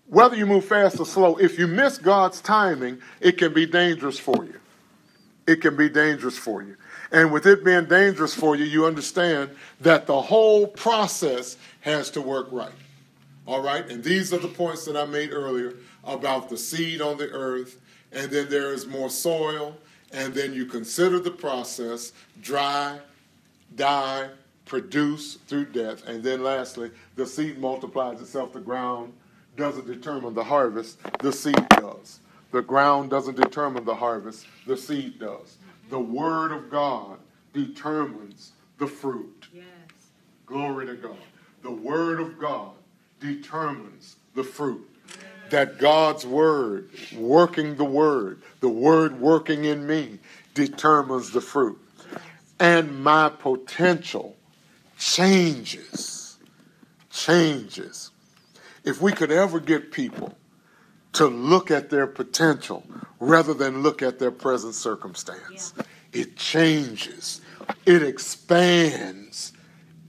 Whether 0.07 0.37
you 0.37 0.47
move 0.47 0.65
fast 0.65 1.01
or 1.01 1.07
slow, 1.07 1.37
if 1.37 1.59
you 1.59 1.67
miss 1.67 1.99
God's 1.99 2.41
timing, 2.41 2.99
it 3.21 3.39
can 3.39 3.53
be 3.53 3.67
dangerous 3.67 4.19
for 4.19 4.45
you. 4.45 4.61
It 5.47 5.57
can 5.57 5.77
be 5.77 5.89
dangerous 5.89 6.39
for 6.39 6.63
you. 6.63 6.77
And 7.11 7.33
with 7.33 7.47
it 7.47 7.65
being 7.65 7.87
dangerous 7.87 8.35
for 8.35 8.57
you, 8.57 8.65
you 8.65 8.87
understand 8.87 9.51
that 9.81 10.07
the 10.07 10.21
whole 10.21 10.67
process 10.67 11.57
has 11.81 12.11
to 12.11 12.21
work 12.21 12.49
right. 12.51 12.73
All 13.47 13.63
right? 13.63 13.89
And 13.91 14.03
these 14.03 14.33
are 14.33 14.39
the 14.39 14.49
points 14.49 14.85
that 14.87 14.97
I 14.97 15.05
made 15.05 15.33
earlier 15.33 15.75
about 16.05 16.49
the 16.49 16.57
seed 16.57 17.01
on 17.01 17.17
the 17.17 17.31
earth, 17.31 17.81
and 18.13 18.31
then 18.31 18.49
there 18.49 18.73
is 18.73 18.87
more 18.87 19.11
soil, 19.11 19.77
and 20.15 20.33
then 20.33 20.55
you 20.55 20.65
consider 20.65 21.19
the 21.19 21.31
process 21.31 22.13
dry, 22.41 23.01
die, 23.75 24.31
produce 24.65 25.35
through 25.35 25.67
death, 25.67 26.07
and 26.07 26.23
then 26.23 26.43
lastly, 26.43 26.91
the 27.17 27.27
seed 27.27 27.59
multiplies 27.59 28.21
itself. 28.21 28.53
The 28.53 28.61
ground 28.61 29.13
doesn't 29.57 29.87
determine 29.87 30.35
the 30.35 30.45
harvest, 30.45 30.99
the 31.19 31.33
seed 31.33 31.69
does. 31.71 32.21
The 32.53 32.63
ground 32.63 33.11
doesn't 33.11 33.37
determine 33.37 33.85
the 33.85 33.97
harvest, 33.97 34.47
the 34.67 34.77
seed 34.77 35.19
does. 35.19 35.57
The 35.91 36.01
Word 36.01 36.53
of 36.53 36.71
God 36.71 37.19
determines 37.53 38.53
the 38.79 38.87
fruit. 38.87 39.49
Yes. 39.53 39.65
Glory 40.47 40.87
to 40.87 40.95
God. 40.95 41.17
The 41.63 41.71
Word 41.71 42.21
of 42.21 42.39
God 42.39 42.73
determines 43.21 44.17
the 44.35 44.45
fruit. 44.45 44.89
That 45.55 45.79
God's 45.79 46.27
Word, 46.27 46.89
working 47.17 47.77
the 47.77 47.85
Word, 47.85 48.43
the 48.59 48.69
Word 48.69 49.21
working 49.21 49.65
in 49.67 49.87
me, 49.87 50.19
determines 50.53 51.31
the 51.31 51.41
fruit. 51.41 51.79
And 52.59 53.05
my 53.05 53.29
potential 53.29 54.37
changes. 54.99 56.39
Changes. 57.09 58.11
If 58.83 59.01
we 59.01 59.13
could 59.13 59.31
ever 59.31 59.61
get 59.61 59.93
people 59.93 60.37
to 61.13 61.29
look 61.29 61.71
at 61.71 61.89
their 61.89 62.09
potential 62.09 62.85
rather 63.21 63.55
than 63.55 63.85
look 63.85 64.03
at 64.03 64.19
their 64.19 64.33
present 64.33 64.75
circumstance, 64.75 65.73
it 66.13 66.35
changes, 66.37 67.43
it 67.87 68.03
expands, 68.03 69.53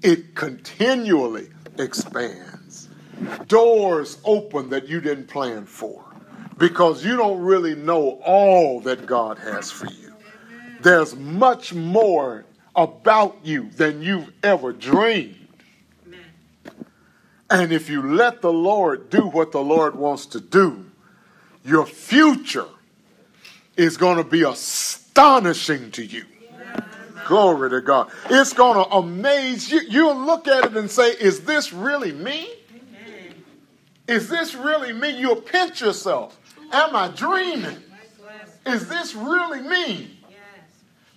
it 0.01 0.33
continually 0.33 1.49
expands. 1.77 2.54
Doors 3.47 4.17
open 4.23 4.69
that 4.69 4.87
you 4.87 5.01
didn't 5.01 5.27
plan 5.27 5.65
for 5.65 6.03
because 6.57 7.03
you 7.03 7.15
don't 7.17 7.41
really 7.41 7.75
know 7.75 8.21
all 8.23 8.79
that 8.81 9.05
God 9.05 9.37
has 9.39 9.71
for 9.71 9.87
you. 9.87 10.13
There's 10.81 11.15
much 11.15 11.73
more 11.73 12.45
about 12.75 13.37
you 13.43 13.69
than 13.71 14.01
you've 14.01 14.31
ever 14.43 14.73
dreamed. 14.73 15.47
And 17.49 17.71
if 17.71 17.89
you 17.89 18.01
let 18.01 18.41
the 18.41 18.51
Lord 18.51 19.09
do 19.09 19.27
what 19.27 19.51
the 19.51 19.61
Lord 19.61 19.95
wants 19.95 20.25
to 20.27 20.39
do, 20.39 20.85
your 21.63 21.85
future 21.85 22.67
is 23.77 23.97
going 23.97 24.17
to 24.17 24.23
be 24.23 24.43
astonishing 24.43 25.91
to 25.91 26.05
you. 26.05 26.25
Glory 27.27 27.69
to 27.71 27.81
God. 27.81 28.11
It's 28.29 28.53
going 28.53 28.83
to 28.83 28.89
amaze 28.95 29.71
you. 29.71 29.81
You'll 29.89 30.15
look 30.15 30.47
at 30.47 30.65
it 30.65 30.77
and 30.77 30.89
say, 30.89 31.09
Is 31.11 31.41
this 31.41 31.73
really 31.73 32.11
me? 32.11 32.47
Is 34.07 34.29
this 34.29 34.53
really 34.55 34.93
me? 34.93 35.09
You'll 35.09 35.41
pinch 35.41 35.81
yourself. 35.81 36.39
Am 36.71 36.95
I 36.95 37.07
dreaming? 37.09 37.77
Is 38.65 38.87
this 38.87 39.15
really 39.15 39.61
me? 39.61 40.11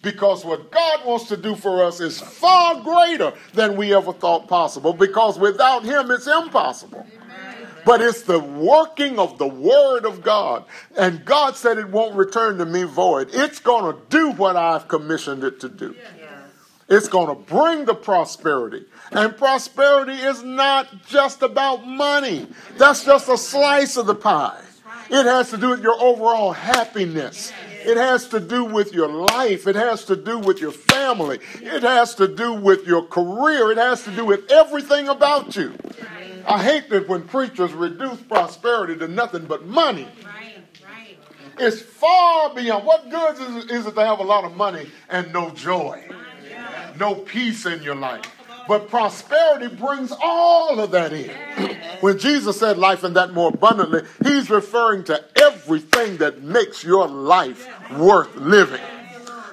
Because 0.00 0.44
what 0.44 0.70
God 0.70 1.04
wants 1.04 1.26
to 1.28 1.36
do 1.36 1.56
for 1.56 1.84
us 1.84 2.00
is 2.00 2.20
far 2.20 2.80
greater 2.80 3.32
than 3.52 3.76
we 3.76 3.94
ever 3.94 4.12
thought 4.12 4.46
possible. 4.46 4.92
Because 4.92 5.38
without 5.38 5.84
Him, 5.84 6.10
it's 6.10 6.26
impossible. 6.26 7.04
But 7.84 8.00
it's 8.00 8.22
the 8.22 8.38
working 8.38 9.18
of 9.18 9.38
the 9.38 9.46
Word 9.46 10.04
of 10.04 10.22
God. 10.22 10.64
And 10.96 11.24
God 11.24 11.56
said 11.56 11.78
it 11.78 11.88
won't 11.88 12.14
return 12.14 12.58
to 12.58 12.66
me 12.66 12.84
void. 12.84 13.30
It's 13.32 13.58
going 13.60 13.92
to 13.92 14.00
do 14.08 14.32
what 14.32 14.56
I've 14.56 14.88
commissioned 14.88 15.42
it 15.42 15.60
to 15.60 15.68
do. 15.68 15.96
It's 16.88 17.08
going 17.08 17.28
to 17.28 17.34
bring 17.34 17.84
the 17.84 17.94
prosperity. 17.94 18.86
And 19.12 19.36
prosperity 19.36 20.12
is 20.12 20.42
not 20.42 21.06
just 21.06 21.42
about 21.42 21.86
money, 21.86 22.46
that's 22.76 23.04
just 23.04 23.28
a 23.28 23.38
slice 23.38 23.96
of 23.96 24.06
the 24.06 24.14
pie. 24.14 24.60
It 25.10 25.24
has 25.24 25.50
to 25.50 25.56
do 25.56 25.70
with 25.70 25.82
your 25.82 25.98
overall 26.00 26.52
happiness. 26.52 27.52
It 27.80 27.96
has 27.96 28.28
to 28.28 28.40
do 28.40 28.64
with 28.64 28.92
your 28.92 29.08
life. 29.08 29.66
It 29.66 29.76
has 29.76 30.04
to 30.06 30.16
do 30.16 30.38
with 30.38 30.60
your 30.60 30.72
family. 30.72 31.38
It 31.62 31.82
has 31.82 32.14
to 32.16 32.28
do 32.28 32.52
with 32.52 32.86
your 32.86 33.02
career. 33.02 33.70
It 33.70 33.78
has 33.78 34.02
to 34.04 34.10
do 34.10 34.26
with 34.26 34.50
everything 34.50 35.08
about 35.08 35.56
you. 35.56 35.74
I 36.46 36.62
hate 36.62 36.90
that 36.90 37.08
when 37.08 37.22
preachers 37.22 37.72
reduce 37.72 38.20
prosperity 38.22 38.96
to 38.98 39.08
nothing 39.08 39.46
but 39.46 39.64
money. 39.66 40.08
It's 41.58 41.80
far 41.80 42.54
beyond. 42.54 42.84
What 42.84 43.10
good 43.10 43.70
is 43.70 43.86
it 43.86 43.94
to 43.94 44.04
have 44.04 44.18
a 44.18 44.24
lot 44.24 44.44
of 44.44 44.56
money 44.56 44.90
and 45.08 45.32
no 45.32 45.50
joy, 45.50 46.06
no 46.98 47.14
peace 47.14 47.64
in 47.64 47.82
your 47.82 47.96
life? 47.96 48.37
But 48.68 48.90
prosperity 48.90 49.74
brings 49.74 50.12
all 50.22 50.78
of 50.78 50.90
that 50.90 51.14
in. 51.14 51.30
when 52.00 52.18
Jesus 52.18 52.60
said 52.60 52.76
life 52.76 53.02
and 53.02 53.16
that 53.16 53.32
more 53.32 53.48
abundantly, 53.48 54.02
he's 54.22 54.50
referring 54.50 55.04
to 55.04 55.24
everything 55.36 56.18
that 56.18 56.42
makes 56.42 56.84
your 56.84 57.08
life 57.08 57.66
worth 57.92 58.36
living. 58.36 58.82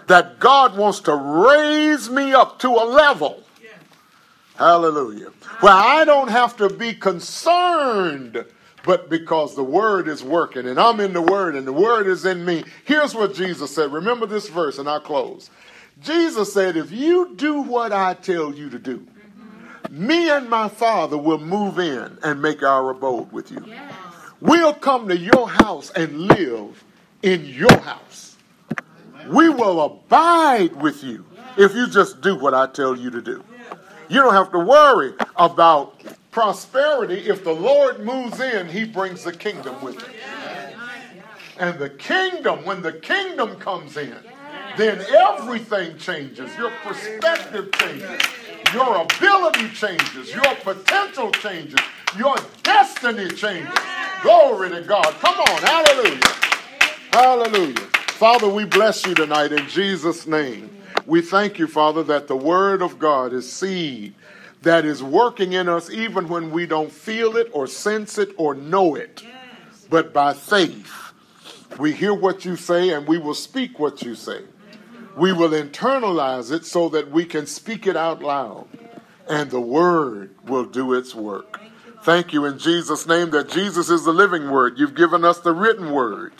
That 0.07 0.39
God 0.39 0.77
wants 0.77 0.99
to 1.01 1.15
raise 1.15 2.09
me 2.09 2.33
up 2.33 2.59
to 2.59 2.67
a 2.67 2.85
level. 2.85 3.41
Hallelujah. 4.57 5.31
Where 5.61 5.73
I 5.73 6.03
don't 6.05 6.29
have 6.29 6.57
to 6.57 6.69
be 6.69 6.93
concerned, 6.93 8.45
but 8.83 9.09
because 9.09 9.55
the 9.55 9.63
word 9.63 10.07
is 10.07 10.23
working 10.23 10.67
and 10.67 10.79
I'm 10.79 10.99
in 10.99 11.13
the 11.13 11.21
word 11.21 11.55
and 11.55 11.65
the 11.65 11.73
word 11.73 12.07
is 12.07 12.25
in 12.25 12.45
me. 12.45 12.63
Here's 12.83 13.15
what 13.15 13.33
Jesus 13.33 13.73
said. 13.73 13.91
Remember 13.91 14.25
this 14.25 14.47
verse 14.47 14.77
and 14.77 14.87
I'll 14.87 14.99
close. 14.99 15.49
Jesus 16.01 16.53
said, 16.53 16.77
If 16.77 16.91
you 16.91 17.33
do 17.35 17.61
what 17.61 17.91
I 17.93 18.13
tell 18.13 18.53
you 18.53 18.69
to 18.69 18.79
do, 18.79 19.05
me 19.89 20.29
and 20.29 20.49
my 20.49 20.67
Father 20.67 21.17
will 21.17 21.39
move 21.39 21.79
in 21.79 22.17
and 22.23 22.41
make 22.41 22.63
our 22.63 22.89
abode 22.89 23.31
with 23.31 23.51
you. 23.51 23.63
Yes. 23.65 23.93
We'll 24.41 24.73
come 24.73 25.07
to 25.07 25.17
your 25.17 25.49
house 25.49 25.91
and 25.91 26.19
live 26.19 26.83
in 27.23 27.45
your 27.45 27.77
house. 27.79 28.35
We 29.27 29.49
will 29.49 29.81
abide 29.81 30.75
with 30.81 31.03
you 31.03 31.25
if 31.57 31.73
you 31.73 31.87
just 31.87 32.21
do 32.21 32.35
what 32.35 32.53
I 32.53 32.67
tell 32.67 32.95
you 32.95 33.09
to 33.11 33.21
do. 33.21 33.43
You 34.07 34.21
don't 34.21 34.33
have 34.33 34.51
to 34.51 34.59
worry 34.59 35.13
about 35.35 35.99
prosperity. 36.29 37.27
If 37.27 37.43
the 37.43 37.53
Lord 37.53 38.01
moves 38.01 38.39
in, 38.39 38.67
he 38.67 38.83
brings 38.83 39.23
the 39.23 39.33
kingdom 39.33 39.81
with 39.81 39.99
him. 39.99 40.13
And 41.57 41.79
the 41.79 41.89
kingdom, 41.89 42.65
when 42.65 42.81
the 42.81 42.91
kingdom 42.91 43.55
comes 43.55 43.97
in, 43.97 44.17
then 44.77 45.01
everything 45.01 45.97
changes. 45.97 46.55
Your 46.57 46.71
perspective 46.83 47.71
changes. 47.73 48.21
Your 48.73 49.01
ability 49.03 49.69
changes. 49.69 50.33
Your 50.33 50.55
potential 50.55 51.31
changes. 51.31 51.79
Your 52.17 52.35
destiny 52.63 53.29
changes. 53.29 53.73
Glory 54.21 54.69
to 54.69 54.81
God. 54.81 55.05
Come 55.19 55.39
on. 55.39 55.61
Hallelujah. 55.61 56.19
Hallelujah. 57.11 57.87
Father, 58.15 58.49
we 58.49 58.65
bless 58.65 59.05
you 59.05 59.13
tonight 59.13 59.51
in 59.51 59.67
Jesus' 59.67 60.25
name. 60.25 60.69
We 61.05 61.21
thank 61.21 61.59
you, 61.59 61.67
Father, 61.67 62.03
that 62.03 62.27
the 62.27 62.35
Word 62.35 62.81
of 62.81 62.97
God 62.97 63.33
is 63.33 63.51
seed 63.51 64.15
that 64.65 64.83
is 64.83 65.03
working 65.03 65.53
in 65.53 65.69
us 65.69 65.91
even 65.91 66.27
when 66.27 66.49
we 66.49 66.65
don't 66.65 66.91
feel 66.91 67.37
it 67.37 67.49
or 67.53 67.67
sense 67.67 68.17
it 68.17 68.31
or 68.37 68.55
know 68.55 68.95
it. 68.95 69.23
But 69.89 70.11
by 70.11 70.33
faith, 70.33 70.91
we 71.77 71.93
hear 71.93 72.13
what 72.13 72.45
you 72.45 72.55
say 72.55 72.89
and 72.89 73.07
we 73.07 73.19
will 73.19 73.35
speak 73.35 73.77
what 73.77 74.01
you 74.01 74.15
say. 74.15 74.41
We 75.15 75.31
will 75.31 75.51
internalize 75.51 76.51
it 76.51 76.65
so 76.65 76.89
that 76.89 77.09
we 77.11 77.25
can 77.25 77.47
speak 77.47 77.87
it 77.87 77.95
out 77.95 78.21
loud 78.21 78.67
and 79.27 79.49
the 79.49 79.61
Word 79.61 80.35
will 80.45 80.65
do 80.65 80.93
its 80.93 81.15
work. 81.15 81.59
Thank 82.03 82.33
you 82.33 82.45
in 82.45 82.59
Jesus' 82.59 83.07
name 83.07 83.31
that 83.31 83.49
Jesus 83.49 83.89
is 83.89 84.03
the 84.03 84.13
living 84.13 84.51
Word. 84.51 84.77
You've 84.77 84.95
given 84.95 85.25
us 85.25 85.39
the 85.39 85.53
written 85.53 85.91
Word. 85.91 86.33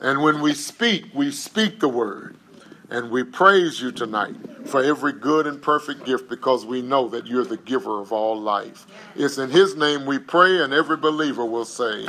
And 0.00 0.22
when 0.22 0.40
we 0.40 0.54
speak, 0.54 1.06
we 1.14 1.30
speak 1.30 1.80
the 1.80 1.88
Word. 1.88 2.36
And 2.90 3.10
we 3.10 3.22
praise 3.24 3.80
you 3.80 3.92
tonight 3.92 4.36
for 4.66 4.82
every 4.82 5.12
good 5.12 5.46
and 5.46 5.60
perfect 5.60 6.04
gift 6.04 6.28
because 6.28 6.66
we 6.66 6.82
know 6.82 7.08
that 7.08 7.26
you're 7.26 7.44
the 7.44 7.56
giver 7.56 8.00
of 8.00 8.12
all 8.12 8.40
life. 8.40 8.86
It's 9.16 9.38
in 9.38 9.50
His 9.50 9.74
name 9.74 10.04
we 10.04 10.18
pray, 10.18 10.62
and 10.62 10.72
every 10.72 10.96
believer 10.96 11.44
will 11.44 11.64
say, 11.64 12.06